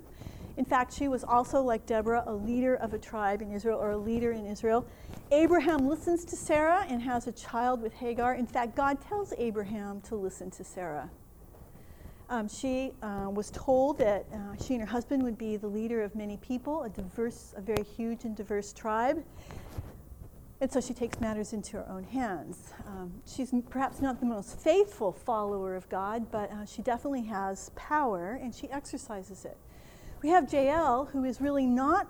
In 0.56 0.64
fact, 0.64 0.94
she 0.94 1.08
was 1.08 1.24
also, 1.24 1.60
like 1.60 1.84
Deborah, 1.84 2.22
a 2.28 2.32
leader 2.32 2.76
of 2.76 2.94
a 2.94 2.98
tribe 2.98 3.42
in 3.42 3.50
Israel 3.50 3.80
or 3.80 3.90
a 3.90 3.96
leader 3.96 4.30
in 4.30 4.46
Israel. 4.46 4.86
Abraham 5.32 5.88
listens 5.88 6.24
to 6.26 6.36
Sarah 6.36 6.86
and 6.88 7.02
has 7.02 7.26
a 7.26 7.32
child 7.32 7.82
with 7.82 7.92
Hagar. 7.94 8.36
In 8.36 8.46
fact, 8.46 8.76
God 8.76 9.00
tells 9.00 9.32
Abraham 9.36 10.00
to 10.02 10.14
listen 10.14 10.52
to 10.52 10.62
Sarah. 10.62 11.10
Um, 12.28 12.46
she 12.46 12.92
uh, 13.02 13.30
was 13.30 13.50
told 13.50 13.98
that 13.98 14.26
uh, 14.32 14.62
she 14.62 14.74
and 14.74 14.82
her 14.82 14.86
husband 14.86 15.24
would 15.24 15.36
be 15.36 15.56
the 15.56 15.66
leader 15.66 16.02
of 16.02 16.14
many 16.14 16.36
people, 16.36 16.84
a 16.84 16.88
diverse, 16.88 17.52
a 17.56 17.60
very 17.60 17.82
huge 17.82 18.22
and 18.22 18.36
diverse 18.36 18.72
tribe. 18.72 19.24
And 20.60 20.70
so 20.70 20.80
she 20.80 20.92
takes 20.92 21.20
matters 21.20 21.54
into 21.54 21.78
her 21.78 21.88
own 21.88 22.04
hands. 22.04 22.74
Um, 22.86 23.12
she's 23.26 23.52
perhaps 23.70 24.02
not 24.02 24.20
the 24.20 24.26
most 24.26 24.58
faithful 24.58 25.10
follower 25.10 25.74
of 25.74 25.88
God, 25.88 26.30
but 26.30 26.52
uh, 26.52 26.66
she 26.66 26.82
definitely 26.82 27.22
has 27.22 27.70
power 27.76 28.38
and 28.42 28.54
she 28.54 28.68
exercises 28.70 29.46
it. 29.46 29.56
We 30.22 30.28
have 30.28 30.52
Jael, 30.52 31.06
who 31.06 31.24
is 31.24 31.40
really 31.40 31.64
not 31.64 32.08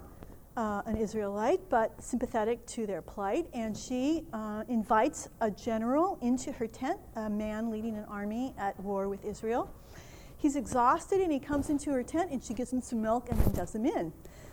uh, 0.57 0.82
an 0.84 0.96
Israelite, 0.96 1.61
but 1.68 2.03
sympathetic 2.03 2.66
to 2.66 2.86
their 2.86 3.03
plight, 3.03 3.46
and 3.55 3.76
she 3.76 4.24
uh, 4.32 4.64
invites 4.68 5.28
a 5.40 5.48
general 5.48 6.18
into 6.20 6.51
her 6.51 6.66
tent, 6.66 6.98
a 7.14 7.30
man 7.30 7.70
leading 7.70 7.96
an 7.96 8.05
army 8.07 8.53
at 8.59 8.78
war 8.80 9.09
with 9.09 9.24
Israel. 9.24 9.70
He's 10.36 10.57
exhausted 10.57 11.20
and 11.20 11.30
he 11.30 11.38
comes 11.38 11.70
into 11.70 11.90
her 11.92 12.03
tent 12.03 12.32
and 12.32 12.42
she 12.42 12.55
gives 12.55 12.72
him 12.72 12.80
some 12.80 13.01
milk 13.01 13.28
and 13.30 13.38
then 13.40 13.53
does 13.53 13.74
him 13.74 13.86
in. 13.86 14.12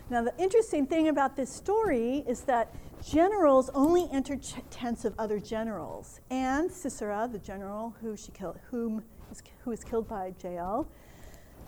Now, 0.10 0.22
the 0.22 0.34
interesting 0.38 0.86
thing 0.86 1.08
about 1.08 1.36
this 1.36 1.52
story 1.52 2.24
is 2.28 2.42
that 2.42 2.74
generals 3.06 3.70
only 3.74 4.08
enter 4.12 4.36
ch- 4.36 4.56
tents 4.70 5.06
of 5.06 5.14
other 5.18 5.40
generals. 5.40 6.20
And 6.30 6.72
Sisera, 6.72 7.28
the 7.32 7.40
general 7.40 7.96
who 8.02 8.16
she 8.18 8.32
killed, 8.32 8.60
whom 8.72 9.04
is, 9.32 9.44
who 9.60 9.72
is 9.72 9.84
killed 9.84 10.08
by 10.08 10.34
Jael, 10.44 10.88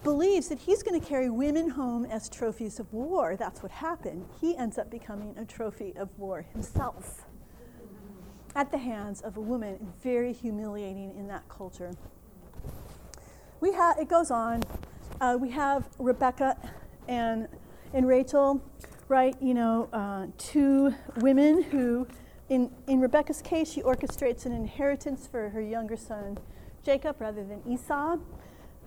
believes 0.04 0.48
that 0.50 0.60
he's 0.60 0.82
going 0.84 1.00
to 1.00 1.06
carry 1.06 1.30
women 1.30 1.70
home 1.72 2.06
as 2.06 2.30
trophies 2.30 2.80
of 2.80 2.92
war. 2.94 3.36
That's 3.36 3.62
what 3.62 3.72
happened. 3.72 4.26
He 4.40 4.56
ends 4.56 4.78
up 4.78 4.90
becoming 4.90 5.36
a 5.38 5.46
trophy 5.46 5.94
of 5.98 6.10
war 6.18 6.42
himself 6.54 7.26
at 8.56 8.72
the 8.72 8.78
hands 8.78 9.22
of 9.22 9.38
a 9.38 9.42
woman. 9.42 9.94
Very 10.02 10.34
humiliating 10.34 11.16
in 11.18 11.28
that 11.28 11.48
culture. 11.50 11.92
We 13.60 13.74
ha- 13.74 13.96
it 14.00 14.08
goes 14.08 14.32
on. 14.32 14.64
uh, 15.22 15.38
we 15.40 15.50
have 15.52 15.90
Rebecca 16.00 16.58
and, 17.08 17.48
and 17.94 18.08
Rachel, 18.08 18.62
right? 19.10 19.36
You 19.42 19.56
know, 19.56 19.90
uh, 19.92 20.28
two 20.38 20.94
women 21.18 21.64
who, 21.64 22.08
in, 22.48 22.72
in 22.88 23.02
Rebecca's 23.02 23.42
case, 23.42 23.72
she 23.72 23.82
orchestrates 23.82 24.46
an 24.46 24.54
inheritance 24.54 25.28
for 25.28 25.50
her 25.50 25.62
younger 25.62 25.98
son 25.98 26.38
Jacob 26.84 27.20
rather 27.20 27.44
than 27.44 27.62
Esau. 27.68 28.18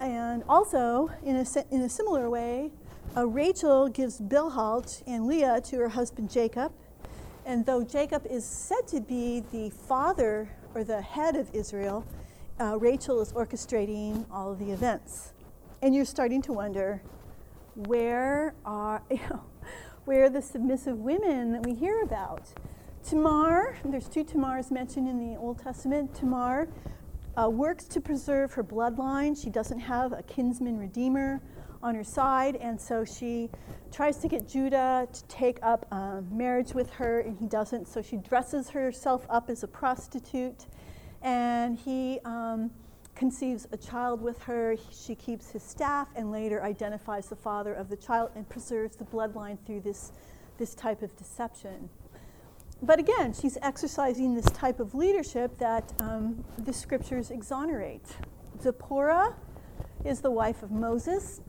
And 0.01 0.45
also, 0.49 1.11
in 1.25 1.37
a, 1.37 1.45
in 1.71 1.83
a 1.83 1.89
similar 1.89 2.31
way, 2.31 2.71
uh, 3.17 3.27
Rachel 3.27 3.89
gives 3.89 4.21
Bilhah 4.21 5.03
and 5.07 5.27
Leah 5.27 5.61
to 5.63 5.77
her 5.79 5.89
husband 5.89 6.31
Jacob. 6.31 6.73
And 7.45 7.67
though 7.67 7.83
Jacob 7.83 8.25
is 8.27 8.45
said 8.45 8.87
to 8.89 9.01
be 9.01 9.43
the 9.51 9.71
father 9.71 10.49
or 10.75 10.85
the 10.85 11.03
head 11.03 11.35
of 11.35 11.53
Israel, 11.53 12.07
uh, 12.61 12.79
Rachel 12.79 13.21
is 13.21 13.33
orchestrating 13.33 14.25
all 14.31 14.53
of 14.53 14.61
the 14.61 14.71
events. 14.71 15.33
And 15.83 15.95
you're 15.95 16.05
starting 16.05 16.41
to 16.43 16.53
wonder 16.53 17.03
where 17.75 18.55
are, 18.65 19.03
you 19.11 19.19
know, 19.29 19.43
where 20.05 20.29
the 20.29 20.43
submissive 20.43 20.99
women 20.99 21.53
that 21.53 21.65
we 21.65 21.75
hear 21.75 22.03
about? 22.03 22.49
Tamar, 23.09 23.77
there's 23.85 24.09
two 24.09 24.25
Tamars 24.25 24.71
mentioned 24.71 25.09
in 25.09 25.19
the 25.19 25.39
Old 25.39 25.59
Testament. 25.59 26.15
Tamar 26.15 26.69
uh, 27.37 27.49
works 27.49 27.85
to 27.85 28.01
preserve 28.01 28.53
her 28.53 28.65
bloodline. 28.65 29.41
She 29.41 29.51
doesn't 29.51 29.81
have 29.81 30.13
a 30.13 30.23
kinsman 30.23 30.79
redeemer 30.79 31.41
on 31.83 31.95
her 31.95 32.05
side, 32.05 32.57
and 32.57 32.81
so 32.81 33.05
she 33.05 33.51
tries 33.91 34.19
to 34.19 34.29
get 34.29 34.49
Judah 34.49 35.09
to 35.13 35.25
take 35.25 35.59
up 35.63 35.87
um, 35.91 36.27
marriage 36.31 36.75
with 36.75 36.91
her, 36.91 37.21
and 37.21 37.37
he 37.39 37.47
doesn't. 37.47 37.89
So 37.89 38.03
she 38.03 38.17
dresses 38.17 38.71
herself 38.71 39.27
up 39.29 39.51
as 39.51 39.63
a 39.63 39.69
prostitute, 39.69 40.67
and 41.23 41.77
he 41.77 42.21
um, 42.25 42.71
conceives 43.15 43.67
a 43.73 43.77
child 43.77 44.21
with 44.21 44.43
her. 44.43 44.77
She 44.91 45.15
keeps 45.15 45.51
his 45.51 45.63
staff, 45.63 46.09
and 46.17 46.31
later 46.31 46.63
identifies 46.63 47.29
the 47.29 47.37
father 47.37 47.75
of 47.75 47.89
the 47.89 47.97
child 47.97 48.31
and 48.35 48.49
preserves 48.49 48.97
the 48.97 49.05
bloodline 49.05 49.59
through 49.67 49.81
this, 49.81 50.13
this 50.59 50.75
type 50.75 51.03
of 51.03 51.17
deception. 51.17 51.89
But 52.83 52.99
again, 52.99 53.33
she's 53.33 53.57
exercising 53.63 54.35
this 54.35 54.47
type 54.47 54.81
of 54.81 54.95
leadership 54.95 55.57
that 55.59 55.93
um, 56.01 56.45
the 56.59 56.73
scriptures 56.73 57.31
exonerate. 57.31 58.07
Zipporah 58.61 59.37
is 60.05 60.21
the 60.21 60.31
wife 60.31 60.65
of 60.65 60.73
Moses, 60.73 61.41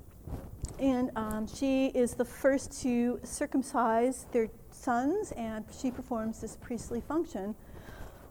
and 0.79 1.09
um, 1.15 1.47
she 1.47 1.87
is 1.87 2.13
the 2.13 2.25
first 2.25 2.81
to 2.83 3.19
circumcise 3.23 4.27
their 4.31 4.49
sons, 4.69 5.31
and 5.31 5.65
she 5.81 5.89
performs 5.89 6.39
this 6.39 6.55
priestly 6.57 7.01
function 7.01 7.55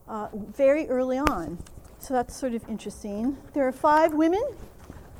uh, 0.07 0.29
very 0.35 0.89
early 0.89 1.19
on. 1.19 1.59
So 2.03 2.15
that's 2.15 2.35
sort 2.35 2.55
of 2.55 2.69
interesting. 2.69 3.37
There 3.55 3.65
are 3.67 3.71
five 3.71 4.13
women 4.13 4.43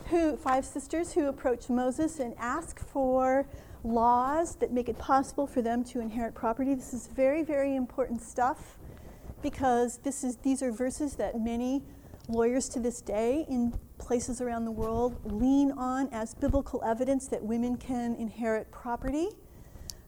who, 0.07 0.37
five 0.37 0.65
sisters 0.65 1.13
who 1.13 1.29
approach 1.29 1.69
Moses 1.69 2.19
and 2.19 2.35
ask 2.39 2.81
for 2.81 3.47
laws 3.85 4.57
that 4.57 4.73
make 4.73 4.89
it 4.89 4.99
possible 4.99 5.47
for 5.47 5.63
them 5.63 5.85
to 5.85 6.01
inherit 6.01 6.35
property. 6.35 6.75
This 6.75 6.93
is 6.93 7.07
very, 7.07 7.45
very 7.45 7.77
important 7.77 8.21
stuff 8.21 8.79
because 9.43 9.99
this 9.99 10.25
is, 10.25 10.39
these 10.39 10.61
are 10.61 10.73
verses 10.73 11.15
that 11.15 11.41
many 11.41 11.85
lawyers 12.27 12.69
to 12.71 12.81
this 12.81 13.01
day 13.01 13.47
in 13.49 13.79
places 13.99 14.41
around 14.41 14.65
the 14.65 14.73
world 14.73 15.21
lean 15.25 15.71
on 15.71 16.09
as 16.11 16.35
biblical 16.35 16.83
evidence 16.83 17.29
that 17.29 17.41
women 17.41 17.77
can 17.77 18.17
inherit 18.17 18.69
property. 18.73 19.29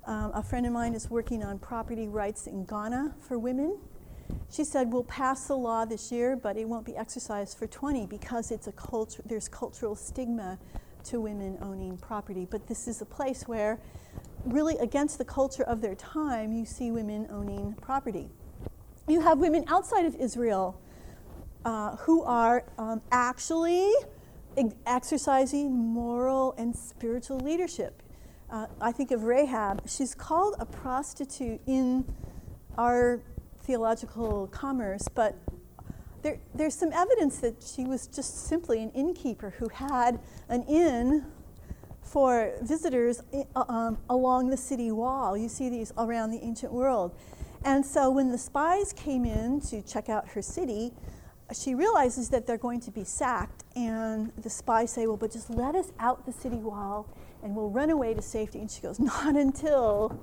Um, 0.09 0.33
a 0.35 0.43
friend 0.43 0.66
of 0.66 0.72
mine 0.72 0.95
is 0.95 1.09
working 1.09 1.45
on 1.45 1.61
property 1.61 2.09
rights 2.09 2.49
in 2.49 2.64
Ghana 2.64 3.14
for 3.20 3.39
women. 3.39 3.79
She 4.51 4.64
said, 4.64 4.93
We'll 4.93 5.05
pass 5.05 5.47
the 5.47 5.57
law 5.57 5.85
this 5.85 6.12
year, 6.12 6.37
but 6.37 6.57
it 6.57 6.68
won't 6.68 6.87
be 6.87 6.97
exercised 6.97 7.59
for 7.59 7.66
20 7.66 8.07
because 8.07 8.51
it's 8.51 8.66
a 8.66 8.72
culture, 8.72 9.22
there's 9.27 9.49
cultural 9.49 9.97
stigma 9.97 10.59
to 11.05 11.20
women 11.20 11.59
owning 11.61 11.97
property. 11.99 12.47
But 12.51 12.66
this 12.66 12.89
is 12.89 13.03
a 13.03 13.05
place 13.05 13.47
where, 13.47 13.81
really 14.45 14.77
against 14.79 15.18
the 15.18 15.25
culture 15.25 15.64
of 15.64 15.81
their 15.81 15.95
time, 15.95 16.53
you 16.53 16.64
see 16.64 16.91
women 16.91 17.27
owning 17.31 17.75
property. 17.81 18.29
You 19.09 19.20
have 19.20 19.39
women 19.39 19.64
outside 19.68 20.07
of 20.07 20.14
Israel 20.14 20.81
uh, 21.64 21.97
who 21.97 22.22
are 22.22 22.64
um, 22.79 23.03
actually 23.11 23.91
ex- 24.57 24.75
exercising 24.87 25.72
moral 25.72 26.55
and 26.57 26.75
spiritual 26.75 27.39
leadership. 27.39 28.03
Uh, 28.51 28.66
I 28.81 28.93
think 28.93 29.11
of 29.11 29.25
Rahab. 29.25 29.89
She's 29.89 30.14
called 30.14 30.57
a 30.59 30.66
prostitute 30.66 31.61
in 31.66 32.05
our 32.79 33.20
theological 33.65 34.47
commerce, 34.49 35.09
but 35.09 35.37
there, 36.23 36.39
there's 36.55 36.75
some 36.75 36.93
evidence 36.93 37.39
that 37.39 37.62
she 37.62 37.85
was 37.85 38.07
just 38.07 38.47
simply 38.47 38.83
an 38.83 38.91
innkeeper 38.93 39.51
who 39.59 39.69
had 39.69 40.21
an 40.49 40.62
inn 40.65 41.27
for 42.03 42.53
visitors 42.62 43.23
um, 43.57 43.99
along 44.09 44.51
the 44.51 44.57
city 44.57 44.91
wall. 44.91 45.37
You 45.37 45.49
see 45.49 45.69
these 45.69 45.93
around 45.99 46.31
the 46.31 46.41
ancient 46.43 46.73
world. 46.73 47.15
And 47.65 47.85
so 47.85 48.11
when 48.11 48.31
the 48.31 48.39
spies 48.39 48.93
came 48.93 49.25
in 49.25 49.61
to 49.62 49.83
check 49.83 50.09
out 50.09 50.29
her 50.31 50.43
city, 50.43 50.93
she 51.53 51.75
realizes 51.75 52.31
that 52.31 52.47
they're 52.47 52.59
going 52.59 52.81
to 52.81 52.91
be 52.91 53.05
sacked, 53.05 53.65
and 53.77 54.33
the 54.39 54.51
spies 54.51 54.93
say, 54.93 55.07
Well, 55.07 55.17
but 55.17 55.31
just 55.31 55.51
let 55.51 55.75
us 55.75 55.93
out 55.99 56.25
the 56.25 56.33
city 56.33 56.57
wall 56.57 57.07
and 57.43 57.55
we'll 57.55 57.69
run 57.69 57.91
away 57.91 58.15
to 58.15 58.23
safety. 58.23 58.59
And 58.59 58.71
she 58.71 58.81
goes, 58.81 58.99
Not 58.99 59.37
until 59.37 60.19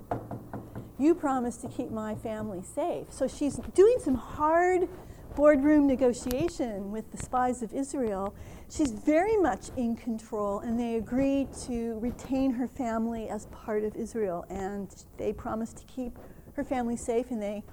you 1.02 1.16
promise 1.16 1.58
to 1.58 1.68
keep 1.68 1.90
my 1.90 2.16
family 2.16 2.62
safe. 2.62 3.08
So 3.12 3.28
she's 3.28 3.58
doing 3.74 3.98
some 4.04 4.16
hard 4.16 4.88
boardroom 5.36 5.88
negotiation 5.88 6.92
with 6.92 7.10
the 7.12 7.18
spies 7.18 7.64
of 7.64 7.74
Israel. 7.74 8.36
She's 8.70 8.92
very 8.92 9.38
much 9.38 9.70
in 9.78 9.96
control, 9.96 10.60
and 10.60 10.80
they 10.80 10.96
agree 10.96 11.48
to 11.66 11.98
retain 12.00 12.52
her 12.52 12.68
family 12.68 13.30
as 13.30 13.48
part 13.48 13.84
of 13.84 13.96
Israel. 13.96 14.46
And 14.50 14.94
they 15.18 15.34
promise 15.34 15.74
to 15.74 15.84
keep 15.86 16.18
her 16.54 16.64
family 16.64 16.98
safe, 16.98 17.32
and 17.32 17.42
they 17.42 17.64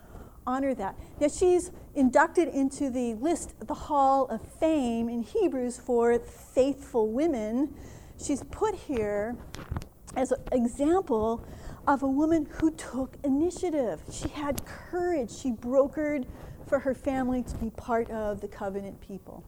honor 0.47 0.73
that. 0.75 0.97
Now, 1.21 1.29
she's 1.29 1.71
inducted 1.95 2.49
into 2.49 2.89
the 2.91 3.15
list, 3.15 3.55
the 3.67 3.75
Hall 3.75 4.27
of 4.29 4.41
Fame 4.59 5.09
in 5.09 5.23
Hebrews 5.23 5.79
for 5.79 6.19
faithful 6.19 7.09
women. 7.09 7.75
She's 8.25 8.43
put 8.45 8.75
here 8.75 9.37
as 10.17 10.33
an 10.33 10.41
example 10.53 11.45
of 11.89 12.03
a 12.03 12.07
woman 12.07 12.47
who 12.51 12.71
took 12.73 13.17
initiative. 13.25 14.03
She 14.13 14.29
had 14.29 14.63
courage. 14.67 15.31
She 15.31 15.53
brokered 15.53 16.27
for 16.67 16.79
her 16.81 16.95
family 16.95 17.43
to 17.43 17.57
be 17.57 17.71
part 17.71 18.11
of 18.11 18.43
the 18.43 18.47
covenant 18.47 19.01
people. 19.01 19.43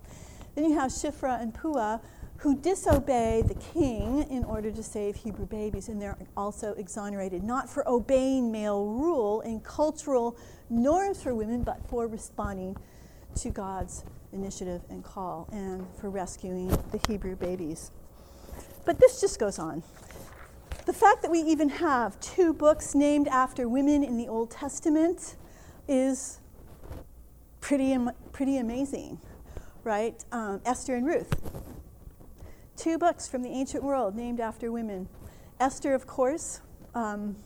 Then 0.55 0.65
you 0.65 0.79
have 0.79 0.91
Shiphrah 0.91 1.41
and 1.43 1.53
Puah, 1.53 2.01
who 2.39 2.57
disobey 2.57 3.43
the 3.47 3.55
king 3.57 4.23
in 4.31 4.43
order 4.45 4.71
to 4.71 4.83
save 4.83 5.17
Hebrew 5.17 5.45
babies, 5.45 5.91
and 5.91 6.01
they're 6.01 6.17
also 6.35 6.73
exonerated, 6.73 7.45
not 7.45 7.69
for 7.69 7.87
obeying 7.87 8.51
male 8.51 8.87
rule 8.87 9.43
and 9.43 9.63
cultural 9.63 10.35
norms 10.71 11.23
for 11.23 11.35
women, 11.35 11.63
but 11.63 11.87
for 11.91 12.07
responding 12.07 12.75
to 13.35 13.51
God's 13.51 14.03
initiative 14.33 14.81
and 14.89 15.05
call 15.05 15.47
and 15.53 15.87
for 16.01 16.09
rescuing 16.09 16.69
the 16.69 17.01
Hebrew 17.07 17.37
babies. 17.37 17.91
But 18.87 18.99
this 18.99 19.21
just 19.21 19.39
goes 19.39 19.59
on. 19.59 19.83
The 20.87 20.93
fact 20.95 21.23
that 21.23 21.31
we 21.31 21.41
even 21.41 21.69
have 21.69 22.19
two 22.21 22.55
books 22.55 22.95
named 22.95 23.29
after 23.29 23.69
women 23.69 24.03
in 24.03 24.17
the 24.17 24.29
Old 24.29 24.51
Testament 24.51 25.37
is 25.87 26.41
pretty, 27.61 27.97
pretty 28.33 28.57
amazing, 28.57 29.21
right? 29.85 30.25
Um, 30.33 30.61
Esther 30.65 30.95
and 30.97 31.07
Ruth. 31.07 31.35
Two 32.77 32.97
books 32.97 33.29
from 33.29 33.43
the 33.43 33.51
ancient 33.51 33.85
world 33.85 34.17
named 34.17 34.41
after 34.41 34.73
women. 34.73 35.09
Esther, 35.61 35.93
of 35.93 36.07
course, 36.07 36.61
um, 36.95 37.37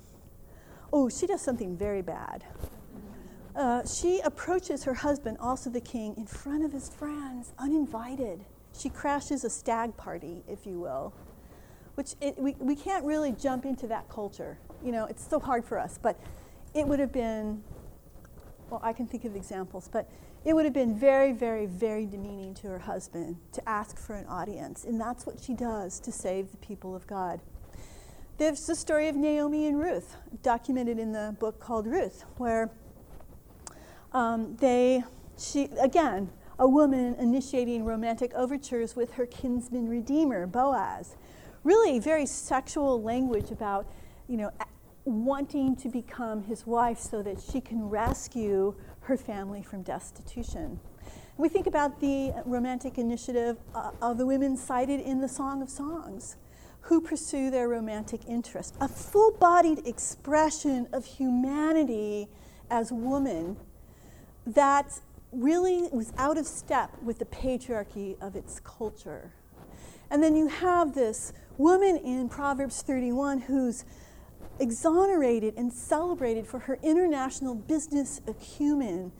oh, 0.92 1.08
she 1.08 1.26
does 1.26 1.40
something 1.42 1.76
very 1.76 2.02
bad. 2.02 2.44
Uh, 3.56 3.84
she 3.84 4.20
approaches 4.20 4.84
her 4.84 4.94
husband, 4.94 5.36
also 5.40 5.70
the 5.70 5.80
king, 5.80 6.14
in 6.16 6.26
front 6.26 6.64
of 6.64 6.72
his 6.72 6.88
friends, 6.88 7.52
uninvited. 7.58 8.44
She 8.78 8.88
crashes 8.88 9.44
a 9.44 9.50
stag 9.50 9.96
party, 9.96 10.44
if 10.48 10.66
you 10.66 10.78
will, 10.78 11.12
which 11.94 12.14
it, 12.20 12.38
we, 12.38 12.56
we 12.58 12.76
can't 12.76 13.04
really 13.04 13.32
jump 13.32 13.64
into 13.64 13.86
that 13.88 14.08
culture. 14.08 14.58
You 14.84 14.92
know, 14.92 15.04
it's 15.06 15.26
so 15.26 15.38
hard 15.40 15.64
for 15.64 15.78
us, 15.78 15.98
but 16.00 16.18
it 16.74 16.86
would 16.86 16.98
have 16.98 17.12
been 17.12 17.62
well, 18.70 18.80
I 18.82 18.92
can 18.92 19.06
think 19.06 19.24
of 19.24 19.36
examples, 19.36 19.88
but 19.92 20.10
it 20.44 20.54
would 20.54 20.64
have 20.64 20.74
been 20.74 20.98
very, 20.98 21.32
very, 21.32 21.66
very 21.66 22.06
demeaning 22.06 22.54
to 22.54 22.68
her 22.68 22.80
husband 22.80 23.36
to 23.52 23.68
ask 23.68 23.98
for 23.98 24.14
an 24.14 24.26
audience. 24.26 24.84
And 24.84 25.00
that's 25.00 25.26
what 25.26 25.40
she 25.40 25.54
does 25.54 26.00
to 26.00 26.12
save 26.12 26.50
the 26.50 26.56
people 26.58 26.94
of 26.94 27.06
God. 27.06 27.40
There's 28.36 28.66
the 28.66 28.74
story 28.74 29.08
of 29.08 29.14
Naomi 29.14 29.68
and 29.68 29.78
Ruth, 29.78 30.16
documented 30.42 30.98
in 30.98 31.12
the 31.12 31.36
book 31.38 31.60
called 31.60 31.86
Ruth, 31.86 32.24
where 32.36 32.70
um, 34.12 34.56
they, 34.56 35.04
she, 35.38 35.68
again, 35.80 36.30
a 36.58 36.68
woman 36.68 37.14
initiating 37.14 37.84
romantic 37.84 38.34
overtures 38.34 38.96
with 38.96 39.12
her 39.14 39.26
kinsman 39.26 39.88
redeemer, 39.88 40.46
Boaz. 40.46 41.16
Really 41.64 41.98
very 41.98 42.26
sexual 42.26 43.02
language 43.02 43.50
about, 43.50 43.86
you 44.28 44.36
know, 44.36 44.50
wanting 45.04 45.76
to 45.76 45.88
become 45.88 46.42
his 46.44 46.66
wife 46.66 46.98
so 46.98 47.22
that 47.22 47.40
she 47.40 47.60
can 47.60 47.88
rescue 47.88 48.74
her 49.00 49.16
family 49.16 49.62
from 49.62 49.82
destitution. 49.82 50.80
We 51.36 51.48
think 51.48 51.66
about 51.66 52.00
the 52.00 52.32
romantic 52.46 52.96
initiative 52.96 53.58
uh, 53.74 53.90
of 54.00 54.18
the 54.18 54.26
women 54.26 54.56
cited 54.56 55.00
in 55.00 55.20
the 55.20 55.28
Song 55.28 55.62
of 55.62 55.68
Songs 55.68 56.36
who 56.82 57.00
pursue 57.00 57.50
their 57.50 57.66
romantic 57.66 58.20
interest, 58.28 58.74
a 58.80 58.86
full 58.86 59.32
bodied 59.32 59.86
expression 59.86 60.86
of 60.92 61.06
humanity 61.06 62.28
as 62.70 62.92
woman 62.92 63.56
that 64.46 65.00
really 65.32 65.88
was 65.92 66.12
out 66.18 66.36
of 66.36 66.46
step 66.46 66.90
with 67.02 67.18
the 67.18 67.24
patriarchy 67.24 68.20
of 68.20 68.36
its 68.36 68.60
culture. 68.60 69.32
And 70.10 70.22
then 70.22 70.36
you 70.36 70.48
have 70.48 70.94
this 70.94 71.32
woman 71.58 71.96
in 71.96 72.28
Proverbs 72.28 72.82
31 72.82 73.40
who's 73.40 73.84
exonerated 74.58 75.54
and 75.56 75.72
celebrated 75.72 76.46
for 76.46 76.60
her 76.60 76.78
international 76.82 77.54
business 77.54 78.20
acumen, 78.26 79.12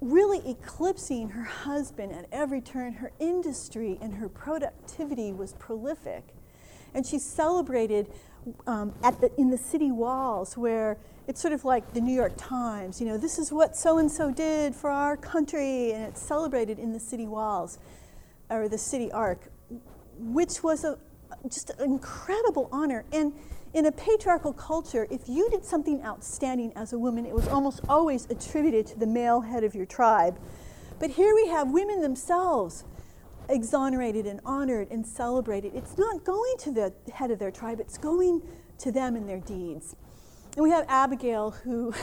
really 0.00 0.40
eclipsing 0.48 1.30
her 1.30 1.44
husband 1.44 2.12
at 2.12 2.26
every 2.32 2.60
turn. 2.60 2.94
Her 2.94 3.12
industry 3.18 3.98
and 4.00 4.14
her 4.14 4.28
productivity 4.28 5.32
was 5.32 5.52
prolific. 5.54 6.24
And 6.94 7.06
she's 7.06 7.24
celebrated 7.24 8.10
um, 8.66 8.94
at 9.02 9.20
the, 9.20 9.30
in 9.38 9.50
the 9.50 9.58
city 9.58 9.90
walls 9.90 10.56
where 10.56 10.96
it's 11.28 11.40
sort 11.40 11.52
of 11.52 11.64
like 11.64 11.92
the 11.92 12.00
New 12.00 12.14
York 12.14 12.32
Times, 12.36 13.00
you 13.00 13.06
know, 13.06 13.16
this 13.16 13.38
is 13.38 13.52
what 13.52 13.76
so 13.76 13.98
and 13.98 14.10
so 14.10 14.32
did 14.32 14.74
for 14.74 14.90
our 14.90 15.16
country, 15.16 15.92
and 15.92 16.02
it's 16.02 16.20
celebrated 16.20 16.78
in 16.78 16.92
the 16.92 16.98
city 16.98 17.26
walls 17.26 17.78
or 18.48 18.68
the 18.68 18.78
city 18.78 19.12
arc, 19.12 19.52
which 20.18 20.64
was 20.64 20.82
a, 20.82 20.98
just 21.48 21.70
an 21.70 21.84
incredible 21.84 22.68
honor. 22.72 23.04
And 23.12 23.32
in 23.72 23.86
a 23.86 23.92
patriarchal 23.92 24.52
culture, 24.52 25.06
if 25.10 25.28
you 25.28 25.48
did 25.50 25.64
something 25.64 26.02
outstanding 26.04 26.72
as 26.76 26.92
a 26.92 26.98
woman, 26.98 27.24
it 27.26 27.34
was 27.34 27.48
almost 27.48 27.80
always 27.88 28.26
attributed 28.30 28.86
to 28.88 28.98
the 28.98 29.06
male 29.06 29.40
head 29.40 29.64
of 29.64 29.74
your 29.74 29.86
tribe. 29.86 30.38
But 30.98 31.10
here 31.10 31.34
we 31.34 31.46
have 31.48 31.70
women 31.70 32.00
themselves 32.00 32.84
exonerated 33.48 34.26
and 34.26 34.40
honored 34.44 34.90
and 34.90 35.06
celebrated. 35.06 35.72
It's 35.74 35.98
not 35.98 36.24
going 36.24 36.54
to 36.58 36.72
the 36.72 36.92
head 37.12 37.30
of 37.30 37.38
their 37.38 37.50
tribe, 37.50 37.80
it's 37.80 37.98
going 37.98 38.42
to 38.78 38.92
them 38.92 39.16
and 39.16 39.28
their 39.28 39.40
deeds. 39.40 39.96
And 40.56 40.62
we 40.62 40.70
have 40.70 40.84
Abigail, 40.88 41.50
who 41.50 41.94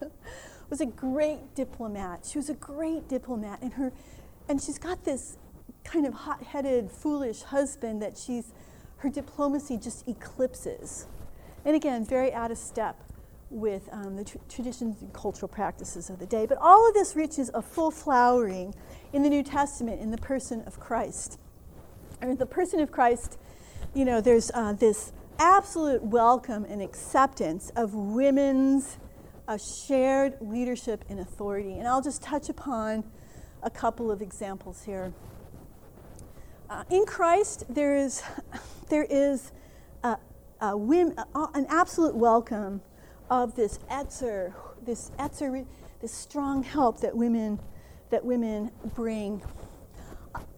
was 0.70 0.80
a 0.80 0.86
great 0.86 1.54
diplomat. 1.54 2.28
She 2.30 2.38
was 2.38 2.50
a 2.50 2.54
great 2.54 3.08
diplomat, 3.08 3.60
and 3.62 3.74
her, 3.74 3.92
and 4.48 4.60
she's 4.60 4.78
got 4.78 5.04
this 5.04 5.36
kind 5.84 6.06
of 6.06 6.14
hot-headed, 6.14 6.90
foolish 6.90 7.42
husband 7.42 8.02
that 8.02 8.16
she's, 8.16 8.52
her 9.02 9.10
diplomacy 9.10 9.76
just 9.76 10.06
eclipses. 10.06 11.06
And 11.64 11.74
again, 11.74 12.04
very 12.04 12.32
out 12.32 12.52
of 12.52 12.58
step 12.58 12.96
with 13.50 13.88
um, 13.90 14.14
the 14.14 14.24
tr- 14.24 14.38
traditions 14.48 15.02
and 15.02 15.12
cultural 15.12 15.48
practices 15.48 16.08
of 16.08 16.20
the 16.20 16.26
day. 16.26 16.46
But 16.46 16.58
all 16.58 16.88
of 16.88 16.94
this 16.94 17.16
reaches 17.16 17.50
a 17.52 17.62
full 17.62 17.90
flowering 17.90 18.74
in 19.12 19.24
the 19.24 19.28
New 19.28 19.42
Testament 19.42 20.00
in 20.00 20.12
the 20.12 20.18
person 20.18 20.62
of 20.68 20.78
Christ. 20.78 21.40
Or 22.22 22.36
the 22.36 22.46
person 22.46 22.78
of 22.78 22.92
Christ, 22.92 23.38
you 23.92 24.04
know, 24.04 24.20
there's 24.20 24.52
uh, 24.54 24.72
this 24.74 25.12
absolute 25.36 26.04
welcome 26.04 26.64
and 26.64 26.80
acceptance 26.80 27.72
of 27.74 27.94
women's 27.94 28.98
uh, 29.48 29.58
shared 29.88 30.36
leadership 30.40 31.04
and 31.08 31.18
authority. 31.18 31.72
And 31.72 31.88
I'll 31.88 32.02
just 32.02 32.22
touch 32.22 32.48
upon 32.48 33.02
a 33.64 33.70
couple 33.70 34.12
of 34.12 34.22
examples 34.22 34.84
here. 34.84 35.12
Uh, 36.72 36.84
in 36.88 37.04
Christ, 37.04 37.64
there 37.68 37.94
is, 37.94 38.22
there 38.88 39.04
is 39.10 39.52
a, 40.02 40.16
a 40.62 40.74
whim, 40.74 41.12
a, 41.34 41.48
an 41.52 41.66
absolute 41.68 42.14
welcome 42.14 42.80
of 43.28 43.54
this 43.56 43.78
etzer, 43.90 44.54
this 44.82 45.10
etzer, 45.18 45.66
this 46.00 46.12
strong 46.12 46.62
help 46.62 46.98
that 47.00 47.14
women, 47.14 47.60
that 48.08 48.24
women 48.24 48.70
bring. 48.94 49.42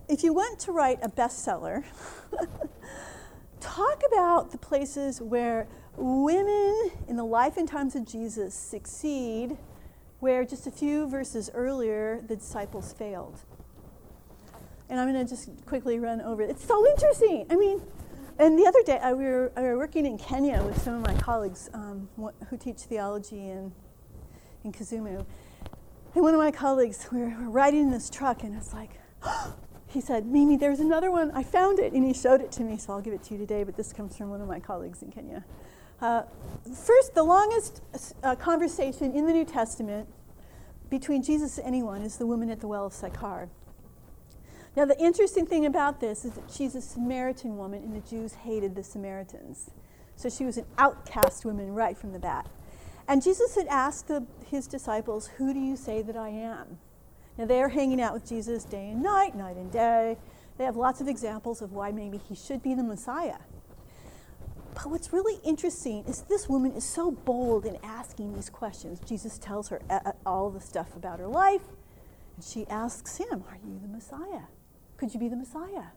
If 0.09 0.23
you 0.23 0.33
want 0.33 0.61
to 0.61 0.71
write 0.71 1.01
a 1.03 1.09
bestseller, 1.09 1.83
talk 3.61 4.03
about 4.07 4.53
the 4.53 4.59
places 4.59 5.21
where 5.21 5.67
women 5.97 6.93
in 7.09 7.17
the 7.17 7.25
life 7.25 7.57
and 7.57 7.67
times 7.69 7.97
of 7.97 8.07
Jesus 8.07 8.55
succeed, 8.55 9.57
where 10.21 10.45
just 10.45 10.69
a 10.69 10.71
few 10.71 11.09
verses 11.09 11.51
earlier 11.53 12.23
the 12.29 12.37
disciples 12.37 12.93
failed. 12.93 13.41
And 14.89 15.01
I'm 15.01 15.11
going 15.11 15.25
to 15.25 15.29
just 15.29 15.51
quickly 15.67 15.99
run 15.99 16.21
over 16.21 16.43
it. 16.43 16.51
It's 16.51 16.65
so 16.65 16.87
interesting. 16.87 17.47
I 17.51 17.57
mean, 17.57 17.81
and 18.39 18.59
the 18.59 18.67
other 18.67 18.83
day 18.83 18.99
I, 18.99 19.13
we, 19.13 19.25
were, 19.25 19.53
I 19.57 19.63
were 19.63 19.79
working 19.79 20.07
in 20.07 20.19
Kenya 20.19 20.63
with 20.63 20.81
some 20.83 20.95
of 20.95 21.07
my 21.07 21.15
colleagues 21.21 21.71
um, 21.73 22.09
who 22.49 22.57
teach 22.57 22.79
theology 22.79 23.49
in, 23.49 23.73
in 24.65 24.73
Kisumu. 24.73 25.25
And 26.15 26.23
one 26.23 26.35
of 26.35 26.41
my 26.41 26.51
colleagues, 26.51 27.07
we 27.13 27.21
were, 27.21 27.29
we 27.29 27.45
were 27.45 27.51
riding 27.51 27.81
in 27.81 27.91
this 27.91 28.11
truck, 28.11 28.43
and 28.43 28.55
it's 28.57 28.73
like, 28.73 28.91
he 29.87 30.01
said, 30.01 30.27
Mimi, 30.27 30.57
there's 30.57 30.81
another 30.81 31.11
one. 31.11 31.31
I 31.31 31.43
found 31.43 31.79
it. 31.79 31.93
And 31.93 32.05
he 32.05 32.13
showed 32.13 32.41
it 32.41 32.51
to 32.53 32.63
me, 32.63 32.77
so 32.77 32.93
I'll 32.93 33.01
give 33.01 33.15
it 33.15 33.23
to 33.25 33.35
you 33.35 33.39
today, 33.39 33.63
but 33.63 33.77
this 33.77 33.93
comes 33.93 34.17
from 34.17 34.31
one 34.31 34.41
of 34.41 34.49
my 34.49 34.61
colleagues 34.61 35.03
in 35.03 35.11
Kenya. 35.11 35.45
Uh, 36.01 36.23
first, 36.85 37.15
the 37.15 37.23
longest 37.23 37.83
uh, 38.23 38.35
conversation 38.35 39.13
in 39.13 39.27
the 39.27 39.33
New 39.33 39.45
Testament 39.45 40.09
between 40.91 41.23
Jesus 41.23 41.59
and 41.59 41.67
anyone 41.67 42.03
is 42.03 42.17
the 42.17 42.27
woman 42.27 42.51
at 42.51 42.61
the 42.61 42.67
well 42.67 42.87
of 42.87 42.93
Sychar. 42.93 43.49
Now, 44.77 44.85
the 44.85 44.99
interesting 44.99 45.47
thing 45.47 45.67
about 45.67 46.01
this 46.01 46.25
is 46.25 46.33
that 46.33 46.51
she's 46.51 46.75
a 46.75 46.81
Samaritan 46.81 47.57
woman, 47.57 47.83
and 47.85 47.95
the 47.95 48.09
Jews 48.09 48.35
hated 48.35 48.75
the 48.75 48.83
Samaritans. 48.83 49.71
So 50.17 50.29
she 50.29 50.45
was 50.45 50.57
an 50.57 50.67
outcast 50.79 51.45
woman 51.45 51.75
right 51.75 51.97
from 51.97 52.13
the 52.13 52.19
bat. 52.19 52.49
And 53.07 53.23
Jesus 53.23 53.55
had 53.55 53.67
asked 53.69 54.09
the, 54.09 54.27
his 54.51 54.67
disciples, 54.67 55.29
Who 55.39 55.53
do 55.55 55.61
you 55.61 55.77
say 55.77 56.03
that 56.03 56.17
I 56.17 56.31
am? 56.31 56.79
Now, 57.37 57.47
they 57.47 57.61
are 57.61 57.69
hanging 57.69 58.01
out 58.01 58.15
with 58.15 58.29
Jesus 58.29 58.65
day 58.65 58.91
and 58.91 59.03
night, 59.03 59.37
night 59.37 59.57
and 59.57 59.71
day. 59.71 60.17
They 60.57 60.65
have 60.65 60.77
lots 60.77 61.01
of 61.01 61.09
examples 61.09 61.63
of 61.63 61.73
why 61.73 61.91
maybe 61.91 62.19
he 62.19 62.35
should 62.35 62.63
be 62.63 62.75
the 62.75 62.85
Messiah. 62.85 63.39
But 64.75 64.87
what's 64.87 65.13
really 65.13 65.41
interesting 65.45 66.05
is 66.07 66.23
this 66.23 66.49
woman 66.49 66.73
is 66.73 66.85
so 66.85 67.13
bold 67.13 67.65
in 67.65 67.79
asking 67.83 68.35
these 68.35 68.51
questions. 68.51 69.01
Jesus 69.01 69.39
tells 69.39 69.69
her 69.69 69.81
uh, 69.89 70.01
uh, 70.05 70.13
all 70.27 70.51
the 70.51 70.61
stuff 70.61 70.97
about 70.97 71.21
her 71.21 71.29
life, 71.29 71.63
and 72.37 72.45
she 72.45 72.67
asks 72.69 73.19
him, 73.19 73.45
Are 73.49 73.59
you 73.65 73.79
the 73.81 73.89
Messiah? 73.89 74.47
Could 75.05 75.13
you 75.13 75.21
be 75.21 75.29
the 75.29 75.37
Messiah? 75.37 75.89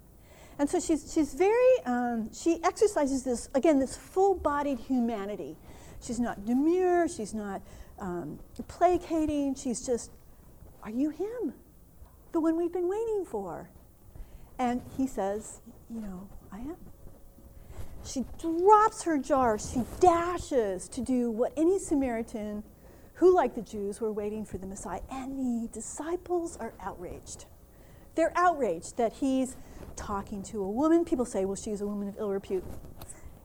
And 0.59 0.69
so 0.69 0.81
she's, 0.81 1.13
she's 1.13 1.33
very, 1.33 1.85
um, 1.85 2.29
she 2.33 2.59
exercises 2.61 3.23
this, 3.23 3.47
again, 3.55 3.79
this 3.79 3.95
full 3.95 4.35
bodied 4.35 4.79
humanity. 4.79 5.55
She's 6.01 6.19
not 6.19 6.43
demure, 6.43 7.07
she's 7.07 7.33
not 7.33 7.61
um, 7.99 8.37
placating, 8.67 9.55
she's 9.55 9.85
just 9.85 10.11
are 10.83 10.89
you 10.89 11.11
him? 11.11 11.53
The 12.33 12.41
one 12.41 12.57
we've 12.57 12.73
been 12.73 12.89
waiting 12.89 13.23
for? 13.23 13.69
And 14.59 14.81
he 14.97 15.07
says, 15.07 15.61
You 15.89 16.01
know, 16.01 16.27
I 16.51 16.57
am. 16.57 16.75
She 18.03 18.25
drops 18.37 19.03
her 19.03 19.17
jar. 19.17 19.57
She 19.57 19.83
dashes 20.01 20.89
to 20.89 20.99
do 20.99 21.31
what 21.31 21.53
any 21.55 21.79
Samaritan 21.79 22.61
who, 23.13 23.33
like 23.33 23.55
the 23.55 23.61
Jews, 23.61 24.01
were 24.01 24.11
waiting 24.11 24.43
for 24.43 24.57
the 24.57 24.67
Messiah. 24.67 24.99
And 25.09 25.39
the 25.39 25.69
disciples 25.69 26.57
are 26.57 26.73
outraged. 26.81 27.45
They're 28.17 28.33
outraged 28.35 28.97
that 28.97 29.13
he's 29.13 29.55
talking 29.95 30.43
to 30.43 30.61
a 30.61 30.69
woman. 30.69 31.05
People 31.05 31.23
say, 31.23 31.45
well, 31.45 31.55
she's 31.55 31.79
a 31.79 31.87
woman 31.87 32.09
of 32.09 32.15
ill 32.19 32.31
repute. 32.31 32.65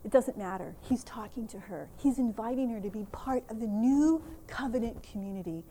It 0.05 0.11
doesn't 0.11 0.37
matter. 0.37 0.75
He's 0.81 1.05
talking 1.05 1.47
to 1.49 1.61
her, 1.61 1.89
he's 1.97 2.19
inviting 2.19 2.71
her 2.71 2.81
to 2.81 2.91
be 2.91 3.07
part 3.13 3.45
of 3.49 3.61
the 3.61 3.69
new 3.69 4.25
covenant 4.49 5.03
community 5.05 5.63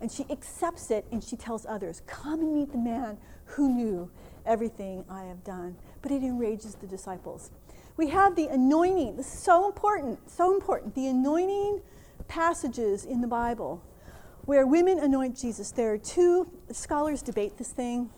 and 0.00 0.12
she 0.12 0.26
accepts 0.30 0.90
it 0.90 1.06
and 1.12 1.24
she 1.24 1.36
tells 1.36 1.64
others, 1.66 2.02
Come 2.06 2.40
and 2.40 2.54
meet 2.54 2.72
the 2.72 2.78
man 2.78 3.16
who 3.46 3.70
knew 3.70 4.10
everything 4.44 5.04
I 5.08 5.24
have 5.24 5.42
done. 5.44 5.76
But 6.02 6.12
it 6.12 6.22
enrages 6.22 6.74
the 6.74 6.86
disciples. 6.86 7.50
We 7.96 8.08
have 8.08 8.36
the 8.36 8.48
anointing. 8.48 9.16
This 9.16 9.32
is 9.32 9.38
so 9.38 9.66
important, 9.66 10.30
so 10.30 10.54
important. 10.54 10.94
The 10.94 11.06
anointing 11.06 11.80
passages 12.28 13.06
in 13.06 13.20
the 13.22 13.26
Bible 13.26 13.82
where 14.44 14.66
women 14.66 14.98
anoint 14.98 15.38
Jesus. 15.38 15.70
There 15.70 15.92
are 15.94 15.98
two, 15.98 16.50
scholars 16.70 17.22
debate 17.22 17.56
this 17.56 17.70
thing. 17.70 18.10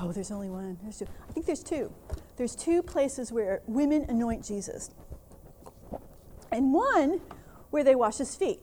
Oh, 0.00 0.12
there's 0.12 0.30
only 0.30 0.48
one. 0.48 0.78
There's 0.82 0.98
two. 0.98 1.06
I 1.28 1.32
think 1.32 1.46
there's 1.46 1.62
two. 1.62 1.92
There's 2.36 2.54
two 2.54 2.82
places 2.82 3.32
where 3.32 3.62
women 3.66 4.06
anoint 4.08 4.44
Jesus. 4.44 4.90
And 6.52 6.72
one 6.72 7.20
where 7.70 7.84
they 7.84 7.94
wash 7.94 8.18
his 8.18 8.34
feet. 8.36 8.60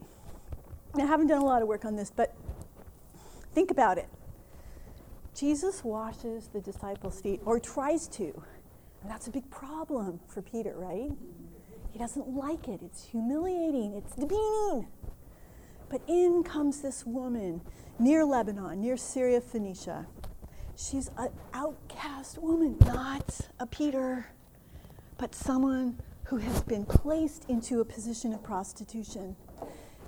Now, 0.96 1.04
I 1.04 1.08
haven't 1.08 1.28
done 1.28 1.42
a 1.42 1.46
lot 1.46 1.62
of 1.62 1.68
work 1.68 1.84
on 1.84 1.96
this, 1.96 2.10
but 2.10 2.36
Think 3.56 3.72
about 3.72 3.98
it. 3.98 4.10
Jesus 5.34 5.82
washes 5.82 6.50
the 6.52 6.60
disciples' 6.60 7.22
feet, 7.22 7.40
or 7.46 7.58
tries 7.58 8.06
to. 8.10 8.44
And 9.02 9.10
that's 9.10 9.28
a 9.28 9.32
big 9.32 9.50
problem 9.50 10.20
for 10.28 10.42
Peter, 10.42 10.74
right? 10.76 11.12
He 11.90 11.98
doesn't 11.98 12.28
like 12.36 12.68
it. 12.68 12.82
It's 12.84 13.06
humiliating, 13.06 13.94
it's 13.94 14.14
demeaning. 14.14 14.90
But 15.90 16.02
in 16.08 16.44
comes 16.44 16.82
this 16.82 17.06
woman 17.06 17.62
near 17.98 18.26
Lebanon, 18.26 18.82
near 18.82 18.98
Syria, 18.98 19.40
Phoenicia. 19.40 20.06
She's 20.78 21.10
an 21.18 21.30
outcast 21.54 22.38
woman, 22.38 22.76
not 22.86 23.40
a 23.60 23.66
Peter, 23.66 24.28
but 25.18 25.34
someone 25.34 25.98
who 26.26 26.38
has 26.38 26.62
been 26.64 26.86
placed 26.86 27.46
into 27.50 27.80
a 27.80 27.86
position 27.86 28.34
of 28.34 28.44
prostitution 28.44 29.36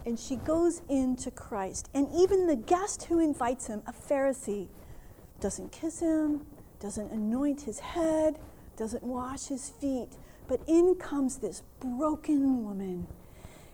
and 0.07 0.17
she 0.17 0.37
goes 0.37 0.81
into 0.87 1.29
Christ. 1.31 1.89
And 1.93 2.07
even 2.15 2.47
the 2.47 2.55
guest 2.55 3.03
who 3.03 3.19
invites 3.19 3.67
him, 3.67 3.83
a 3.85 3.91
Pharisee, 3.91 4.69
doesn't 5.41 5.73
kiss 5.73 5.99
him, 5.99 6.45
doesn't 6.79 7.11
anoint 7.11 7.61
his 7.61 7.79
head, 7.79 8.39
doesn't 8.77 9.03
wash 9.03 9.47
his 9.47 9.69
feet. 9.69 10.07
But 10.47 10.61
in 10.65 10.95
comes 10.95 11.39
this 11.39 11.61
broken 11.81 12.63
woman, 12.63 13.05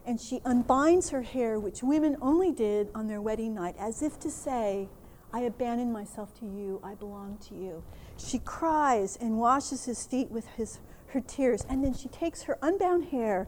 and 0.08 0.20
she 0.20 0.42
unbinds 0.44 1.12
her 1.12 1.22
hair, 1.22 1.60
which 1.60 1.84
women 1.84 2.18
only 2.20 2.52
did 2.52 2.90
on 2.96 3.08
their 3.08 3.22
wedding 3.22 3.54
night, 3.54 3.76
as 3.78 4.02
if 4.02 4.20
to 4.22 4.32
say, 4.32 4.90
I 5.34 5.42
abandon 5.42 5.92
myself 5.92 6.38
to 6.40 6.46
you, 6.46 6.80
I 6.84 6.94
belong 6.94 7.40
to 7.50 7.56
you. 7.56 7.84
She 8.18 8.38
cries 8.38 9.18
and 9.20 9.40
washes 9.40 9.86
his 9.86 10.06
feet 10.06 10.30
with 10.30 10.48
his, 10.50 10.80
her 11.08 11.22
tears, 11.22 11.66
and 11.68 11.84
then 11.84 11.94
she 11.94 12.08
takes 12.08 12.44
her 12.44 12.60
unbound 12.62 13.06
hair 13.06 13.48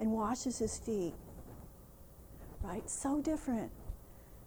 and 0.00 0.10
washes 0.10 0.58
his 0.58 0.78
feet. 0.78 1.14
Right? 2.60 2.90
So 2.90 3.20
different, 3.20 3.70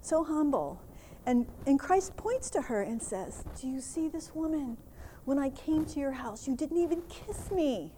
so 0.02 0.26
humble. 0.26 0.82
And, 1.26 1.48
and 1.66 1.80
Christ 1.80 2.18
points 2.18 2.50
to 2.52 2.64
her 2.64 2.82
and 2.82 3.02
says, 3.02 3.46
Do 3.60 3.68
you 3.68 3.80
see 3.80 4.10
this 4.10 4.36
woman? 4.36 4.78
When 5.24 5.40
I 5.40 5.50
came 5.50 5.86
to 5.86 6.00
your 6.00 6.12
house, 6.12 6.48
you 6.48 6.56
didn't 6.56 6.78
even 6.78 7.02
kiss 7.04 7.50
me. 7.52 7.92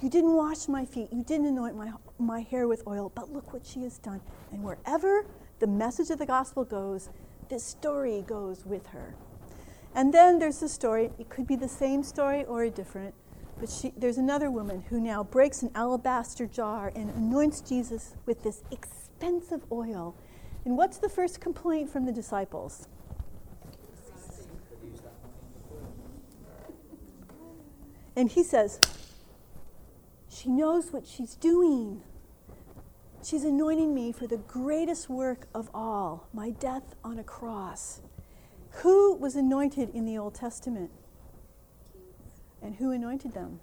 You 0.00 0.08
didn't 0.08 0.32
wash 0.32 0.66
my 0.66 0.84
feet. 0.84 1.08
You 1.12 1.22
didn't 1.22 1.46
anoint 1.46 1.76
my, 1.76 1.92
my 2.18 2.40
hair 2.40 2.66
with 2.66 2.82
oil. 2.86 3.12
But 3.14 3.32
look 3.32 3.52
what 3.52 3.66
she 3.66 3.82
has 3.82 3.98
done. 3.98 4.20
And 4.50 4.64
wherever 4.64 5.26
the 5.58 5.66
message 5.66 6.10
of 6.10 6.18
the 6.18 6.26
gospel 6.26 6.64
goes, 6.64 7.10
this 7.52 7.62
story 7.62 8.24
goes 8.26 8.64
with 8.64 8.86
her. 8.88 9.14
And 9.94 10.14
then 10.14 10.38
there's 10.38 10.60
the 10.60 10.70
story. 10.70 11.10
It 11.18 11.28
could 11.28 11.46
be 11.46 11.54
the 11.54 11.68
same 11.68 12.02
story 12.02 12.46
or 12.46 12.62
a 12.62 12.70
different. 12.70 13.12
But 13.60 13.68
she, 13.68 13.92
there's 13.94 14.16
another 14.16 14.50
woman 14.50 14.84
who 14.88 14.98
now 14.98 15.22
breaks 15.22 15.60
an 15.60 15.70
alabaster 15.74 16.46
jar 16.46 16.90
and 16.96 17.10
anoints 17.10 17.60
Jesus 17.60 18.14
with 18.24 18.42
this 18.42 18.62
expensive 18.70 19.70
oil. 19.70 20.14
And 20.64 20.78
what's 20.78 20.96
the 20.96 21.10
first 21.10 21.42
complaint 21.42 21.90
from 21.90 22.06
the 22.06 22.12
disciples? 22.12 22.88
And 28.16 28.30
he 28.30 28.42
says, 28.42 28.80
She 30.30 30.48
knows 30.48 30.90
what 30.90 31.06
she's 31.06 31.34
doing. 31.34 32.00
She's 33.24 33.44
anointing 33.44 33.94
me 33.94 34.10
for 34.10 34.26
the 34.26 34.36
greatest 34.36 35.08
work 35.08 35.46
of 35.54 35.70
all, 35.72 36.26
my 36.32 36.50
death 36.50 36.96
on 37.04 37.18
a 37.18 37.24
cross. 37.24 38.00
Who 38.82 39.14
was 39.14 39.36
anointed 39.36 39.90
in 39.94 40.06
the 40.06 40.18
Old 40.18 40.34
Testament? 40.34 40.90
And 42.60 42.76
who 42.76 42.90
anointed 42.90 43.32
them? 43.32 43.60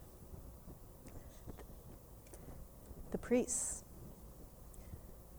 The 3.12 3.18
priests. 3.18 3.84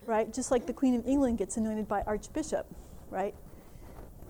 Right? 0.05 0.33
Just 0.33 0.51
like 0.51 0.67
the 0.67 0.75
Queen 0.75 0.95
of 0.95 1.07
England 1.07 1.39
gets 1.39 1.57
anointed 1.57 1.89
by 1.89 2.03
Archbishop, 2.03 2.67
right? 3.09 3.35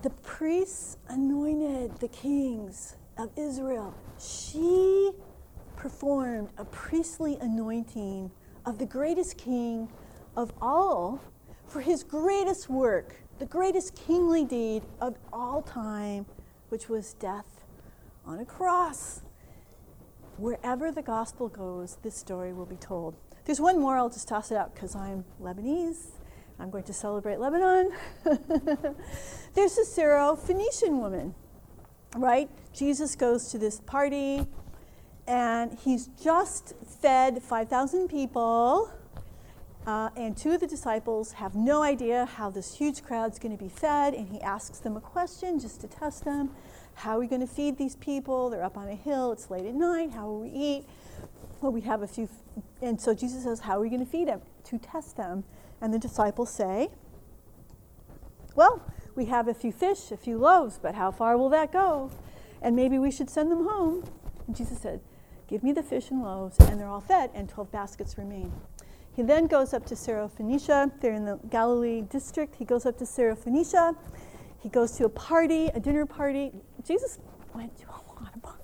The 0.02 0.10
priests 0.10 0.98
anointed 1.08 1.98
the 1.98 2.08
kings 2.08 2.96
of 3.18 3.30
Israel. 3.36 3.94
She 4.20 5.10
performed 5.76 6.50
a 6.58 6.64
priestly 6.64 7.38
anointing 7.40 8.30
of 8.64 8.78
the 8.78 8.86
greatest 8.86 9.36
king 9.38 9.88
of 10.36 10.52
all 10.60 11.20
for 11.66 11.80
his 11.80 12.02
greatest 12.02 12.68
work, 12.68 13.16
the 13.38 13.46
greatest 13.46 13.94
kingly 13.94 14.44
deed 14.44 14.82
of 15.00 15.16
all 15.32 15.62
time, 15.62 16.26
which 16.68 16.88
was 16.88 17.14
death 17.14 17.64
on 18.26 18.38
a 18.38 18.44
cross. 18.44 19.22
Wherever 20.36 20.90
the 20.90 21.02
gospel 21.02 21.48
goes, 21.48 21.98
this 22.02 22.16
story 22.16 22.52
will 22.52 22.66
be 22.66 22.76
told. 22.76 23.14
There's 23.44 23.60
one 23.60 23.78
more, 23.78 23.96
I'll 23.96 24.10
just 24.10 24.28
toss 24.28 24.50
it 24.50 24.56
out 24.56 24.74
because 24.74 24.94
I'm 24.94 25.24
Lebanese. 25.40 26.12
I'm 26.58 26.70
going 26.70 26.84
to 26.84 26.92
celebrate 26.92 27.40
Lebanon. 27.40 27.90
There's 29.54 29.78
a 29.78 29.84
Syro 29.84 30.36
Phoenician 30.36 30.98
woman, 30.98 31.34
right? 32.14 32.50
Jesus 32.74 33.16
goes 33.16 33.50
to 33.50 33.58
this 33.58 33.80
party 33.80 34.46
and 35.30 35.78
he's 35.84 36.08
just 36.20 36.74
fed 37.00 37.40
5,000 37.40 38.08
people. 38.08 38.90
Uh, 39.86 40.10
and 40.16 40.36
two 40.36 40.50
of 40.50 40.60
the 40.60 40.66
disciples 40.66 41.32
have 41.34 41.54
no 41.54 41.84
idea 41.84 42.26
how 42.26 42.50
this 42.50 42.74
huge 42.74 43.04
crowd's 43.04 43.38
going 43.38 43.56
to 43.56 43.62
be 43.62 43.70
fed, 43.70 44.12
and 44.12 44.28
he 44.28 44.40
asks 44.40 44.80
them 44.80 44.96
a 44.96 45.00
question 45.00 45.60
just 45.60 45.80
to 45.80 45.86
test 45.86 46.24
them. 46.24 46.50
How 46.94 47.16
are 47.16 47.20
we 47.20 47.28
going 47.28 47.40
to 47.42 47.46
feed 47.46 47.78
these 47.78 47.94
people? 47.96 48.50
They're 48.50 48.64
up 48.64 48.76
on 48.76 48.88
a 48.88 48.94
hill, 48.96 49.30
it's 49.30 49.50
late 49.50 49.64
at 49.64 49.74
night, 49.74 50.10
how 50.10 50.26
will 50.26 50.40
we 50.40 50.50
eat? 50.50 50.84
Well, 51.60 51.70
we 51.70 51.82
have 51.82 52.02
a 52.02 52.08
few, 52.08 52.28
and 52.82 53.00
so 53.00 53.14
Jesus 53.14 53.44
says, 53.44 53.60
How 53.60 53.78
are 53.78 53.80
we 53.80 53.88
going 53.88 54.04
to 54.04 54.10
feed 54.10 54.26
them? 54.26 54.40
To 54.64 54.78
test 54.78 55.16
them. 55.16 55.44
And 55.80 55.94
the 55.94 55.98
disciples 55.98 56.50
say, 56.50 56.88
Well, 58.56 58.82
we 59.14 59.26
have 59.26 59.46
a 59.46 59.54
few 59.54 59.70
fish, 59.70 60.10
a 60.10 60.16
few 60.16 60.38
loaves, 60.38 60.80
but 60.82 60.96
how 60.96 61.12
far 61.12 61.38
will 61.38 61.50
that 61.50 61.72
go? 61.72 62.10
And 62.60 62.74
maybe 62.74 62.98
we 62.98 63.12
should 63.12 63.30
send 63.30 63.52
them 63.52 63.66
home. 63.66 64.04
And 64.46 64.56
Jesus 64.56 64.80
said, 64.80 65.00
Give 65.50 65.64
me 65.64 65.72
the 65.72 65.82
fish 65.82 66.12
and 66.12 66.22
loaves, 66.22 66.60
and 66.60 66.78
they're 66.78 66.86
all 66.86 67.00
fed, 67.00 67.30
and 67.34 67.48
12 67.48 67.72
baskets 67.72 68.16
remain. 68.16 68.52
He 69.16 69.22
then 69.22 69.48
goes 69.48 69.74
up 69.74 69.84
to 69.86 69.96
Syrophoenicia. 69.96 70.92
They're 71.00 71.14
in 71.14 71.24
the 71.24 71.40
Galilee 71.50 72.02
district. 72.02 72.54
He 72.54 72.64
goes 72.64 72.86
up 72.86 72.96
to 72.98 73.04
Syrophoenicia. 73.04 73.96
He 74.60 74.68
goes 74.68 74.92
to 74.92 75.06
a 75.06 75.08
party, 75.08 75.66
a 75.74 75.80
dinner 75.80 76.06
party. 76.06 76.52
Jesus 76.86 77.18
went 77.52 77.76
to 77.78 77.86
a 77.88 78.22
lot 78.22 78.32
of 78.32 78.42
parties. 78.42 78.60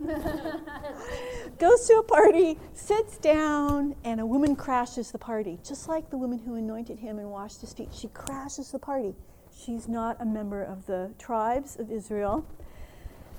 goes 1.60 1.86
to 1.86 1.94
a 1.94 2.02
party, 2.02 2.58
sits 2.72 3.16
down, 3.18 3.94
and 4.02 4.20
a 4.20 4.26
woman 4.26 4.56
crashes 4.56 5.12
the 5.12 5.18
party, 5.18 5.60
just 5.64 5.88
like 5.88 6.10
the 6.10 6.18
woman 6.18 6.40
who 6.40 6.56
anointed 6.56 6.98
him 6.98 7.20
and 7.20 7.30
washed 7.30 7.60
his 7.60 7.72
feet. 7.72 7.90
She 7.92 8.08
crashes 8.08 8.72
the 8.72 8.80
party. 8.80 9.14
She's 9.56 9.86
not 9.86 10.16
a 10.18 10.24
member 10.24 10.60
of 10.60 10.86
the 10.86 11.12
tribes 11.20 11.76
of 11.78 11.88
Israel. 11.88 12.44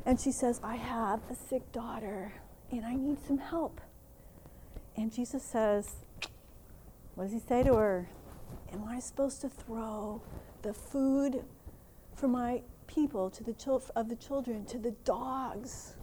And 0.06 0.18
she 0.22 0.32
says, 0.32 0.62
I 0.64 0.78
have 0.78 1.20
a 1.30 1.36
sick 1.36 1.70
daughter 1.74 2.32
and 2.72 2.86
I 2.86 2.96
need 2.96 3.18
some 3.26 3.38
help. 3.38 3.82
And 4.96 5.14
Jesus 5.14 5.44
says, 5.44 5.96
What 7.16 7.26
does 7.26 7.34
he 7.34 7.40
say 7.40 7.64
to 7.64 7.76
her? 7.76 8.10
Am 8.74 8.84
I 8.88 9.00
supposed 9.00 9.42
to 9.42 9.50
throw 9.50 10.22
the 10.62 10.74
food 10.74 11.44
for 12.16 12.28
my 12.28 12.62
people 12.88 13.30
to 13.30 13.44
the 13.44 13.54
chil- 13.54 13.84
of 13.96 14.10
the 14.10 14.16
children 14.16 14.66
to 14.66 14.78
the 14.78 14.92
dogs? 15.04 15.96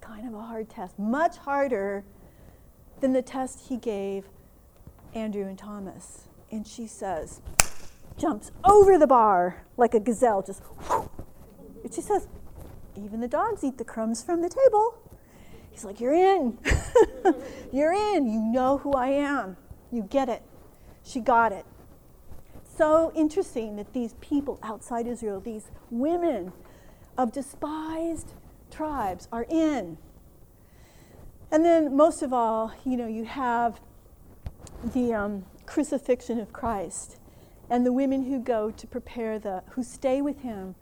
Kind 0.00 0.28
of 0.28 0.34
a 0.34 0.42
hard 0.42 0.68
test, 0.68 0.98
much 0.98 1.38
harder 1.38 2.04
than 3.00 3.12
the 3.12 3.22
test 3.22 3.68
he 3.68 3.76
gave 3.76 4.26
Andrew 5.14 5.46
and 5.46 5.58
Thomas. 5.58 6.28
And 6.50 6.66
she 6.66 6.86
says, 6.86 7.40
jumps 8.16 8.50
over 8.64 8.98
the 8.98 9.06
bar 9.06 9.64
like 9.76 9.94
a 9.94 10.00
gazelle, 10.00 10.42
just. 10.42 10.62
She 11.92 12.00
says, 12.00 12.28
even 12.96 13.20
the 13.20 13.28
dogs 13.28 13.64
eat 13.64 13.78
the 13.78 13.84
crumbs 13.84 14.22
from 14.22 14.42
the 14.42 14.48
table. 14.48 14.98
He's 15.70 15.84
like, 15.84 16.00
You're 16.00 16.14
in. 16.14 16.58
You're 17.72 17.92
in. 17.92 18.26
You 18.26 18.40
know 18.40 18.78
who 18.78 18.92
I 18.92 19.08
am. 19.08 19.56
You 19.90 20.02
get 20.02 20.28
it. 20.28 20.42
She 21.02 21.20
got 21.20 21.52
it. 21.52 21.66
So 22.76 23.12
interesting 23.14 23.76
that 23.76 23.92
these 23.92 24.14
people 24.20 24.58
outside 24.62 25.06
Israel, 25.06 25.40
these 25.40 25.70
women 25.90 26.52
of 27.16 27.30
despised 27.30 28.32
tribes, 28.70 29.28
are 29.30 29.46
in. 29.48 29.98
And 31.52 31.64
then, 31.64 31.96
most 31.96 32.22
of 32.22 32.32
all, 32.32 32.72
you 32.84 32.96
know, 32.96 33.06
you 33.06 33.24
have 33.24 33.80
the 34.82 35.14
um, 35.14 35.44
crucifixion 35.66 36.40
of 36.40 36.52
Christ 36.52 37.18
and 37.70 37.86
the 37.86 37.92
women 37.92 38.24
who 38.24 38.40
go 38.40 38.70
to 38.70 38.86
prepare 38.86 39.38
the, 39.38 39.62
who 39.70 39.82
stay 39.82 40.20
with 40.20 40.40
him 40.40 40.74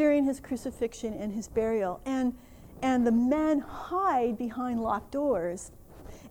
during 0.00 0.24
his 0.24 0.40
crucifixion 0.40 1.12
and 1.12 1.34
his 1.34 1.46
burial. 1.46 2.00
And, 2.06 2.32
and 2.80 3.06
the 3.06 3.12
men 3.12 3.58
hide 3.58 4.38
behind 4.38 4.80
locked 4.82 5.12
doors. 5.12 5.72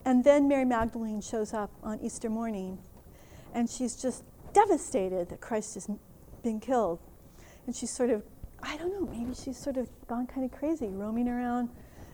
And 0.04 0.24
then 0.24 0.48
Mary 0.48 0.66
Magdalene 0.66 1.22
shows 1.22 1.54
up 1.54 1.70
on 1.84 2.00
Easter 2.00 2.32
morning, 2.32 2.80
and 3.54 3.70
she's 3.70 3.96
just 3.96 4.24
devastated 4.54 5.30
that 5.30 5.40
Christ 5.40 5.76
has 5.76 5.88
been 6.42 6.60
killed. 6.60 6.98
And 7.68 7.76
she's 7.76 7.92
sort 7.92 8.10
of, 8.10 8.24
I 8.64 8.76
don't 8.76 8.92
know, 8.92 9.06
maybe 9.06 9.36
she's 9.36 9.58
sort 9.58 9.78
of 9.78 9.88
gone 10.08 10.26
kind 10.26 10.44
of 10.44 10.52
crazy, 10.58 10.88
roaming 10.88 11.28
around 11.30 11.70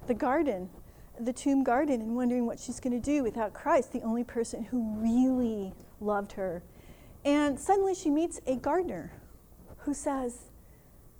the 0.07 0.13
garden, 0.13 0.69
the 1.17 1.31
tomb 1.31 1.63
garden, 1.63 2.01
and 2.01 2.17
wondering 2.17 2.45
what 2.45 2.59
she's 2.59 2.81
going 2.81 2.99
to 2.99 2.99
do 2.99 3.23
without 3.23 3.53
Christ, 3.53 3.93
the 3.93 4.01
only 4.01 4.25
person 4.25 4.65
who 4.65 4.93
really 4.97 5.73
loved 6.01 6.33
her. 6.33 6.63
And 7.23 7.57
suddenly 7.57 7.95
she 7.95 8.09
meets 8.09 8.41
a 8.45 8.57
gardener 8.57 9.13
who 9.77 9.93
says, 9.93 10.49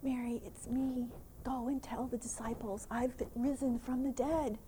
Mary, 0.06 0.40
it's 0.46 0.68
me. 0.68 1.08
Go 1.44 1.68
and 1.68 1.82
tell 1.82 2.06
the 2.06 2.18
disciples 2.18 2.86
I've 2.92 3.18
been 3.18 3.32
risen 3.36 3.80
from 3.80 4.04
the 4.04 4.12
dead. 4.12 4.60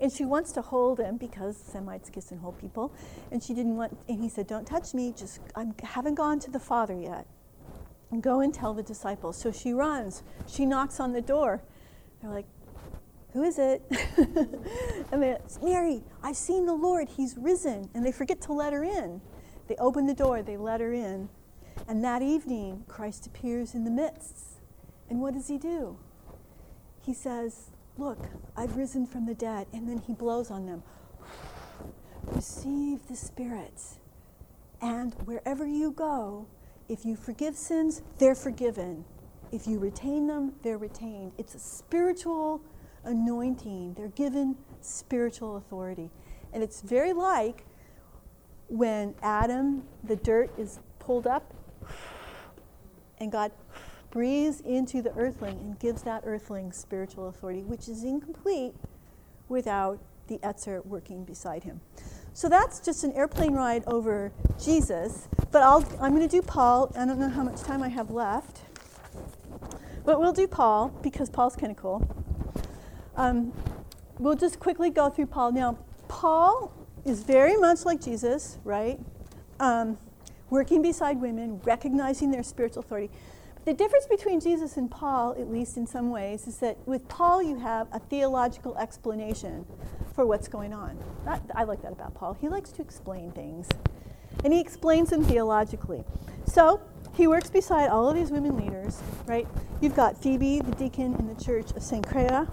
And 0.00 0.10
she 0.10 0.24
wants 0.24 0.50
to 0.52 0.62
hold 0.62 0.98
him 0.98 1.18
because 1.18 1.58
Semites 1.58 2.08
kiss 2.08 2.30
and 2.30 2.40
hold 2.40 2.58
people. 2.58 2.90
And 3.30 3.42
she 3.42 3.52
didn't 3.52 3.76
want, 3.76 3.98
and 4.08 4.18
he 4.18 4.30
said, 4.30 4.46
Don't 4.46 4.66
touch 4.66 4.94
me. 4.94 5.12
Just, 5.14 5.40
I 5.54 5.66
haven't 5.82 6.14
gone 6.14 6.38
to 6.40 6.50
the 6.50 6.58
Father 6.58 6.94
yet. 6.94 7.26
And 8.10 8.22
go 8.22 8.40
and 8.40 8.52
tell 8.52 8.72
the 8.72 8.82
disciples. 8.82 9.36
So 9.36 9.52
she 9.52 9.74
runs. 9.74 10.22
She 10.46 10.64
knocks 10.64 11.00
on 11.00 11.12
the 11.12 11.20
door. 11.20 11.62
They're 12.22 12.30
like, 12.30 12.46
Who 13.34 13.42
is 13.42 13.58
it? 13.58 13.82
and 15.12 15.22
it's 15.22 15.60
Mary, 15.60 16.02
I've 16.22 16.36
seen 16.36 16.64
the 16.64 16.72
Lord. 16.72 17.10
He's 17.10 17.36
risen. 17.36 17.90
And 17.92 18.06
they 18.06 18.12
forget 18.12 18.40
to 18.42 18.54
let 18.54 18.72
her 18.72 18.84
in. 18.84 19.20
They 19.68 19.76
open 19.76 20.06
the 20.06 20.14
door, 20.14 20.42
they 20.42 20.56
let 20.56 20.80
her 20.80 20.94
in. 20.94 21.28
And 21.88 22.04
that 22.04 22.22
evening, 22.22 22.84
Christ 22.88 23.26
appears 23.26 23.74
in 23.74 23.84
the 23.84 23.90
midst. 23.90 24.60
And 25.08 25.20
what 25.20 25.34
does 25.34 25.48
he 25.48 25.58
do? 25.58 25.98
He 27.04 27.14
says, 27.14 27.70
Look, 27.98 28.18
I've 28.56 28.76
risen 28.76 29.06
from 29.06 29.26
the 29.26 29.34
dead. 29.34 29.66
And 29.72 29.88
then 29.88 29.98
he 29.98 30.14
blows 30.14 30.50
on 30.50 30.66
them. 30.66 30.82
Receive 32.24 33.06
the 33.08 33.16
Spirit. 33.16 33.80
And 34.80 35.14
wherever 35.24 35.66
you 35.66 35.90
go, 35.90 36.46
if 36.88 37.04
you 37.04 37.16
forgive 37.16 37.56
sins, 37.56 38.02
they're 38.18 38.34
forgiven. 38.34 39.04
If 39.52 39.66
you 39.66 39.78
retain 39.78 40.26
them, 40.26 40.54
they're 40.62 40.78
retained. 40.78 41.32
It's 41.38 41.54
a 41.54 41.58
spiritual 41.58 42.62
anointing. 43.04 43.94
They're 43.94 44.08
given 44.08 44.56
spiritual 44.80 45.56
authority. 45.56 46.10
And 46.52 46.62
it's 46.62 46.80
very 46.80 47.12
like 47.12 47.64
when 48.68 49.14
Adam, 49.22 49.82
the 50.04 50.16
dirt 50.16 50.50
is 50.58 50.80
pulled 50.98 51.26
up, 51.26 51.52
and 53.20 53.30
God 53.30 53.52
breathes 54.10 54.60
into 54.60 55.02
the 55.02 55.12
earthling 55.16 55.58
and 55.60 55.78
gives 55.78 56.02
that 56.02 56.22
earthling 56.26 56.72
spiritual 56.72 57.28
authority, 57.28 57.62
which 57.62 57.88
is 57.88 58.02
incomplete 58.02 58.74
without 59.48 59.98
the 60.26 60.40
ezer 60.42 60.80
working 60.82 61.24
beside 61.24 61.64
him. 61.64 61.80
So 62.32 62.48
that's 62.48 62.80
just 62.80 63.04
an 63.04 63.12
airplane 63.12 63.52
ride 63.52 63.84
over 63.86 64.32
Jesus. 64.58 65.28
But 65.50 65.62
I'll, 65.62 65.84
I'm 66.00 66.14
going 66.14 66.26
to 66.26 66.28
do 66.28 66.42
Paul. 66.42 66.92
I 66.96 67.04
don't 67.04 67.18
know 67.18 67.28
how 67.28 67.42
much 67.42 67.60
time 67.60 67.82
I 67.82 67.88
have 67.88 68.10
left. 68.10 68.60
But 70.04 70.20
we'll 70.20 70.32
do 70.32 70.46
Paul 70.46 70.88
because 71.02 71.28
Paul's 71.28 71.56
kind 71.56 71.70
of 71.70 71.76
cool. 71.76 72.08
Um, 73.16 73.52
we'll 74.18 74.36
just 74.36 74.58
quickly 74.58 74.90
go 74.90 75.10
through 75.10 75.26
Paul. 75.26 75.52
Now, 75.52 75.78
Paul 76.08 76.72
is 77.04 77.22
very 77.22 77.56
much 77.56 77.84
like 77.84 78.00
Jesus, 78.00 78.58
right? 78.64 78.98
Um, 79.58 79.98
working 80.50 80.82
beside 80.82 81.20
women, 81.20 81.60
recognizing 81.64 82.30
their 82.30 82.42
spiritual 82.42 82.80
authority. 82.80 83.10
But 83.64 83.70
The 83.70 83.74
difference 83.84 84.06
between 84.08 84.40
Jesus 84.40 84.76
and 84.76 84.90
Paul, 84.90 85.36
at 85.38 85.48
least 85.48 85.76
in 85.76 85.86
some 85.86 86.10
ways, 86.10 86.48
is 86.48 86.56
that 86.58 86.76
with 86.86 87.06
Paul 87.08 87.40
you 87.40 87.56
have 87.60 87.86
a 87.92 88.00
theological 88.00 88.76
explanation 88.76 89.64
for 90.12 90.26
what's 90.26 90.48
going 90.48 90.72
on. 90.72 90.98
That, 91.24 91.40
I 91.54 91.62
like 91.62 91.80
that 91.82 91.92
about 91.92 92.12
Paul. 92.14 92.34
He 92.40 92.48
likes 92.48 92.72
to 92.72 92.82
explain 92.82 93.30
things, 93.30 93.68
and 94.42 94.52
he 94.52 94.60
explains 94.60 95.10
them 95.10 95.22
theologically. 95.22 96.02
So 96.46 96.80
he 97.14 97.28
works 97.28 97.48
beside 97.48 97.90
all 97.90 98.08
of 98.08 98.16
these 98.16 98.32
women 98.32 98.56
leaders, 98.56 99.00
right? 99.26 99.46
You've 99.80 99.94
got 99.94 100.20
Phoebe, 100.20 100.58
the 100.58 100.72
deacon 100.72 101.14
in 101.14 101.28
the 101.28 101.40
church 101.40 101.70
of 101.70 101.82
St. 101.84 102.04
Cenchrea. 102.04 102.50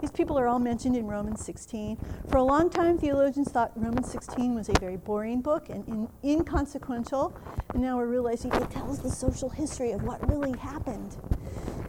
These 0.00 0.12
people 0.12 0.38
are 0.38 0.46
all 0.46 0.60
mentioned 0.60 0.96
in 0.96 1.08
Romans 1.08 1.44
16. 1.44 1.98
For 2.28 2.36
a 2.36 2.42
long 2.44 2.70
time, 2.70 2.98
theologians 2.98 3.50
thought 3.50 3.72
Romans 3.74 4.08
16 4.12 4.54
was 4.54 4.68
a 4.68 4.78
very 4.78 4.96
boring 4.96 5.40
book 5.40 5.68
and 5.70 5.86
in, 5.88 6.08
inconsequential, 6.22 7.36
and 7.74 7.82
now 7.82 7.96
we're 7.96 8.06
realizing 8.06 8.52
it 8.52 8.70
tells 8.70 9.00
the 9.00 9.10
social 9.10 9.48
history 9.48 9.90
of 9.90 10.04
what 10.04 10.26
really 10.28 10.56
happened. 10.56 11.16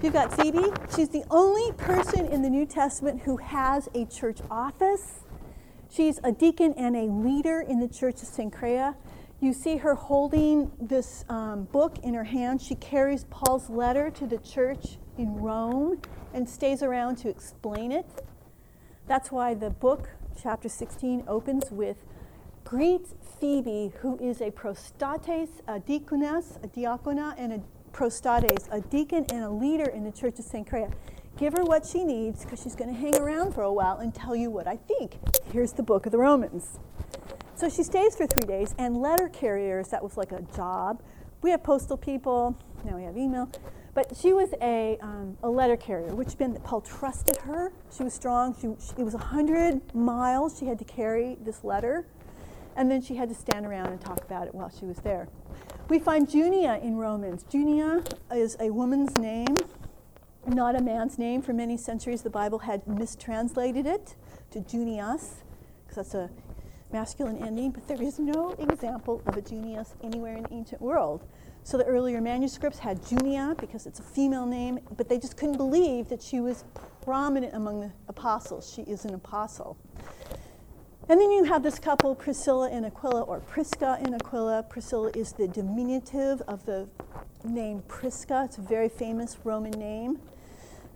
You've 0.01 0.13
got 0.13 0.33
Phoebe. 0.33 0.71
She's 0.95 1.09
the 1.09 1.23
only 1.29 1.71
person 1.73 2.25
in 2.25 2.41
the 2.41 2.49
New 2.49 2.65
Testament 2.65 3.21
who 3.21 3.37
has 3.37 3.87
a 3.93 4.05
church 4.05 4.39
office. 4.49 5.19
She's 5.91 6.19
a 6.23 6.31
deacon 6.31 6.73
and 6.77 6.95
a 6.95 7.03
leader 7.03 7.61
in 7.61 7.79
the 7.79 7.87
church 7.87 8.23
of 8.23 8.29
Cenchrea. 8.29 8.95
You 9.39 9.53
see 9.53 9.77
her 9.77 9.93
holding 9.93 10.71
this 10.81 11.25
um, 11.29 11.65
book 11.65 11.99
in 11.99 12.15
her 12.15 12.23
hand. 12.23 12.61
She 12.61 12.75
carries 12.75 13.25
Paul's 13.25 13.69
letter 13.69 14.09
to 14.09 14.25
the 14.25 14.39
church 14.39 14.97
in 15.17 15.35
Rome 15.35 16.01
and 16.33 16.49
stays 16.49 16.83
around 16.83 17.17
to 17.17 17.29
explain 17.29 17.91
it. 17.91 18.05
That's 19.07 19.31
why 19.31 19.53
the 19.53 19.69
book, 19.69 20.09
chapter 20.41 20.69
16, 20.69 21.23
opens 21.27 21.71
with 21.71 21.97
Greet 22.63 23.07
Phoebe, 23.39 23.93
who 24.01 24.17
is 24.19 24.41
a 24.41 24.51
prostatis, 24.51 25.49
a 25.67 25.79
deaconess, 25.79 26.59
a 26.61 26.67
diacona, 26.67 27.33
and 27.37 27.53
a 27.53 27.61
prostatis, 27.91 28.71
a 28.71 28.81
deacon 28.81 29.25
and 29.31 29.43
a 29.43 29.49
leader 29.49 29.89
in 29.89 30.03
the 30.03 30.11
church 30.11 30.37
of 30.39 30.45
Cenchrea. 30.45 30.93
Give 31.37 31.53
her 31.53 31.63
what 31.63 31.85
she 31.85 32.03
needs 32.03 32.43
because 32.43 32.61
she's 32.61 32.75
going 32.75 32.93
to 32.93 32.99
hang 32.99 33.15
around 33.15 33.53
for 33.53 33.63
a 33.63 33.71
while 33.73 33.97
and 33.97 34.13
tell 34.13 34.35
you 34.35 34.51
what 34.51 34.67
I 34.67 34.75
think. 34.75 35.17
Here's 35.51 35.71
the 35.71 35.83
book 35.83 36.05
of 36.05 36.11
the 36.11 36.17
Romans. 36.17 36.77
So 37.55 37.69
she 37.69 37.83
stays 37.83 38.15
for 38.15 38.27
three 38.27 38.47
days, 38.47 38.75
and 38.77 39.01
letter 39.01 39.29
carriers, 39.29 39.87
that 39.89 40.03
was 40.03 40.15
like 40.15 40.31
a 40.31 40.41
job. 40.55 41.01
We 41.41 41.51
have 41.51 41.63
postal 41.63 41.97
people, 41.97 42.57
now 42.85 42.97
we 42.97 43.03
have 43.03 43.17
email. 43.17 43.49
But 43.93 44.15
she 44.15 44.33
was 44.33 44.53
a, 44.61 44.97
um, 45.01 45.37
a 45.41 45.49
letter 45.49 45.75
carrier, 45.75 46.13
which 46.13 46.37
meant 46.39 46.53
that 46.53 46.63
Paul 46.63 46.81
trusted 46.81 47.37
her. 47.37 47.71
She 47.95 48.03
was 48.03 48.13
strong. 48.13 48.55
She, 48.55 48.67
she, 48.85 49.01
it 49.01 49.03
was 49.03 49.13
100 49.13 49.95
miles 49.95 50.59
she 50.59 50.67
had 50.67 50.77
to 50.79 50.85
carry 50.85 51.37
this 51.41 51.63
letter, 51.63 52.05
and 52.75 52.89
then 52.89 53.01
she 53.01 53.15
had 53.15 53.29
to 53.29 53.35
stand 53.35 53.65
around 53.65 53.87
and 53.87 53.99
talk 53.99 54.23
about 54.23 54.47
it 54.47 54.53
while 54.53 54.69
she 54.69 54.85
was 54.85 54.97
there. 54.97 55.27
We 55.89 55.97
find 55.97 56.31
Junia 56.31 56.79
in 56.83 56.97
Romans. 56.97 57.43
Junia 57.51 58.03
is 58.31 58.55
a 58.59 58.69
woman's 58.69 59.17
name, 59.17 59.55
not 60.45 60.75
a 60.75 60.81
man's 60.81 61.17
name. 61.17 61.41
For 61.41 61.51
many 61.51 61.77
centuries, 61.77 62.21
the 62.21 62.29
Bible 62.29 62.59
had 62.59 62.87
mistranslated 62.87 63.87
it 63.87 64.15
to 64.51 64.59
Junias, 64.59 65.41
because 65.87 65.95
that's 65.95 66.13
a 66.13 66.29
masculine 66.91 67.43
ending, 67.43 67.71
but 67.71 67.87
there 67.87 68.01
is 68.01 68.19
no 68.19 68.51
example 68.59 69.21
of 69.25 69.35
a 69.35 69.41
Junius 69.41 69.95
anywhere 70.03 70.37
in 70.37 70.43
the 70.43 70.53
ancient 70.53 70.81
world. 70.81 71.25
So 71.69 71.77
the 71.77 71.85
earlier 71.85 72.19
manuscripts 72.19 72.79
had 72.79 72.99
Junia 73.07 73.55
because 73.59 73.85
it's 73.85 73.99
a 73.99 74.03
female 74.03 74.47
name, 74.47 74.79
but 74.97 75.07
they 75.07 75.19
just 75.19 75.37
couldn't 75.37 75.57
believe 75.57 76.09
that 76.09 76.19
she 76.19 76.39
was 76.39 76.63
prominent 77.03 77.53
among 77.53 77.81
the 77.81 77.91
apostles. 78.07 78.73
She 78.73 78.81
is 78.81 79.05
an 79.05 79.13
apostle. 79.13 79.77
And 81.07 81.21
then 81.21 81.29
you 81.29 81.43
have 81.43 81.61
this 81.61 81.77
couple, 81.77 82.15
Priscilla 82.15 82.71
and 82.71 82.87
Aquila, 82.87 83.21
or 83.21 83.41
Prisca 83.41 83.99
and 84.03 84.15
Aquila. 84.15 84.63
Priscilla 84.63 85.11
is 85.15 85.33
the 85.33 85.47
diminutive 85.47 86.41
of 86.47 86.65
the 86.65 86.89
name 87.43 87.83
Prisca. 87.87 88.45
It's 88.45 88.57
a 88.57 88.61
very 88.61 88.89
famous 88.89 89.37
Roman 89.43 89.73
name. 89.73 90.17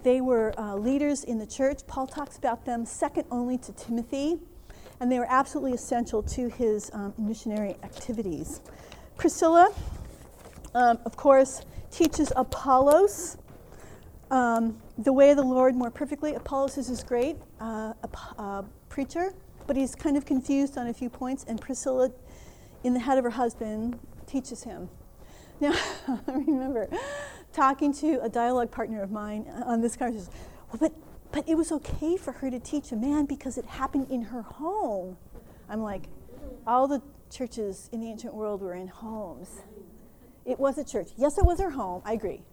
They 0.02 0.22
were 0.22 0.60
uh, 0.60 0.74
leaders 0.74 1.24
in 1.24 1.38
the 1.38 1.46
church. 1.46 1.86
Paul 1.86 2.08
talks 2.08 2.36
about 2.36 2.66
them 2.66 2.84
second 2.88 3.26
only 3.30 3.60
to 3.60 3.72
Timothy 3.74 4.40
and 5.00 5.12
they 5.12 5.20
were 5.20 5.30
absolutely 5.30 5.74
essential 5.74 6.24
to 6.24 6.50
his 6.50 6.90
um, 6.94 7.14
missionary 7.20 7.76
activities. 7.84 8.60
Priscilla, 9.18 9.72
um, 10.74 11.00
of 11.06 11.16
course, 11.16 11.62
teaches 11.92 12.32
Apollos 12.36 13.38
um, 14.32 14.82
the 14.98 15.14
way 15.14 15.32
of 15.32 15.38
the 15.38 15.44
Lord 15.44 15.76
more 15.76 15.92
perfectly. 15.92 16.34
Apollos 16.34 16.78
is 16.78 16.88
this 16.88 17.04
great 17.04 17.38
uh, 17.60 17.94
a, 18.38 18.66
preacher, 18.90 19.34
but 19.68 19.76
he's 19.76 19.96
kind 19.96 20.18
of 20.18 20.26
confused 20.26 20.78
on 20.78 20.88
a 20.88 20.94
few 20.94 21.10
points, 21.10 21.46
and 21.48 21.62
Priscilla, 21.62 22.12
in 22.84 22.94
the 22.94 23.00
head 23.00 23.18
of 23.18 23.24
her 23.24 23.30
husband, 23.32 24.00
teaches 24.26 24.64
him. 24.64 24.90
Now, 25.60 25.74
I 26.08 26.20
remember 26.28 26.90
talking 27.54 27.94
to 27.94 28.20
a 28.24 28.30
dialogue 28.30 28.72
partner 28.72 29.04
of 29.04 29.12
mine 29.12 29.46
on 29.66 29.82
this 29.82 29.96
conversation. 29.96 30.34
Well, 30.72 30.80
but 30.80 30.94
but 31.34 31.50
it 31.50 31.56
was 31.56 31.72
okay 31.72 32.16
for 32.16 32.32
her 32.32 32.52
to 32.52 32.60
teach 32.60 32.92
a 32.92 32.96
man 32.96 33.26
because 33.26 33.58
it 33.58 33.66
happened 33.66 34.12
in 34.12 34.22
her 34.22 34.44
home. 34.44 35.18
I'm 35.68 35.82
like, 35.82 36.04
all 36.68 36.88
the 36.88 37.02
churches 37.32 37.90
in 37.92 38.02
the 38.02 38.08
ancient 38.08 38.36
world 38.36 38.62
were 38.62 38.76
in 38.76 38.88
homes. 38.88 39.62
It 40.46 40.60
was 40.60 40.78
a 40.78 40.84
church. 40.84 41.10
Yes, 41.18 41.38
it 41.38 41.46
was 41.46 41.60
her 41.60 41.72
home, 41.72 42.02
I 42.06 42.14
agree, 42.14 42.44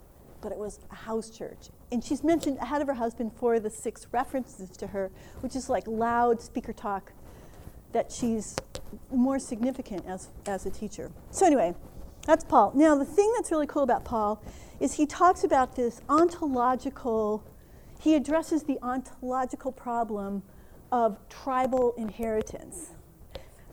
but 0.40 0.52
it 0.52 0.58
was 0.58 0.80
a 0.90 0.94
house 0.94 1.30
church. 1.30 1.68
And 1.90 2.02
she's 2.04 2.22
mentioned 2.22 2.58
ahead 2.58 2.80
of 2.82 2.88
her 2.88 2.94
husband 2.94 3.32
for 3.36 3.58
the 3.58 3.70
six 3.70 4.06
references 4.12 4.70
to 4.76 4.88
her, 4.88 5.10
which 5.40 5.56
is 5.56 5.68
like 5.68 5.86
loud 5.86 6.40
speaker 6.40 6.72
talk 6.72 7.12
that 7.92 8.12
she's 8.12 8.56
more 9.12 9.38
significant 9.38 10.06
as, 10.06 10.28
as 10.46 10.66
a 10.66 10.70
teacher. 10.70 11.10
So, 11.32 11.46
anyway, 11.46 11.74
that's 12.24 12.44
Paul. 12.44 12.72
Now, 12.74 12.94
the 12.94 13.04
thing 13.04 13.32
that's 13.36 13.50
really 13.50 13.66
cool 13.66 13.82
about 13.82 14.04
Paul 14.04 14.40
is 14.78 14.94
he 14.94 15.06
talks 15.06 15.42
about 15.42 15.74
this 15.74 16.00
ontological 16.08 17.42
he 18.00 18.14
addresses 18.14 18.62
the 18.62 18.78
ontological 18.82 19.72
problem 19.72 20.42
of 20.90 21.18
tribal 21.28 21.92
inheritance. 21.98 22.92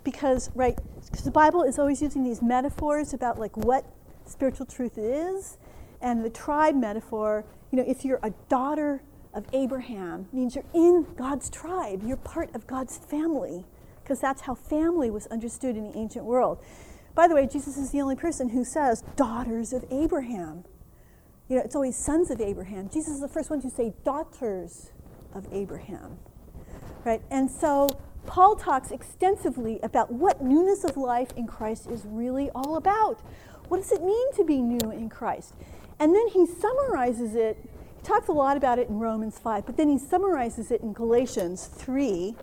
Because, 0.03 0.51
right, 0.53 0.77
because 1.05 1.23
the 1.23 1.31
Bible 1.31 1.63
is 1.63 1.79
always 1.79 2.01
using 2.01 2.23
these 2.23 2.41
metaphors 2.41 3.13
about 3.13 3.39
like 3.39 3.55
what 3.55 3.85
spiritual 4.29 4.65
truth 4.65 4.97
is, 4.97 5.57
and 6.01 6.23
the 6.23 6.29
tribe 6.29 6.75
metaphor, 6.75 7.45
you 7.71 7.77
know, 7.77 7.85
if 7.87 8.05
you're 8.05 8.19
a 8.23 8.31
daughter 8.49 9.01
of 9.33 9.45
Abraham, 9.53 10.27
means 10.31 10.55
you're 10.55 10.63
in 10.73 11.05
God's 11.17 11.49
tribe, 11.49 12.01
you're 12.05 12.17
part 12.17 12.53
of 12.55 12.67
God's 12.67 12.97
family, 12.97 13.65
because 14.03 14.19
that's 14.19 14.41
how 14.41 14.55
family 14.55 15.09
was 15.09 15.27
understood 15.27 15.75
in 15.75 15.91
the 15.91 15.97
ancient 15.97 16.25
world. 16.25 16.59
By 17.13 17.27
the 17.27 17.35
way, 17.35 17.47
Jesus 17.47 17.77
is 17.77 17.91
the 17.91 18.01
only 18.01 18.15
person 18.15 18.49
who 18.49 18.63
says 18.63 19.03
daughters 19.15 19.73
of 19.73 19.85
Abraham. 19.89 20.65
You 21.49 21.55
know, 21.55 21.63
it's 21.63 21.75
always 21.75 21.95
sons 21.95 22.29
of 22.29 22.41
Abraham. 22.41 22.89
Jesus 22.89 23.15
is 23.15 23.21
the 23.21 23.27
first 23.27 23.49
one 23.49 23.61
to 23.61 23.69
say 23.69 23.93
daughters 24.03 24.91
of 25.33 25.47
Abraham. 25.51 26.19
Right? 27.03 27.21
And 27.31 27.49
so 27.49 27.89
Paul 28.27 28.55
talks 28.55 28.91
extensively 28.91 29.79
about 29.81 30.11
what 30.11 30.43
newness 30.43 30.83
of 30.83 30.97
life 30.97 31.29
in 31.35 31.47
Christ 31.47 31.87
is 31.89 32.03
really 32.05 32.49
all 32.53 32.75
about. 32.75 33.21
What 33.67 33.77
does 33.77 33.91
it 33.91 34.03
mean 34.03 34.33
to 34.33 34.43
be 34.43 34.61
new 34.61 34.91
in 34.91 35.09
Christ? 35.09 35.53
And 35.99 36.15
then 36.15 36.27
he 36.29 36.45
summarizes 36.45 37.35
it. 37.35 37.57
He 37.97 38.03
talks 38.03 38.27
a 38.27 38.33
lot 38.33 38.57
about 38.57 38.79
it 38.79 38.89
in 38.89 38.99
Romans 38.99 39.37
5, 39.39 39.65
but 39.65 39.77
then 39.77 39.89
he 39.89 39.97
summarizes 39.97 40.71
it 40.71 40.81
in 40.81 40.93
Galatians 40.93 41.65
3, 41.65 42.35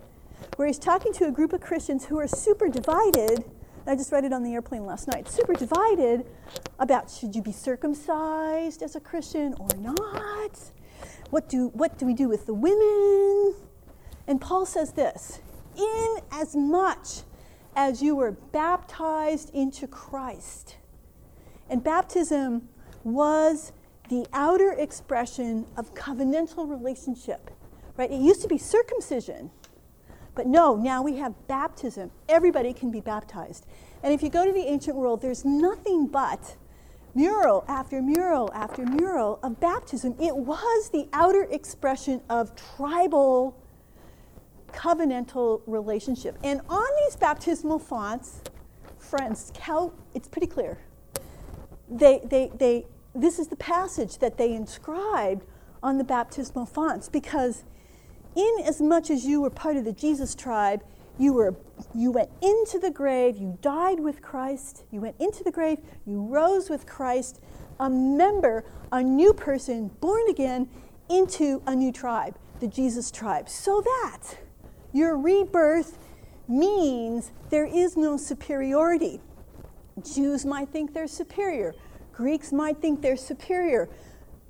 where 0.57 0.67
he's 0.67 0.79
talking 0.79 1.13
to 1.13 1.25
a 1.25 1.31
group 1.31 1.53
of 1.53 1.61
Christians 1.61 2.05
who 2.05 2.19
are 2.19 2.27
super 2.27 2.67
divided 2.67 3.45
I 3.87 3.95
just 3.95 4.11
read 4.11 4.25
it 4.25 4.33
on 4.33 4.41
the 4.41 4.53
airplane 4.53 4.85
last 4.85 5.07
night. 5.07 5.29
Super 5.29 5.53
divided 5.53 6.25
about 6.79 7.11
should 7.11 7.35
you 7.35 7.43
be 7.43 7.51
circumcised 7.51 8.81
as 8.81 8.95
a 8.95 8.99
Christian 8.99 9.53
or 9.59 9.67
not? 9.77 10.59
What 11.29 11.47
do, 11.47 11.67
what 11.67 11.99
do 11.99 12.07
we 12.07 12.15
do 12.15 12.27
with 12.27 12.47
the 12.47 12.53
women? 12.55 13.53
And 14.25 14.41
Paul 14.41 14.65
says 14.65 14.93
this 14.93 15.39
In 15.77 16.17
as 16.31 16.55
much 16.55 17.21
as 17.75 18.01
you 18.01 18.15
were 18.15 18.31
baptized 18.31 19.53
into 19.53 19.85
Christ, 19.85 20.77
and 21.69 21.83
baptism 21.83 22.69
was 23.03 23.71
the 24.09 24.25
outer 24.33 24.71
expression 24.71 25.65
of 25.77 25.93
covenantal 25.93 26.69
relationship, 26.69 27.51
right? 27.97 28.11
It 28.11 28.19
used 28.19 28.41
to 28.41 28.47
be 28.47 28.57
circumcision. 28.57 29.51
But 30.35 30.47
no, 30.47 30.75
now 30.75 31.01
we 31.01 31.15
have 31.17 31.33
baptism. 31.47 32.11
Everybody 32.27 32.73
can 32.73 32.91
be 32.91 32.99
baptized. 32.99 33.65
And 34.03 34.13
if 34.13 34.21
you 34.21 34.29
go 34.29 34.45
to 34.45 34.51
the 34.51 34.67
ancient 34.67 34.95
world, 34.95 35.21
there's 35.21 35.45
nothing 35.45 36.07
but 36.07 36.57
mural 37.15 37.63
after 37.67 38.01
mural 38.01 38.51
after 38.53 38.85
mural 38.85 39.39
of 39.41 39.59
baptism. 39.59 40.15
It 40.19 40.35
was 40.35 40.89
the 40.89 41.07
outer 41.13 41.43
expression 41.43 42.21
of 42.29 42.53
tribal 42.55 43.57
covenantal 44.73 45.61
relationship. 45.65 46.37
And 46.43 46.61
on 46.69 46.87
these 47.05 47.15
baptismal 47.15 47.79
fonts, 47.79 48.41
friends, 48.99 49.51
count, 49.55 49.93
it's 50.13 50.27
pretty 50.27 50.47
clear. 50.47 50.77
They, 51.89 52.21
they, 52.23 52.51
they, 52.57 52.85
this 53.13 53.39
is 53.39 53.47
the 53.47 53.55
passage 53.55 54.17
that 54.19 54.37
they 54.37 54.53
inscribed 54.53 55.45
on 55.83 55.97
the 55.97 56.03
baptismal 56.03 56.65
fonts 56.65 57.09
because 57.09 57.63
in 58.35 58.55
as 58.65 58.81
much 58.81 59.09
as 59.09 59.25
you 59.25 59.41
were 59.41 59.49
part 59.49 59.77
of 59.77 59.85
the 59.85 59.93
Jesus 59.93 60.35
tribe, 60.35 60.83
you 61.17 61.33
were 61.33 61.55
you 61.93 62.11
went 62.11 62.29
into 62.41 62.79
the 62.79 62.89
grave, 62.89 63.37
you 63.37 63.57
died 63.61 63.99
with 63.99 64.21
Christ, 64.21 64.83
you 64.91 65.01
went 65.01 65.15
into 65.19 65.43
the 65.43 65.51
grave, 65.51 65.79
you 66.05 66.21
rose 66.21 66.69
with 66.69 66.85
Christ, 66.85 67.39
a 67.79 67.89
member, 67.89 68.63
a 68.91 69.03
new 69.03 69.33
person, 69.33 69.89
born 69.99 70.27
again 70.29 70.69
into 71.09 71.61
a 71.65 71.75
new 71.75 71.91
tribe, 71.91 72.37
the 72.59 72.67
Jesus 72.67 73.11
tribe. 73.11 73.49
So 73.49 73.81
that 73.81 74.37
your 74.93 75.17
rebirth 75.17 75.97
means 76.47 77.31
there 77.49 77.65
is 77.65 77.97
no 77.97 78.17
superiority. 78.17 79.19
Jews 80.03 80.45
might 80.45 80.69
think 80.69 80.93
they're 80.93 81.07
superior. 81.07 81.73
Greeks 82.11 82.51
might 82.51 82.77
think 82.81 83.01
they're 83.01 83.17
superior. 83.17 83.89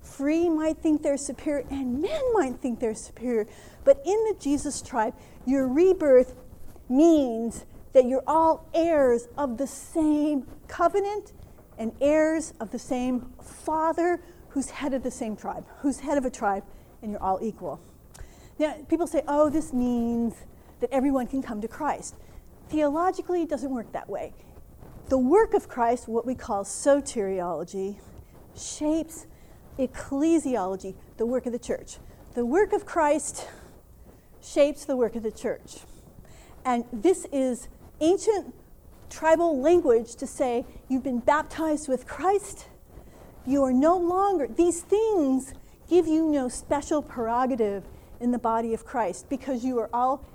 Free 0.02 0.50
might 0.50 0.78
think 0.78 1.02
they're 1.02 1.18
superior, 1.18 1.66
and 1.70 2.02
men 2.02 2.22
might 2.34 2.60
think 2.62 2.80
they're 2.80 2.96
superior. 2.96 3.48
But 3.84 4.02
in 4.06 4.24
the 4.26 4.36
Jesus 4.39 4.82
tribe, 4.82 5.14
your 5.46 5.68
rebirth 5.68 6.36
means 6.89 7.66
that 7.93 8.06
you're 8.06 8.24
all 8.28 8.70
heirs 8.74 9.28
of 9.38 9.58
the 9.58 9.68
same 9.68 10.46
covenant 10.68 11.34
and 11.78 11.91
heirs 12.02 12.54
of 12.60 12.72
the 12.72 12.80
same 12.80 13.34
father 13.41 14.22
who's 14.50 14.70
head 14.70 14.93
of 14.93 15.04
the 15.04 15.12
same 15.12 15.36
tribe, 15.36 15.66
who's 15.80 16.00
head 16.00 16.18
of 16.18 16.26
a 16.26 16.30
tribe, 16.30 16.64
and 17.02 17.12
you're 17.12 17.22
all 17.22 17.39
equal. 17.41 17.80
Now, 18.58 18.76
people 18.88 19.08
say, 19.08 19.22
oh, 19.28 19.50
this 19.50 19.74
means 19.74 20.36
that 20.80 20.89
everyone 20.91 21.28
can 21.28 21.41
come 21.41 21.62
to 21.62 21.68
Christ. 21.68 22.16
Theologically, 22.70 23.41
it 23.41 23.50
doesn't 23.50 23.72
work 23.72 23.91
that 23.91 24.08
way. 24.10 24.34
The 25.08 25.18
work 25.20 25.53
of 25.53 25.70
Christ, 25.70 26.08
what 26.08 26.26
we 26.26 26.34
call 26.34 26.64
soteriology, 26.64 27.97
shapes 28.56 29.28
ecclesiology, 29.78 30.95
the 31.18 31.28
work 31.28 31.45
of 31.45 31.51
the 31.51 31.60
church. 31.60 31.97
The 32.34 32.45
work 32.45 32.74
of 32.74 32.86
Christ 32.86 33.47
shapes 34.41 34.84
the 34.86 34.95
work 34.95 35.16
of 35.16 35.22
the 35.22 35.32
church. 35.32 35.78
And 36.66 36.86
this 36.91 37.28
is 37.32 37.68
ancient 38.01 38.56
tribal 39.12 39.60
language 39.62 40.16
to 40.16 40.26
say 40.26 40.66
you've 40.89 41.03
been 41.03 41.20
baptized 41.20 41.88
with 41.88 42.08
Christ. 42.08 42.68
You 43.45 43.64
are 43.64 43.74
no 43.74 43.95
longer, 43.97 44.47
these 44.47 44.82
things 44.82 45.53
give 45.88 46.08
you 46.08 46.32
no 46.32 46.49
special 46.49 47.03
prerogative 47.03 47.84
in 48.20 48.32
the 48.32 48.39
body 48.39 48.74
of 48.74 48.86
Christ 48.86 49.30
because 49.30 49.64
you 49.64 49.78
are 49.80 49.89
all 49.93 50.26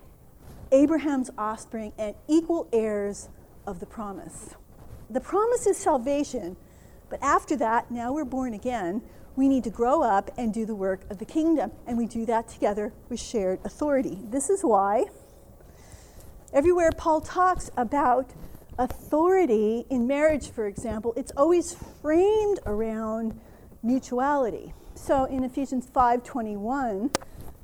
Abraham's 0.70 1.30
offspring 1.36 1.92
and 1.98 2.14
equal 2.28 2.68
heirs 2.72 3.28
of 3.66 3.80
the 3.80 3.86
promise. 3.86 4.54
The 5.10 5.20
promise 5.20 5.66
is 5.66 5.76
salvation, 5.76 6.56
but 7.08 7.20
after 7.20 7.56
that, 7.56 7.90
now 7.90 8.12
we're 8.12 8.24
born 8.24 8.54
again, 8.54 9.02
we 9.34 9.48
need 9.48 9.64
to 9.64 9.70
grow 9.70 10.02
up 10.02 10.30
and 10.36 10.54
do 10.54 10.64
the 10.64 10.74
work 10.74 11.00
of 11.10 11.18
the 11.18 11.24
kingdom. 11.24 11.72
And 11.84 11.98
we 11.98 12.06
do 12.06 12.24
that 12.26 12.46
together 12.46 12.92
with 13.08 13.18
shared 13.18 13.58
authority. 13.64 14.18
This 14.30 14.48
is 14.48 14.62
why 14.62 15.06
everywhere 16.52 16.90
Paul 16.96 17.20
talks 17.20 17.70
about 17.76 18.30
authority 18.78 19.84
in 19.90 20.06
marriage, 20.06 20.50
for 20.50 20.66
example, 20.66 21.12
it's 21.16 21.32
always 21.36 21.74
framed 22.00 22.60
around 22.64 23.38
mutuality. 23.82 24.74
So 24.94 25.24
in 25.24 25.42
Ephesians 25.42 25.86
5:21, 25.86 27.10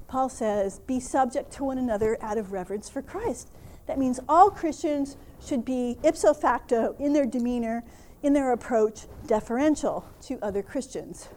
Paul 0.09 0.29
says, 0.29 0.81
"Be 0.81 0.99
subject 0.99 1.53
to 1.53 1.65
one 1.65 1.79
another 1.79 2.17
out 2.21 2.39
of 2.39 2.53
reverence 2.53 2.89
for 2.89 3.03
Christ." 3.03 3.51
That 3.87 3.99
means 3.99 4.19
all 4.29 4.51
Christians 4.51 5.17
should 5.45 5.65
be 5.65 5.99
ipso 6.03 6.35
facto 6.35 6.95
in 6.99 7.13
their 7.13 7.27
demeanor, 7.27 7.85
in 8.23 8.33
their 8.33 8.53
approach, 8.53 9.07
deferential 9.27 10.05
to 10.23 10.39
other 10.43 10.63
Christians. 10.63 11.29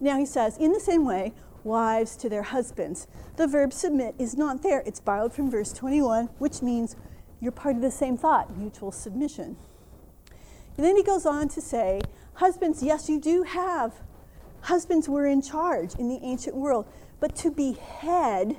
Now 0.00 0.18
he 0.18 0.26
says, 0.26 0.56
in 0.58 0.72
the 0.72 0.80
same 0.80 1.04
way, 1.04 1.32
wives 1.64 2.16
to 2.16 2.28
their 2.28 2.44
husbands. 2.44 3.06
The 3.36 3.46
verb 3.46 3.72
submit 3.72 4.14
is 4.18 4.36
not 4.36 4.62
there. 4.62 4.82
It's 4.86 5.00
borrowed 5.00 5.32
from 5.32 5.50
verse 5.50 5.72
21, 5.72 6.26
which 6.38 6.62
means 6.62 6.96
you're 7.40 7.52
part 7.52 7.76
of 7.76 7.82
the 7.82 7.90
same 7.90 8.16
thought, 8.16 8.56
mutual 8.56 8.92
submission. 8.92 9.56
And 10.76 10.84
then 10.84 10.96
he 10.96 11.02
goes 11.02 11.26
on 11.26 11.48
to 11.50 11.60
say, 11.60 12.00
husbands, 12.34 12.82
yes, 12.82 13.08
you 13.08 13.20
do 13.20 13.42
have. 13.42 13.94
Husbands 14.62 15.08
were 15.08 15.26
in 15.26 15.42
charge 15.42 15.94
in 15.94 16.08
the 16.08 16.20
ancient 16.22 16.56
world, 16.56 16.86
but 17.20 17.34
to 17.36 17.50
be 17.50 17.72
head 17.72 18.56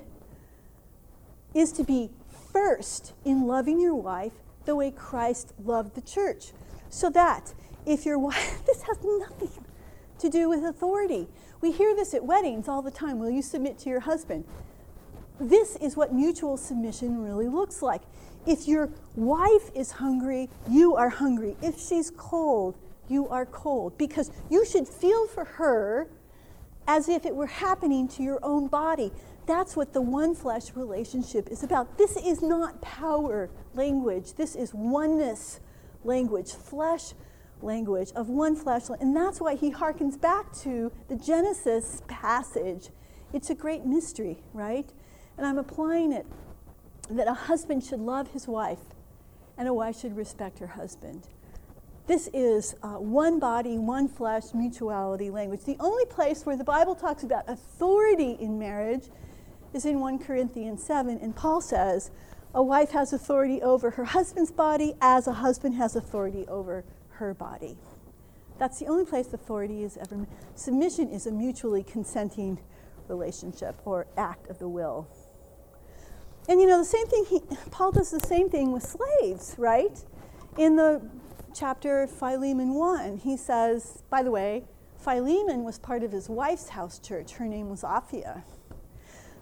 is 1.54 1.72
to 1.74 1.84
be 1.84 2.10
first 2.52 3.14
in 3.24 3.46
loving 3.46 3.80
your 3.80 3.96
wife 3.96 4.34
the 4.68 4.76
way 4.76 4.92
Christ 4.92 5.54
loved 5.64 5.96
the 5.96 6.02
church. 6.02 6.52
So 6.90 7.10
that 7.10 7.56
if 7.88 8.06
your 8.06 8.20
wife, 8.20 8.62
this 8.68 8.84
has 8.84 8.98
nothing 9.04 9.66
to 10.20 10.30
do 10.30 10.48
with 10.50 10.64
authority. 10.64 11.28
We 11.62 11.72
hear 11.72 11.96
this 11.96 12.14
at 12.14 12.24
weddings 12.24 12.68
all 12.68 12.84
the 12.84 12.92
time. 12.92 13.18
Will 13.18 13.32
you 13.32 13.42
submit 13.42 13.80
to 13.80 13.90
your 13.90 14.02
husband? 14.02 14.46
This 15.40 15.76
is 15.78 15.96
what 15.96 16.14
mutual 16.14 16.58
submission 16.58 17.24
really 17.24 17.48
looks 17.48 17.82
like. 17.82 18.02
If 18.46 18.68
your 18.68 18.90
wife 19.16 19.72
is 19.76 19.92
hungry, 19.92 20.50
you 20.70 20.96
are 20.96 21.10
hungry. 21.10 21.56
If 21.62 21.80
she's 21.80 22.12
cold, 22.16 22.78
you 23.08 23.28
are 23.30 23.46
cold. 23.46 23.98
Because 23.98 24.32
you 24.50 24.66
should 24.66 24.88
feel 24.88 25.28
for 25.28 25.46
her 25.46 26.08
as 26.88 27.10
if 27.10 27.26
it 27.26 27.36
were 27.36 27.48
happening 27.48 28.08
to 28.08 28.24
your 28.24 28.40
own 28.44 28.68
body. 28.68 29.12
That's 29.48 29.78
what 29.78 29.94
the 29.94 30.02
one 30.02 30.36
flesh 30.36 30.76
relationship 30.76 31.48
is 31.50 31.64
about. 31.64 31.98
This 31.98 32.18
is 32.18 32.42
not 32.42 32.82
power 32.82 33.50
language, 33.74 34.34
this 34.34 34.56
is 34.56 34.74
oneness 34.74 35.60
language. 36.04 36.52
Flesh 36.52 37.14
language 37.62 38.12
of 38.16 38.30
one 38.30 38.56
flesh. 38.56 38.84
And 39.00 39.16
that's 39.16 39.42
why 39.42 39.56
he 39.56 39.72
harkens 39.72 40.20
back 40.20 40.54
to 40.58 40.92
the 41.08 41.16
Genesis 41.16 42.02
passage. 42.08 42.90
It's 43.34 43.50
a 43.50 43.56
great 43.56 43.86
mystery, 43.86 44.44
right? 44.54 44.92
And 45.38 45.46
I'm 45.46 45.58
applying 45.58 46.12
it 46.12 46.26
that 47.10 47.28
a 47.28 47.34
husband 47.34 47.84
should 47.84 48.00
love 48.00 48.32
his 48.32 48.48
wife 48.48 48.80
and 49.58 49.68
a 49.68 49.74
wife 49.74 50.00
should 50.00 50.16
respect 50.16 50.60
her 50.60 50.68
husband. 50.68 51.28
This 52.06 52.30
is 52.34 52.76
uh, 52.84 52.94
one 52.94 53.40
body, 53.40 53.78
one 53.78 54.08
flesh, 54.08 54.54
mutuality 54.54 55.30
language. 55.30 55.66
The 55.66 55.78
only 55.80 56.06
place 56.06 56.46
where 56.46 56.56
the 56.56 56.64
Bible 56.64 56.96
talks 56.96 57.24
about 57.24 57.50
authority 57.50 58.38
in 58.40 58.58
marriage 58.58 59.10
is 59.78 59.86
in 59.86 60.00
1 60.00 60.18
Corinthians 60.18 60.84
7, 60.84 61.20
and 61.22 61.36
Paul 61.36 61.62
says, 61.62 62.10
A 62.56 62.64
wife 62.64 62.90
has 62.92 63.14
authority 63.14 63.62
over 63.62 63.92
her 63.92 64.06
husband's 64.06 64.52
body 64.52 64.96
as 65.02 65.28
a 65.28 65.34
husband 65.34 65.76
has 65.76 65.96
authority 65.96 66.46
over 66.48 66.84
her 67.10 67.36
body. 67.36 67.78
That's 68.58 68.80
the 68.80 68.88
only 68.88 69.06
place 69.06 69.32
authority 69.32 69.84
is 69.84 69.96
ever. 69.98 70.26
Submission 70.56 71.10
is 71.10 71.28
a 71.28 71.32
mutually 71.32 71.84
consenting 71.84 72.58
relationship 73.08 73.80
or 73.86 74.08
act 74.18 74.50
of 74.50 74.58
the 74.58 74.68
will. 74.68 75.08
And 76.50 76.60
you 76.60 76.66
know, 76.66 76.80
the 76.80 76.86
same 76.86 77.06
thing, 77.06 77.26
he, 77.30 77.42
Paul 77.70 77.92
does 77.92 78.10
the 78.10 78.20
same 78.22 78.50
thing 78.50 78.72
with 78.72 78.82
slaves, 78.82 79.54
right? 79.60 80.04
In 80.58 80.76
the 80.76 81.08
chapter 81.54 82.08
Philemon 82.08 82.74
1, 82.74 83.18
he 83.18 83.38
says, 83.38 84.02
by 84.10 84.24
the 84.24 84.32
way, 84.32 84.64
Philemon 84.98 85.64
was 85.64 85.78
part 85.78 86.02
of 86.02 86.12
his 86.12 86.30
wife's 86.30 86.70
house 86.70 86.98
church. 86.98 87.34
Her 87.34 87.46
name 87.46 87.70
was 87.70 87.84
Apphia. 87.84 88.42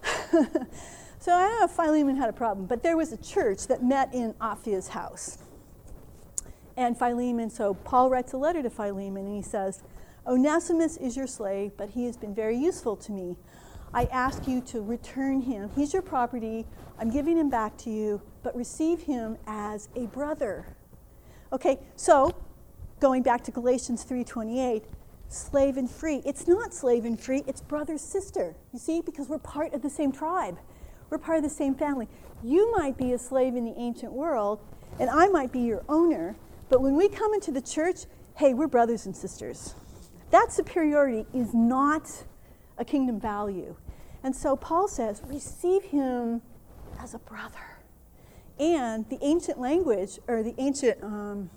so 1.19 1.34
I 1.34 1.48
don't 1.48 1.60
know 1.60 1.65
if 1.65 1.72
Philemon 1.72 2.15
had 2.15 2.30
a 2.30 2.34
problem, 2.34 2.65
but 2.68 2.84
there 2.84 2.98
was 2.98 3.11
a 3.11 3.18
church 3.18 3.68
that 3.68 3.84
met 3.84 4.14
in 4.14 4.34
Apphia's 4.36 4.90
house. 4.90 5.40
And 6.77 6.98
Philemon, 6.98 7.49
so 7.49 7.73
Paul 7.73 8.10
writes 8.10 8.34
a 8.34 8.38
letter 8.38 8.61
to 8.61 8.69
Philemon 8.69 9.26
and 9.26 9.36
he 9.36 9.41
says, 9.41 9.84
Onesimus 10.27 10.98
is 10.98 11.15
your 11.15 11.27
slave, 11.27 11.72
but 11.77 11.90
he 11.90 12.06
has 12.06 12.18
been 12.18 12.34
very 12.34 12.57
useful 12.57 12.95
to 12.98 13.11
me. 13.11 13.38
I 13.94 14.06
ask 14.06 14.48
you 14.48 14.60
to 14.61 14.82
return 14.82 15.41
him. 15.41 15.69
He's 15.76 15.94
your 15.94 16.02
property. 16.02 16.65
I'm 16.99 17.10
giving 17.10 17.38
him 17.38 17.49
back 17.49 17.77
to 17.80 17.90
you, 17.90 18.22
but 18.44 18.56
receive 18.56 19.03
him 19.03 19.38
as 19.48 19.88
a 19.95 20.07
brother. 20.07 20.76
Okay, 21.53 21.80
so 21.95 22.36
going 22.99 23.23
back 23.23 23.44
to 23.44 23.52
Galatians 23.52 24.03
3:28, 24.03 24.84
slave 25.30 25.77
and 25.77 25.89
free. 25.89 26.22
It's 26.26 26.47
not 26.47 26.73
slave 26.73 27.06
and 27.06 27.19
free, 27.19 27.43
it's 27.47 27.61
brother 27.61 27.97
sister. 27.97 28.56
You 28.73 28.80
see, 28.80 29.02
because 29.02 29.27
we're 29.27 29.39
part 29.39 29.73
of 29.73 29.81
the 29.81 29.89
same 29.89 30.11
tribe. 30.11 30.57
We're 31.10 31.18
part 31.18 31.38
of 31.38 31.43
the 31.43 31.49
same 31.49 31.76
family. 31.76 32.07
You 32.43 32.72
might 32.77 32.97
be 32.97 33.14
a 33.14 33.18
slave 33.18 33.56
in 33.56 33.65
the 33.65 33.76
ancient 33.77 34.11
world, 34.11 34.60
and 34.99 35.10
I 35.10 35.27
might 35.27 35.52
be 35.52 35.60
your 35.61 35.84
owner, 35.89 36.35
but 36.69 36.81
when 36.81 36.95
we 36.95 37.10
come 37.10 37.34
into 37.34 37.52
the 37.52 37.61
church, 37.61 38.06
hey, 38.35 38.53
we're 38.53 38.68
brothers 38.68 39.06
and 39.06 39.15
sisters. 39.15 39.76
That 40.31 40.52
superiority 40.52 41.26
is 41.34 41.53
not 41.53 42.26
a 42.77 42.85
kingdom 42.85 43.19
value. 43.19 43.76
And 44.23 44.35
so 44.35 44.56
Paul 44.56 44.88
says, 44.88 45.22
receive 45.27 45.84
him 45.84 46.41
as 46.99 47.14
a 47.14 47.19
brother. 47.19 47.80
And 48.60 49.07
the 49.10 49.19
ancient 49.22 49.60
language, 49.60 50.19
or 50.27 50.41
the 50.41 50.56
ancient, 50.57 51.03
um, 51.03 51.49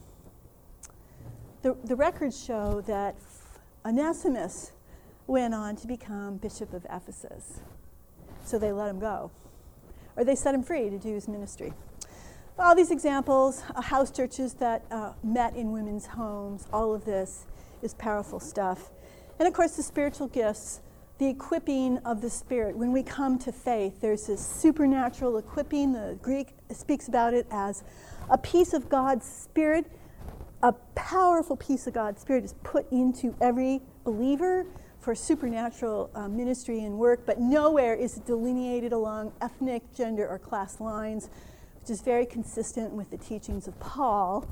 the, 1.62 1.76
the 1.84 1.96
records 1.96 2.42
show 2.42 2.82
that 2.82 3.16
Onesimus 3.84 4.72
went 5.26 5.54
on 5.54 5.76
to 5.76 5.86
become 5.86 6.36
Bishop 6.36 6.72
of 6.72 6.86
Ephesus. 6.90 7.60
So 8.44 8.58
they 8.58 8.72
let 8.72 8.88
him 8.88 8.98
go. 8.98 9.30
Or 10.16 10.24
they 10.24 10.34
set 10.34 10.54
him 10.54 10.62
free 10.62 10.90
to 10.90 10.98
do 10.98 11.14
his 11.14 11.28
ministry. 11.28 11.72
All 12.58 12.74
these 12.74 12.90
examples, 12.90 13.62
uh, 13.74 13.80
house 13.80 14.10
churches 14.10 14.54
that 14.54 14.84
uh, 14.90 15.12
met 15.22 15.54
in 15.54 15.70
women's 15.70 16.06
homes, 16.06 16.66
all 16.72 16.92
of 16.92 17.04
this 17.04 17.46
is 17.82 17.94
powerful 17.94 18.40
stuff. 18.40 18.90
And 19.38 19.46
of 19.46 19.54
course, 19.54 19.76
the 19.76 19.82
spiritual 19.82 20.26
gifts, 20.26 20.80
the 21.18 21.28
equipping 21.28 21.98
of 21.98 22.20
the 22.20 22.30
Spirit. 22.30 22.76
When 22.76 22.90
we 22.90 23.02
come 23.02 23.38
to 23.40 23.52
faith, 23.52 24.00
there's 24.00 24.26
this 24.26 24.44
supernatural 24.44 25.36
equipping. 25.36 25.92
The 25.92 26.18
Greek 26.20 26.48
speaks 26.72 27.06
about 27.06 27.34
it 27.34 27.46
as 27.50 27.84
a 28.28 28.38
piece 28.38 28.72
of 28.72 28.88
God's 28.88 29.26
Spirit, 29.26 29.86
a 30.62 30.72
powerful 30.94 31.56
piece 31.56 31.86
of 31.86 31.94
God's 31.94 32.20
Spirit 32.20 32.44
is 32.44 32.54
put 32.62 32.90
into 32.90 33.34
every 33.40 33.80
believer 34.04 34.66
for 35.00 35.14
supernatural 35.14 36.10
uh, 36.14 36.28
ministry 36.28 36.80
and 36.80 36.98
work, 36.98 37.24
but 37.24 37.38
nowhere 37.40 37.94
is 37.94 38.16
it 38.16 38.26
delineated 38.26 38.92
along 38.92 39.32
ethnic, 39.40 39.82
gender, 39.94 40.26
or 40.28 40.38
class 40.38 40.80
lines 40.80 41.30
which 41.80 41.90
is 41.90 42.02
very 42.02 42.26
consistent 42.26 42.92
with 42.92 43.10
the 43.10 43.16
teachings 43.16 43.66
of 43.66 43.78
Paul. 43.80 44.46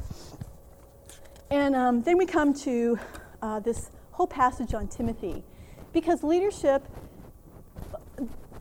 And 1.50 1.76
um, 1.76 2.02
then 2.02 2.16
we 2.16 2.24
come 2.24 2.54
to 2.60 2.98
uh, 3.42 3.60
this 3.60 3.90
whole 4.12 4.26
passage 4.26 4.72
on 4.72 4.88
Timothy, 4.88 5.44
because 5.92 6.22
leadership 6.22 6.82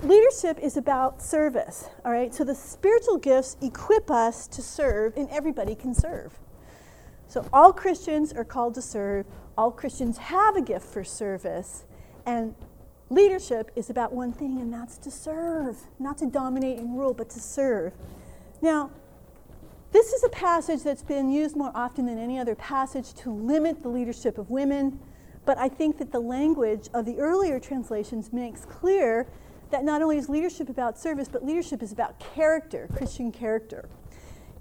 leadership 0.04 0.60
is 0.62 0.76
about 0.76 1.22
service. 1.22 1.90
All 2.04 2.12
right, 2.12 2.34
so 2.36 2.44
the 2.44 2.54
spiritual 2.54 3.18
gifts 3.18 3.56
equip 3.62 4.12
us 4.12 4.46
to 4.48 4.62
serve, 4.62 5.16
and 5.16 5.30
everybody 5.30 5.74
can 5.74 5.94
serve. 5.94 6.38
So 7.36 7.46
all 7.52 7.74
Christians 7.74 8.32
are 8.32 8.46
called 8.46 8.76
to 8.76 8.82
serve. 8.82 9.26
All 9.58 9.70
Christians 9.70 10.18
have 10.18 10.56
a 10.56 10.62
gift 10.62 10.86
for 10.86 11.04
service, 11.04 11.84
and 12.26 12.56
leadership 13.10 13.72
is 13.76 13.90
about 13.90 14.14
one 14.14 14.32
thing, 14.32 14.62
and 14.62 14.72
that's 14.72 14.98
to 15.00 15.12
serve, 15.12 15.76
not 16.00 16.18
to 16.20 16.28
dominate 16.28 16.80
and 16.80 16.98
rule, 16.98 17.14
but 17.14 17.30
to 17.32 17.42
serve. 17.42 17.92
Now, 18.62 18.90
this 19.92 20.14
is 20.14 20.24
a 20.24 20.30
passage 20.30 20.82
that's 20.84 21.04
been 21.04 21.30
used 21.30 21.58
more 21.58 21.74
often 21.76 22.06
than 22.06 22.18
any 22.18 22.40
other 22.40 22.56
passage 22.56 23.14
to 23.16 23.32
limit 23.32 23.84
the 23.84 23.90
leadership 23.90 24.38
of 24.38 24.50
women, 24.50 24.98
but 25.44 25.58
I 25.58 25.68
think 25.68 25.98
that 25.98 26.14
the 26.14 26.22
language 26.22 26.88
of 26.94 27.04
the 27.06 27.20
earlier 27.20 27.60
translations 27.60 28.32
makes 28.32 28.64
clear 28.64 29.28
that 29.72 29.84
not 29.84 30.02
only 30.02 30.18
is 30.18 30.30
leadership 30.30 30.70
about 30.70 30.98
service, 30.98 31.28
but 31.28 31.46
leadership 31.46 31.84
is 31.84 31.92
about 31.92 32.18
character, 32.18 32.88
Christian 32.96 33.34
character. 33.34 33.90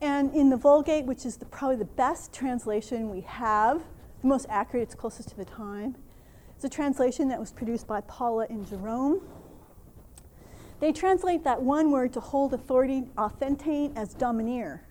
And 0.01 0.35
in 0.35 0.51
the 0.51 0.57
Vulgate, 0.57 1.07
which 1.07 1.25
is 1.25 1.37
the, 1.37 1.47
probably 1.47 1.77
the 1.77 1.85
best 1.85 2.33
translation 2.33 3.11
we 3.11 3.23
have, 3.23 3.83
the 4.21 4.27
most 4.27 4.47
accurate, 4.49 4.85
it's 4.85 4.95
closest 4.95 5.31
to 5.31 5.37
the 5.37 5.45
time, 5.45 5.97
it's 6.55 6.65
a 6.65 6.69
translation 6.69 7.29
that 7.29 7.41
was 7.41 7.53
produced 7.53 7.87
by 7.87 8.01
Paula 8.03 8.47
and 8.49 8.67
Jerome. 8.69 9.21
They 10.81 10.93
translate 10.93 11.45
that 11.45 11.63
one 11.63 11.91
word 11.91 12.13
to 12.15 12.21
hold 12.21 12.53
authority, 12.53 13.05
authentate, 13.17 13.97
as 13.97 14.15
domineer. 14.15 14.83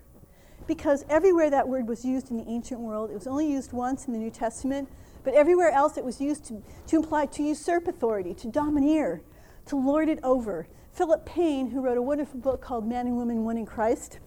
Because 0.66 1.04
everywhere 1.10 1.50
that 1.50 1.68
word 1.68 1.86
was 1.86 2.04
used 2.04 2.30
in 2.30 2.38
the 2.38 2.50
ancient 2.50 2.80
world, 2.80 3.10
it 3.10 3.14
was 3.14 3.26
only 3.26 3.50
used 3.50 3.72
once 3.72 4.06
in 4.06 4.12
the 4.12 4.18
New 4.18 4.30
Testament, 4.30 4.88
but 5.22 5.34
everywhere 5.34 5.70
else 5.70 5.96
it 5.96 6.04
was 6.04 6.20
used 6.20 6.44
to, 6.46 6.62
to 6.86 6.96
imply 6.96 7.26
to 7.26 7.42
usurp 7.42 7.86
authority, 7.86 8.34
to 8.34 8.48
domineer, 8.48 9.22
to 9.66 9.76
lord 9.76 10.08
it 10.08 10.18
over. 10.22 10.66
Philip 10.92 11.26
Payne, 11.26 11.70
who 11.70 11.80
wrote 11.80 11.98
a 11.98 12.02
wonderful 12.02 12.40
book 12.40 12.62
called 12.62 12.86
Man 12.86 13.06
and 13.06 13.16
Woman, 13.16 13.44
One 13.44 13.56
in 13.56 13.66
Christ, 13.66 14.20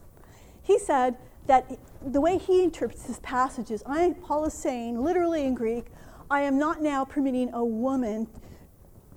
he 0.67 0.77
said 0.77 1.15
that 1.45 1.79
the 2.05 2.19
way 2.19 2.37
he 2.37 2.61
interprets 2.61 3.03
this 3.03 3.21
passage 3.23 3.71
is 3.71 3.81
I, 3.87 4.13
Paul 4.21 4.45
is 4.45 4.53
saying, 4.53 5.01
literally 5.01 5.45
in 5.45 5.55
Greek, 5.55 5.85
I 6.29 6.41
am 6.41 6.59
not 6.59 6.81
now 6.81 7.05
permitting 7.05 7.53
a 7.53 7.63
woman 7.63 8.27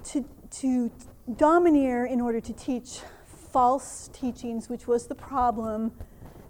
to, 0.04 0.24
to 0.58 0.92
domineer 1.36 2.06
in 2.06 2.20
order 2.20 2.40
to 2.40 2.52
teach 2.52 3.00
false 3.26 4.08
teachings, 4.12 4.68
which 4.68 4.86
was 4.86 5.08
the 5.08 5.14
problem 5.16 5.90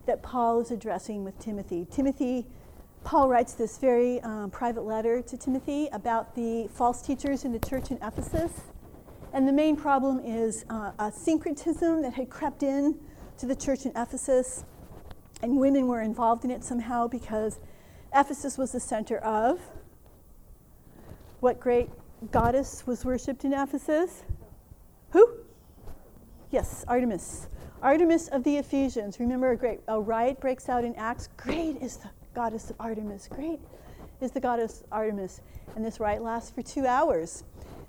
that 0.05 0.23
Paul 0.23 0.61
is 0.61 0.71
addressing 0.71 1.25
with 1.25 1.39
Timothy. 1.39 1.87
Timothy, 1.91 2.47
Paul 3.03 3.31
writes 3.31 3.55
this 3.55 3.79
very 3.79 4.21
um, 4.21 4.51
private 4.51 4.85
letter 4.85 5.23
to 5.23 5.37
Timothy 5.39 5.89
about 5.93 6.35
the 6.35 6.69
false 6.75 7.01
teachers 7.01 7.47
in 7.47 7.53
the 7.53 7.59
church 7.59 7.91
in 7.91 7.99
Ephesus. 8.03 8.53
And 9.33 9.49
the 9.49 9.53
main 9.53 9.77
problem 9.77 10.21
is 10.21 10.67
uh, 10.69 10.93
a 10.99 11.11
syncretism 11.11 12.03
that 12.03 12.13
had 12.13 12.29
crept 12.29 12.63
in 12.63 12.99
to 13.39 13.47
the 13.47 13.57
church 13.57 13.87
in 13.87 13.93
Ephesus, 13.97 14.65
and 15.43 15.57
women 15.57 15.87
were 15.87 16.01
involved 16.01 16.45
in 16.45 16.51
it 16.51 16.65
somehow 16.65 17.07
because 17.09 17.59
Ephesus 18.15 18.59
was 18.59 18.73
the 18.73 18.81
center 18.81 19.19
of 19.19 19.61
what 21.41 21.59
great 21.59 21.89
goddess 22.31 22.87
was 22.87 23.05
worshipped 23.05 23.45
in 23.45 23.53
Ephesus? 23.53 24.25
Who? 25.11 25.29
Yes, 26.51 26.85
Artemis. 26.87 27.49
Artemis 27.83 28.29
of 28.29 28.45
the 28.45 28.57
Ephesians. 28.57 29.19
Remember, 29.19 29.53
a 29.53 29.57
great 29.57 29.81
a 29.89 29.99
riot 29.99 30.41
breaks 30.41 30.69
out 30.69 30.85
in 30.85 30.95
Acts. 30.97 31.29
Great 31.37 31.81
is 31.81 31.97
the 31.97 32.11
goddess 32.35 32.71
of 32.71 32.77
Artemis. 32.79 33.29
Great 33.29 33.61
is 34.21 34.33
the 34.33 34.41
goddess 34.41 34.85
Artemis. 34.93 35.41
And 35.75 35.85
this 35.85 35.99
riot 35.99 36.23
lasts 36.23 36.51
for 36.51 36.63
two 36.63 36.87
hours. 36.87 37.45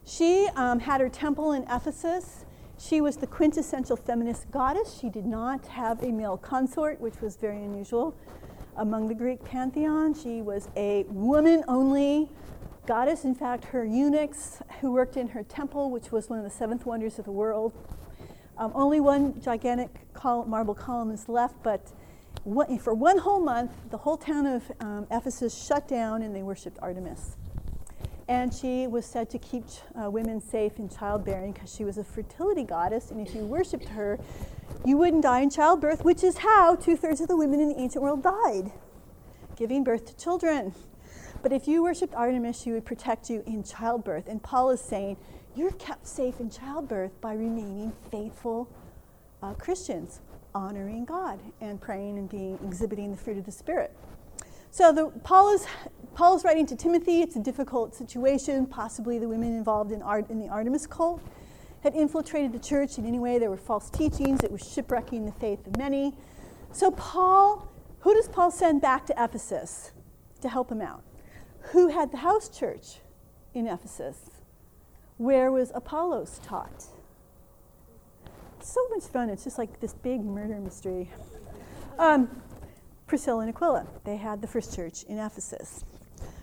She 0.05 0.47
um, 0.55 0.79
had 0.79 1.01
her 1.01 1.09
temple 1.09 1.51
in 1.51 1.63
Ephesus. 1.63 2.45
She 2.81 2.99
was 2.99 3.17
the 3.17 3.27
quintessential 3.27 3.95
feminist 3.95 4.49
goddess. 4.49 4.97
She 4.99 5.09
did 5.09 5.25
not 5.25 5.67
have 5.67 6.01
a 6.01 6.11
male 6.11 6.35
consort, 6.35 6.99
which 6.99 7.21
was 7.21 7.35
very 7.35 7.57
unusual 7.57 8.15
among 8.75 9.07
the 9.07 9.13
Greek 9.13 9.43
pantheon. 9.43 10.15
She 10.15 10.41
was 10.41 10.67
a 10.75 11.03
woman 11.03 11.63
only 11.67 12.27
goddess. 12.87 13.23
In 13.23 13.35
fact, 13.35 13.65
her 13.65 13.85
eunuchs 13.85 14.61
who 14.79 14.91
worked 14.91 15.15
in 15.15 15.27
her 15.29 15.43
temple, 15.43 15.91
which 15.91 16.11
was 16.11 16.27
one 16.27 16.39
of 16.39 16.43
the 16.43 16.49
seventh 16.49 16.85
wonders 16.85 17.19
of 17.19 17.25
the 17.25 17.31
world, 17.31 17.73
um, 18.57 18.71
only 18.73 18.99
one 18.99 19.39
gigantic 19.39 20.11
col- 20.13 20.45
marble 20.45 20.73
column 20.73 21.11
is 21.11 21.29
left, 21.29 21.55
but 21.61 21.91
for 22.79 22.95
one 22.95 23.19
whole 23.19 23.39
month, 23.39 23.71
the 23.91 23.97
whole 23.97 24.17
town 24.17 24.47
of 24.47 24.71
um, 24.79 25.05
Ephesus 25.11 25.55
shut 25.55 25.87
down 25.87 26.23
and 26.23 26.35
they 26.35 26.41
worshipped 26.41 26.79
Artemis. 26.81 27.37
And 28.31 28.53
she 28.53 28.87
was 28.87 29.05
said 29.05 29.29
to 29.31 29.37
keep 29.37 29.65
uh, 29.93 30.09
women 30.09 30.39
safe 30.39 30.79
in 30.79 30.87
childbearing 30.87 31.51
because 31.51 31.75
she 31.75 31.83
was 31.83 31.97
a 31.97 32.03
fertility 32.05 32.63
goddess, 32.63 33.11
and 33.11 33.19
if 33.19 33.35
you 33.35 33.41
worshipped 33.41 33.89
her, 33.89 34.17
you 34.85 34.97
wouldn't 34.97 35.23
die 35.23 35.41
in 35.41 35.49
childbirth, 35.49 36.05
which 36.05 36.23
is 36.23 36.37
how 36.37 36.77
two 36.77 36.95
thirds 36.95 37.19
of 37.19 37.27
the 37.27 37.35
women 37.35 37.59
in 37.59 37.67
the 37.67 37.77
ancient 37.77 38.01
world 38.01 38.23
died, 38.23 38.71
giving 39.57 39.83
birth 39.83 40.05
to 40.05 40.15
children. 40.15 40.73
But 41.41 41.51
if 41.51 41.67
you 41.67 41.83
worshiped 41.83 42.15
Artemis, 42.15 42.61
she 42.61 42.71
would 42.71 42.85
protect 42.85 43.29
you 43.29 43.43
in 43.45 43.63
childbirth. 43.63 44.29
And 44.29 44.41
Paul 44.41 44.69
is 44.69 44.79
saying, 44.79 45.17
you're 45.53 45.73
kept 45.73 46.07
safe 46.07 46.39
in 46.39 46.49
childbirth 46.49 47.19
by 47.19 47.33
remaining 47.33 47.91
faithful 48.11 48.69
uh, 49.43 49.55
Christians, 49.55 50.21
honoring 50.55 51.03
God 51.03 51.41
and 51.59 51.81
praying 51.81 52.17
and 52.17 52.29
being 52.29 52.57
exhibiting 52.65 53.11
the 53.11 53.17
fruit 53.17 53.37
of 53.37 53.45
the 53.45 53.51
Spirit. 53.51 53.93
So 54.71 54.91
the, 54.91 55.07
Paul 55.23 55.53
is 55.53 55.67
Paul 56.13 56.35
is 56.35 56.43
writing 56.43 56.65
to 56.67 56.75
Timothy. 56.75 57.21
It's 57.21 57.35
a 57.35 57.39
difficult 57.39 57.95
situation. 57.95 58.65
Possibly 58.65 59.17
the 59.17 59.27
women 59.27 59.55
involved 59.55 59.91
in, 59.91 60.01
in 60.29 60.39
the 60.39 60.49
Artemis 60.49 60.85
cult 60.87 61.21
had 61.83 61.95
infiltrated 61.95 62.51
the 62.51 62.59
church 62.59 62.97
in 62.97 63.05
any 63.05 63.19
way. 63.19 63.39
There 63.39 63.49
were 63.49 63.57
false 63.57 63.89
teachings. 63.89 64.41
It 64.43 64.51
was 64.51 64.61
shipwrecking 64.61 65.25
the 65.25 65.31
faith 65.31 65.65
of 65.67 65.77
many. 65.77 66.13
So 66.73 66.91
Paul, 66.91 67.71
who 67.99 68.13
does 68.13 68.27
Paul 68.27 68.51
send 68.51 68.81
back 68.81 69.05
to 69.07 69.13
Ephesus 69.17 69.91
to 70.41 70.49
help 70.49 70.71
him 70.71 70.81
out? 70.81 71.03
who 71.61 71.89
had 71.89 72.11
the 72.11 72.17
house 72.17 72.49
church 72.49 72.99
in 73.53 73.67
Ephesus? 73.67 74.41
Where 75.17 75.51
was 75.51 75.71
Apollos 75.73 76.39
taught? 76.43 76.85
So 78.59 78.79
much 78.89 79.03
fun. 79.03 79.29
It's 79.29 79.43
just 79.43 79.57
like 79.57 79.79
this 79.79 79.93
big 79.93 80.23
murder 80.23 80.59
mystery. 80.59 81.09
Um, 81.99 82.41
Priscilla 83.11 83.41
and 83.41 83.49
Aquila, 83.49 83.85
they 84.05 84.15
had 84.15 84.41
the 84.41 84.47
first 84.47 84.73
church 84.73 85.03
in 85.03 85.19
Ephesus. 85.19 85.83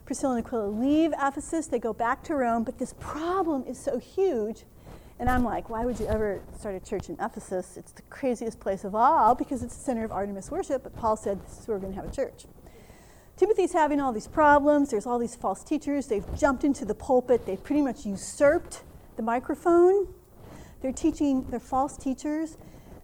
Priscilla 0.04 0.36
and 0.36 0.44
Aquila 0.44 0.66
leave 0.66 1.14
Ephesus, 1.18 1.66
they 1.66 1.78
go 1.78 1.94
back 1.94 2.22
to 2.24 2.34
Rome, 2.34 2.62
but 2.62 2.78
this 2.78 2.92
problem 3.00 3.64
is 3.66 3.78
so 3.78 3.98
huge. 3.98 4.64
And 5.18 5.30
I'm 5.30 5.44
like, 5.44 5.70
why 5.70 5.86
would 5.86 5.98
you 5.98 6.04
ever 6.08 6.42
start 6.58 6.74
a 6.74 6.80
church 6.80 7.08
in 7.08 7.16
Ephesus? 7.22 7.78
It's 7.78 7.92
the 7.92 8.02
craziest 8.10 8.60
place 8.60 8.84
of 8.84 8.94
all 8.94 9.34
because 9.34 9.62
it's 9.62 9.74
the 9.74 9.82
center 9.82 10.04
of 10.04 10.12
Artemis 10.12 10.50
worship. 10.50 10.82
But 10.82 10.94
Paul 10.94 11.16
said, 11.16 11.42
this 11.42 11.60
is 11.60 11.66
where 11.66 11.78
we're 11.78 11.84
going 11.84 11.94
to 11.94 12.02
have 12.02 12.12
a 12.12 12.14
church. 12.14 12.44
Timothy's 13.38 13.72
having 13.72 13.98
all 13.98 14.12
these 14.12 14.28
problems. 14.28 14.90
There's 14.90 15.06
all 15.06 15.18
these 15.18 15.36
false 15.36 15.64
teachers. 15.64 16.08
They've 16.08 16.36
jumped 16.36 16.64
into 16.64 16.84
the 16.84 16.94
pulpit. 16.94 17.46
They've 17.46 17.64
pretty 17.64 17.80
much 17.80 18.04
usurped 18.04 18.82
the 19.16 19.22
microphone. 19.22 20.06
They're 20.82 20.92
teaching, 20.92 21.46
they're 21.48 21.60
false 21.60 21.96
teachers. 21.96 22.58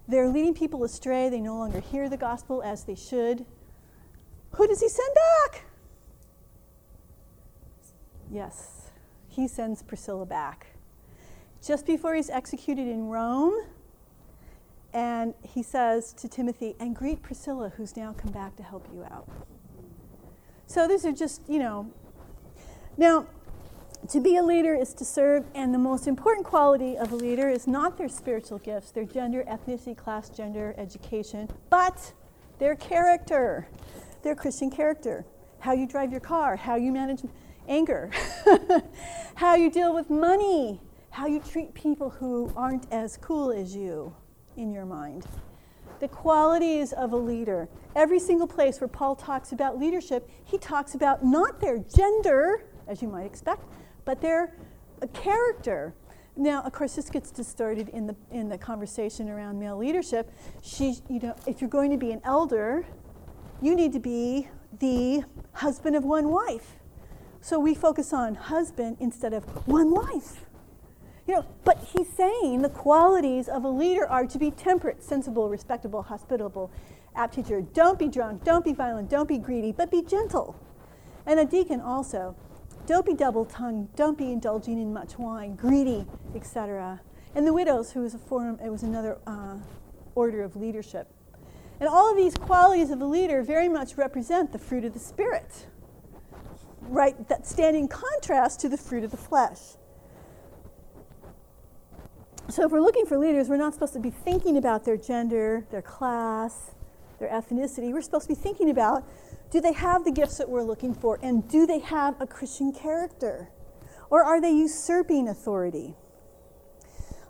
They're 0.06 0.28
leading 0.28 0.54
people 0.54 0.84
astray. 0.84 1.28
They 1.28 1.40
no 1.40 1.56
longer 1.56 1.80
hear 1.80 2.08
the 2.08 2.16
gospel 2.16 2.62
as 2.62 2.84
they 2.84 2.94
should. 2.94 3.46
Who 4.52 4.66
does 4.66 4.80
he 4.80 4.88
send 4.88 5.14
back? 5.14 5.64
Yes, 8.30 8.90
he 9.28 9.48
sends 9.48 9.82
Priscilla 9.82 10.26
back. 10.26 10.66
Just 11.64 11.86
before 11.86 12.14
he's 12.14 12.30
executed 12.30 12.86
in 12.86 13.08
Rome, 13.08 13.54
and 14.92 15.34
he 15.42 15.62
says 15.62 16.12
to 16.14 16.28
Timothy, 16.28 16.76
and 16.78 16.94
greet 16.94 17.22
Priscilla, 17.22 17.72
who's 17.76 17.96
now 17.96 18.12
come 18.12 18.32
back 18.32 18.54
to 18.56 18.62
help 18.62 18.86
you 18.92 19.02
out. 19.04 19.28
So 20.66 20.86
these 20.86 21.04
are 21.04 21.12
just, 21.12 21.42
you 21.48 21.58
know. 21.58 21.90
Now, 22.96 23.26
to 24.08 24.20
be 24.20 24.36
a 24.36 24.42
leader 24.42 24.74
is 24.74 24.92
to 24.94 25.04
serve, 25.04 25.44
and 25.54 25.72
the 25.72 25.78
most 25.78 26.06
important 26.06 26.46
quality 26.46 26.96
of 26.96 27.12
a 27.12 27.16
leader 27.16 27.48
is 27.48 27.66
not 27.66 27.96
their 27.96 28.08
spiritual 28.08 28.58
gifts, 28.58 28.90
their 28.90 29.04
gender, 29.04 29.44
ethnicity, 29.48 29.96
class, 29.96 30.28
gender, 30.28 30.74
education, 30.76 31.48
but 31.70 32.12
their 32.58 32.74
character, 32.74 33.66
their 34.22 34.34
Christian 34.34 34.70
character. 34.70 35.24
How 35.60 35.72
you 35.72 35.86
drive 35.86 36.10
your 36.10 36.20
car, 36.20 36.56
how 36.56 36.76
you 36.76 36.92
manage 36.92 37.22
anger, 37.66 38.10
how 39.36 39.54
you 39.54 39.70
deal 39.70 39.94
with 39.94 40.10
money, 40.10 40.82
how 41.08 41.26
you 41.26 41.40
treat 41.40 41.72
people 41.72 42.10
who 42.10 42.52
aren't 42.54 42.92
as 42.92 43.16
cool 43.16 43.50
as 43.50 43.74
you 43.74 44.14
in 44.56 44.70
your 44.70 44.84
mind. 44.84 45.24
The 46.00 46.08
qualities 46.08 46.92
of 46.92 47.12
a 47.12 47.16
leader. 47.16 47.70
Every 47.96 48.18
single 48.18 48.48
place 48.48 48.80
where 48.80 48.88
Paul 48.88 49.16
talks 49.16 49.52
about 49.52 49.78
leadership, 49.78 50.28
he 50.44 50.58
talks 50.58 50.94
about 50.94 51.24
not 51.24 51.60
their 51.60 51.78
gender, 51.78 52.66
as 52.86 53.00
you 53.00 53.08
might 53.08 53.24
expect, 53.24 53.62
but 54.04 54.20
their 54.20 54.56
character. 55.12 55.94
Now, 56.36 56.62
of 56.62 56.72
course, 56.72 56.96
this 56.96 57.10
gets 57.10 57.30
distorted 57.30 57.88
in 57.90 58.06
the 58.06 58.16
in 58.30 58.48
the 58.48 58.58
conversation 58.58 59.28
around 59.28 59.58
male 59.58 59.76
leadership. 59.76 60.30
She, 60.62 60.96
you 61.08 61.20
know, 61.20 61.36
if 61.46 61.60
you're 61.60 61.70
going 61.70 61.90
to 61.90 61.96
be 61.96 62.10
an 62.10 62.20
elder, 62.24 62.86
you 63.60 63.74
need 63.76 63.92
to 63.92 64.00
be 64.00 64.48
the 64.80 65.24
husband 65.52 65.94
of 65.94 66.04
one 66.04 66.28
wife. 66.28 66.76
So 67.40 67.58
we 67.58 67.74
focus 67.74 68.12
on 68.12 68.34
husband 68.34 68.96
instead 69.00 69.32
of 69.32 69.44
one 69.66 69.90
wife. 69.90 70.46
You 71.26 71.34
know, 71.34 71.46
but 71.64 71.78
he's 71.78 72.08
saying 72.08 72.62
the 72.62 72.68
qualities 72.68 73.48
of 73.48 73.64
a 73.64 73.68
leader 73.68 74.06
are 74.06 74.26
to 74.26 74.38
be 74.38 74.50
temperate, 74.50 75.02
sensible, 75.02 75.48
respectable, 75.48 76.02
hospitable, 76.02 76.70
apt 77.14 77.34
teacher. 77.34 77.62
Don't 77.62 77.98
be 77.98 78.08
drunk, 78.08 78.44
don't 78.44 78.64
be 78.64 78.72
violent, 78.72 79.08
don't 79.08 79.28
be 79.28 79.38
greedy, 79.38 79.72
but 79.72 79.90
be 79.90 80.02
gentle. 80.02 80.56
And 81.26 81.40
a 81.40 81.44
deacon 81.44 81.80
also. 81.80 82.34
Don't 82.86 83.06
be 83.06 83.14
double 83.14 83.46
tongued, 83.46 83.94
don't 83.96 84.18
be 84.18 84.30
indulging 84.30 84.80
in 84.80 84.92
much 84.92 85.18
wine, 85.18 85.56
greedy, 85.56 86.06
etc. 86.34 87.00
And 87.34 87.46
the 87.46 87.52
widows, 87.52 87.92
who 87.92 88.00
was 88.02 88.14
a 88.14 88.18
form, 88.18 88.58
it 88.62 88.68
was 88.68 88.82
another 88.82 89.18
uh, 89.26 89.56
order 90.14 90.42
of 90.42 90.54
leadership. 90.54 91.08
And 91.80 91.88
all 91.88 92.10
of 92.10 92.16
these 92.16 92.34
qualities 92.34 92.90
of 92.90 93.00
a 93.00 93.06
leader 93.06 93.42
very 93.42 93.68
much 93.68 93.96
represent 93.96 94.52
the 94.52 94.58
fruit 94.58 94.84
of 94.84 94.92
the 94.92 94.98
Spirit, 94.98 95.66
right? 96.82 97.28
That 97.28 97.46
stand 97.46 97.76
in 97.76 97.88
contrast 97.88 98.60
to 98.60 98.68
the 98.68 98.76
fruit 98.76 99.02
of 99.02 99.10
the 99.10 99.16
flesh. 99.16 99.58
So 102.50 102.66
if 102.66 102.70
we're 102.70 102.82
looking 102.82 103.06
for 103.06 103.16
leaders, 103.16 103.48
we're 103.48 103.56
not 103.56 103.72
supposed 103.72 103.94
to 103.94 104.00
be 104.00 104.10
thinking 104.10 104.58
about 104.58 104.84
their 104.84 104.98
gender, 104.98 105.66
their 105.70 105.82
class, 105.82 106.74
their 107.18 107.30
ethnicity. 107.30 107.92
We're 107.92 108.02
supposed 108.02 108.28
to 108.28 108.34
be 108.34 108.40
thinking 108.40 108.68
about 108.68 109.08
do 109.50 109.60
they 109.60 109.72
have 109.72 110.04
the 110.04 110.10
gifts 110.10 110.38
that 110.38 110.48
we're 110.48 110.62
looking 110.62 110.94
for 110.94 111.18
and 111.22 111.48
do 111.48 111.66
they 111.66 111.78
have 111.78 112.20
a 112.20 112.26
Christian 112.26 112.72
character? 112.72 113.50
Or 114.10 114.22
are 114.22 114.40
they 114.40 114.50
usurping 114.50 115.28
authority? 115.28 115.94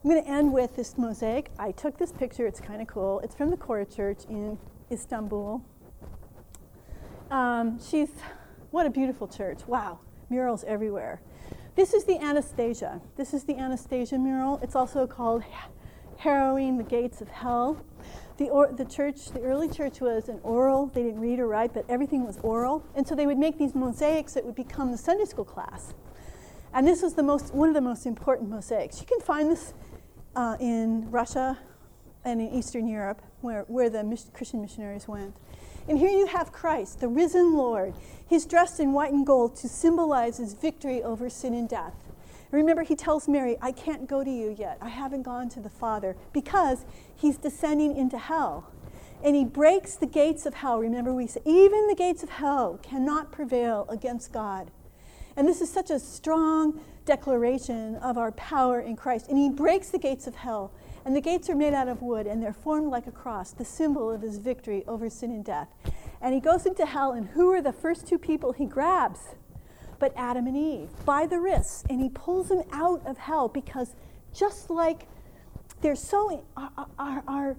I'm 0.05 0.11
going 0.11 0.23
to 0.23 0.31
end 0.31 0.53
with 0.53 0.77
this 0.77 0.99
mosaic. 0.99 1.51
I 1.59 1.73
took 1.73 1.97
this 1.97 2.13
picture, 2.13 2.47
it's 2.47 2.61
kind 2.61 2.83
of 2.83 2.89
cool. 2.89 3.21
It's 3.21 3.35
from 3.35 3.51
the 3.51 3.57
Chora 3.57 3.95
Church 3.95 4.25
in 4.29 4.59
Istanbul. 4.93 5.65
Um, 7.31 7.81
she's, 7.81 8.11
what 8.71 8.85
a 8.87 8.91
beautiful 8.91 9.27
church. 9.27 9.67
Wow, 9.67 10.01
murals 10.29 10.63
everywhere. 10.65 11.23
This 11.75 11.95
is 11.95 12.05
the 12.05 12.19
Anastasis. 12.19 13.01
This 13.17 13.33
is 13.33 13.45
the 13.45 13.55
Anastasis 13.55 14.23
mural. 14.23 14.61
It's 14.63 14.77
also 14.77 15.07
called 15.07 15.43
Harrowing 16.19 16.77
the 16.77 16.85
Gates 16.85 17.21
of 17.21 17.29
Hell. 17.29 17.85
The, 18.37 18.49
or, 18.49 18.73
the 18.73 18.85
church, 18.85 19.31
the 19.31 19.41
early 19.41 19.69
church 19.69 20.01
was 20.01 20.29
an 20.29 20.41
oral, 20.43 20.87
they 20.87 21.05
didn't 21.05 21.21
read 21.21 21.39
or 21.39 21.47
write, 21.47 21.73
but 21.73 21.85
everything 21.89 22.27
was 22.27 22.39
oral. 22.43 22.85
And 22.97 23.07
so 23.07 23.15
they 23.15 23.27
would 23.27 23.39
make 23.39 23.59
these 23.59 23.75
mosaics 23.75 24.35
that 24.35 24.45
would 24.45 24.57
become 24.57 24.91
the 24.91 24.99
Sunday 24.99 25.25
school 25.25 25.45
class. 25.45 25.95
And 26.73 26.87
this 26.87 27.03
was 27.03 27.15
the 27.15 27.23
most, 27.23 27.55
one 27.55 27.69
of 27.69 27.75
the 27.75 27.81
most 27.81 28.07
important 28.07 28.51
mosaics. 28.51 29.01
You 29.01 29.07
can 29.07 29.21
find 29.21 29.51
this 29.51 29.73
uh, 30.35 30.57
in 30.59 31.09
Russia 31.13 31.57
and 32.25 32.41
in 32.41 32.51
Eastern 32.53 32.89
Europe, 32.89 33.23
where, 33.41 33.63
where 33.69 33.89
the 33.89 34.03
mis- 34.03 34.31
Christian 34.33 34.61
missionaries 34.61 35.07
went. 35.07 35.37
And 35.89 35.99
here 35.99 36.11
you 36.11 36.27
have 36.27 36.51
Christ, 36.51 37.01
the 37.01 37.09
risen 37.09 37.55
Lord. 37.55 37.95
He's 38.27 38.47
dressed 38.47 38.81
in 38.81 38.93
white 38.93 39.13
and 39.13 39.25
gold 39.25 39.55
to 39.57 39.69
symbolize 39.69 40.39
his 40.39 40.55
victory 40.55 41.03
over 41.03 41.29
sin 41.29 41.55
and 41.55 41.69
death. 41.69 41.95
Remember, 42.51 42.83
he 42.83 42.95
tells 42.95 43.29
Mary, 43.29 43.57
I 43.61 43.73
can't 43.73 44.09
go 44.09 44.23
to 44.23 44.31
you 44.31 44.55
yet. 44.57 44.79
I 44.81 44.89
haven't 44.89 45.23
gone 45.23 45.49
to 45.51 45.61
the 45.61 45.71
Father 45.71 46.17
because 46.33 46.85
he's 47.15 47.37
descending 47.37 47.97
into 47.97 48.19
hell. 48.19 48.73
And 49.23 49.35
he 49.35 49.45
breaks 49.45 49.97
the 49.97 50.07
gates 50.07 50.47
of 50.47 50.55
hell. 50.55 50.79
Remember, 50.79 51.13
we 51.13 51.27
say, 51.27 51.41
even 51.45 51.87
the 51.87 51.95
gates 51.95 52.23
of 52.23 52.31
hell 52.31 52.79
cannot 52.83 53.33
prevail 53.33 53.87
against 53.89 54.33
God. 54.33 54.71
And 55.37 55.49
this 55.49 55.61
is 55.61 55.71
such 55.71 55.91
a 55.91 55.99
strong 55.99 56.81
declaration 57.05 57.97
of 57.97 58.19
our 58.19 58.33
power 58.33 58.81
in 58.81 58.97
Christ. 58.97 59.29
And 59.29 59.39
he 59.39 59.49
breaks 59.49 59.89
the 59.89 59.99
gates 59.99 60.27
of 60.27 60.37
hell 60.37 60.73
and 61.05 61.15
the 61.15 61.21
gates 61.21 61.51
are 61.51 61.55
made 61.55 61.75
out 61.75 61.89
of 61.89 62.01
wood, 62.01 62.27
and 62.27 62.43
they're 62.43 62.55
formed 62.55 62.91
like 62.91 63.07
a 63.07 63.13
cross, 63.13 63.53
the 63.53 63.65
symbol 63.65 64.11
of 64.11 64.23
his 64.23 64.39
victory 64.39 64.85
over 64.87 65.11
sin 65.11 65.31
and 65.31 65.45
death. 65.45 65.69
And 66.21 66.33
he 66.33 66.41
goes 66.41 66.65
into 66.65 66.87
hell, 66.87 67.13
and 67.13 67.29
who 67.29 67.53
are 67.53 67.61
the 67.61 67.73
first 67.73 68.07
two 68.07 68.19
people 68.19 68.53
he 68.53 68.65
grabs? 68.65 69.35
But 69.99 70.13
Adam 70.17 70.47
and 70.47 70.57
Eve, 70.57 70.89
by 71.05 71.27
the 71.27 71.41
wrists, 71.41 71.85
and 71.89 72.01
he 72.01 72.09
pulls 72.09 72.49
them 72.49 72.63
out 72.73 73.03
of 73.07 73.19
hell 73.19 73.49
because 73.49 73.95
just 74.33 74.71
like 74.71 75.07
they're 75.81 75.97
so, 75.97 76.45
our, 76.57 76.87
our, 76.99 77.23
our 77.29 77.57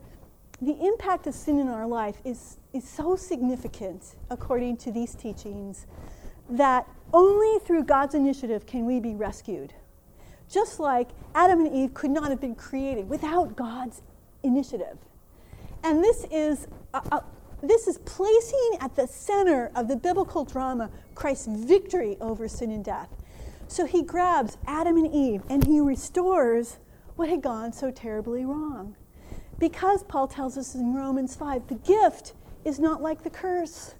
the 0.62 0.86
impact 0.86 1.28
of 1.28 1.34
sin 1.34 1.60
in 1.60 1.68
our 1.68 1.86
life 1.86 2.18
is, 2.24 2.58
is 2.74 2.88
so 2.88 3.16
significant, 3.16 4.16
according 4.30 4.78
to 4.78 4.92
these 4.92 5.14
teachings, 5.14 5.86
that 6.50 6.88
only 7.14 7.60
through 7.60 7.84
God's 7.84 8.16
initiative 8.16 8.66
can 8.66 8.86
we 8.86 9.00
be 9.00 9.16
rescued 9.16 9.74
just 10.50 10.80
like 10.80 11.10
Adam 11.34 11.66
and 11.66 11.76
Eve 11.76 11.94
could 11.94 12.12
not 12.12 12.30
have 12.30 12.40
been 12.40 12.56
created 12.56 13.10
without 13.10 13.56
God's 13.56 14.02
initiative. 14.44 14.98
And 15.84 16.04
this 16.04 16.26
is, 16.32 16.68
uh, 16.94 17.02
uh, 17.12 17.20
this 17.70 17.88
is 17.88 17.98
placing 18.00 18.78
at 18.80 18.96
the 18.96 19.08
center 19.08 19.72
of 19.76 19.88
the 19.88 19.96
biblical 19.96 20.44
drama 20.44 20.90
Christ's 21.14 21.48
victory 21.48 22.18
over 22.20 22.48
sin 22.48 22.72
and 22.72 22.84
death. 22.84 23.10
So 23.68 23.86
he 23.86 24.04
grabs 24.04 24.58
Adam 24.68 24.98
and 24.98 25.14
Eve 25.14 25.42
and 25.50 25.66
he 25.66 25.80
restores 25.80 26.78
what 27.16 27.30
had 27.30 27.42
gone 27.42 27.74
so 27.74 27.92
terribly 27.92 28.46
wrong. 28.46 28.96
Because 29.58 30.04
Paul 30.04 30.28
tells 30.28 30.58
us 30.58 30.76
in 30.76 30.94
Romans 30.94 31.36
5, 31.36 31.68
the 31.68 31.76
gift 31.76 32.34
is 32.66 32.80
not 32.80 33.02
like 33.02 33.24
the 33.24 33.30
curse. 33.30 33.96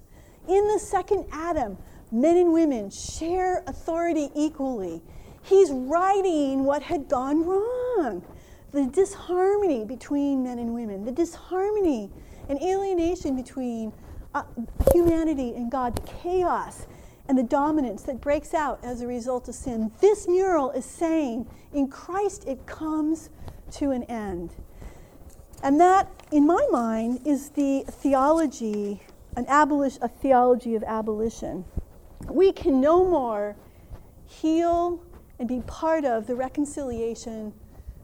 In 0.48 0.68
the 0.68 0.78
second 0.78 1.26
Adam, 1.32 1.78
men 2.12 2.36
and 2.36 2.52
women 2.52 2.90
share 2.90 3.64
authority 3.66 4.28
equally 4.34 5.02
He's 5.48 5.70
righting 5.70 6.64
what 6.64 6.82
had 6.82 7.08
gone 7.08 7.44
wrong 7.46 8.24
the 8.72 8.86
disharmony 8.86 9.84
between 9.84 10.42
men 10.42 10.58
and 10.58 10.74
women, 10.74 11.04
the 11.04 11.12
disharmony 11.12 12.10
and 12.48 12.60
alienation 12.62 13.36
between 13.36 13.92
uh, 14.34 14.42
humanity 14.92 15.54
and 15.54 15.70
God, 15.70 16.00
chaos 16.22 16.86
and 17.28 17.36
the 17.36 17.42
dominance 17.42 18.02
that 18.02 18.20
breaks 18.20 18.54
out 18.54 18.78
as 18.82 19.00
a 19.00 19.06
result 19.06 19.48
of 19.48 19.54
sin. 19.54 19.90
This 20.00 20.28
mural 20.28 20.70
is 20.70 20.84
saying 20.84 21.46
in 21.72 21.88
Christ 21.88 22.44
it 22.46 22.66
comes 22.66 23.30
to 23.72 23.90
an 23.90 24.04
end. 24.04 24.54
And 25.62 25.80
that, 25.80 26.08
in 26.30 26.46
my 26.46 26.66
mind, 26.70 27.20
is 27.24 27.50
the 27.50 27.84
theology, 27.88 29.02
an 29.36 29.46
abolish, 29.48 29.98
a 30.02 30.08
theology 30.08 30.74
of 30.74 30.84
abolition. 30.84 31.64
We 32.28 32.52
can 32.52 32.80
no 32.80 33.04
more 33.04 33.56
heal 34.26 35.02
and 35.38 35.48
be 35.48 35.60
part 35.66 36.04
of 36.04 36.26
the 36.26 36.34
reconciliation 36.34 37.52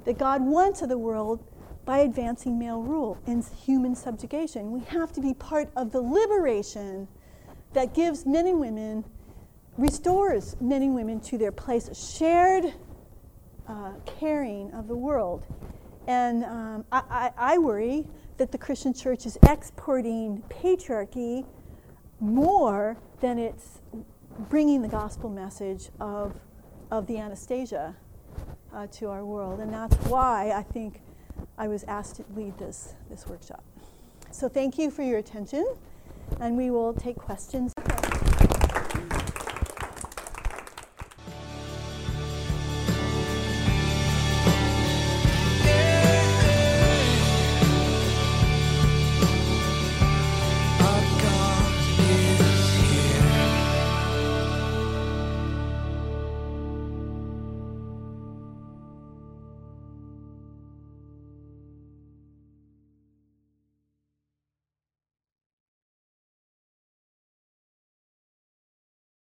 that 0.05 0.19
God 0.19 0.43
wants 0.43 0.82
of 0.82 0.89
the 0.89 0.98
world 0.98 1.44
by 1.84 1.98
advancing 1.98 2.59
male 2.59 2.80
rule 2.80 3.18
and 3.26 3.44
human 3.64 3.94
subjugation. 3.94 4.70
We 4.70 4.80
have 4.80 5.12
to 5.12 5.20
be 5.20 5.34
part 5.34 5.70
of 5.76 5.92
the 5.92 6.00
liberation 6.00 7.09
that 7.72 7.94
gives 7.94 8.24
men 8.26 8.46
and 8.46 8.60
women, 8.60 9.04
restores 9.76 10.56
men 10.60 10.82
and 10.82 10.94
women 10.94 11.20
to 11.20 11.38
their 11.38 11.52
place, 11.52 11.88
shared 12.16 12.74
uh, 13.66 13.92
caring 14.04 14.72
of 14.72 14.88
the 14.88 14.96
world. 14.96 15.44
And 16.06 16.44
um, 16.44 16.84
I, 16.92 17.02
I, 17.10 17.54
I 17.54 17.59
worry 17.59 18.06
that 18.36 18.52
the 18.52 18.59
Christian 18.59 18.92
church 18.92 19.26
is 19.26 19.38
exporting 19.48 20.42
patriarchy 20.48 21.46
more 22.20 22.96
than 23.20 23.38
it's 23.38 23.80
bringing 24.48 24.82
the 24.82 24.88
gospel 24.88 25.30
message 25.30 25.90
of, 26.00 26.34
of 26.90 27.06
the 27.06 27.14
Anastasis 27.14 27.94
uh, 28.74 28.86
to 28.88 29.09
our 29.09 29.24
world. 29.24 29.60
And 29.60 29.72
that's 29.72 29.96
why 30.06 30.52
I 30.52 30.62
think 30.62 31.00
I 31.59 31.68
was 31.68 31.84
asked 31.84 32.16
to 32.16 32.24
lead 32.34 32.59
this, 32.59 32.94
this 33.10 33.26
workshop. 33.26 33.64
So 34.30 34.48
thank 34.48 34.78
you 34.78 34.90
for 34.90 35.02
your 35.02 35.18
attention, 35.18 35.66
and 36.40 36.56
we 36.56 36.70
will 36.70 36.94
take 36.94 37.16
questions 37.16 37.72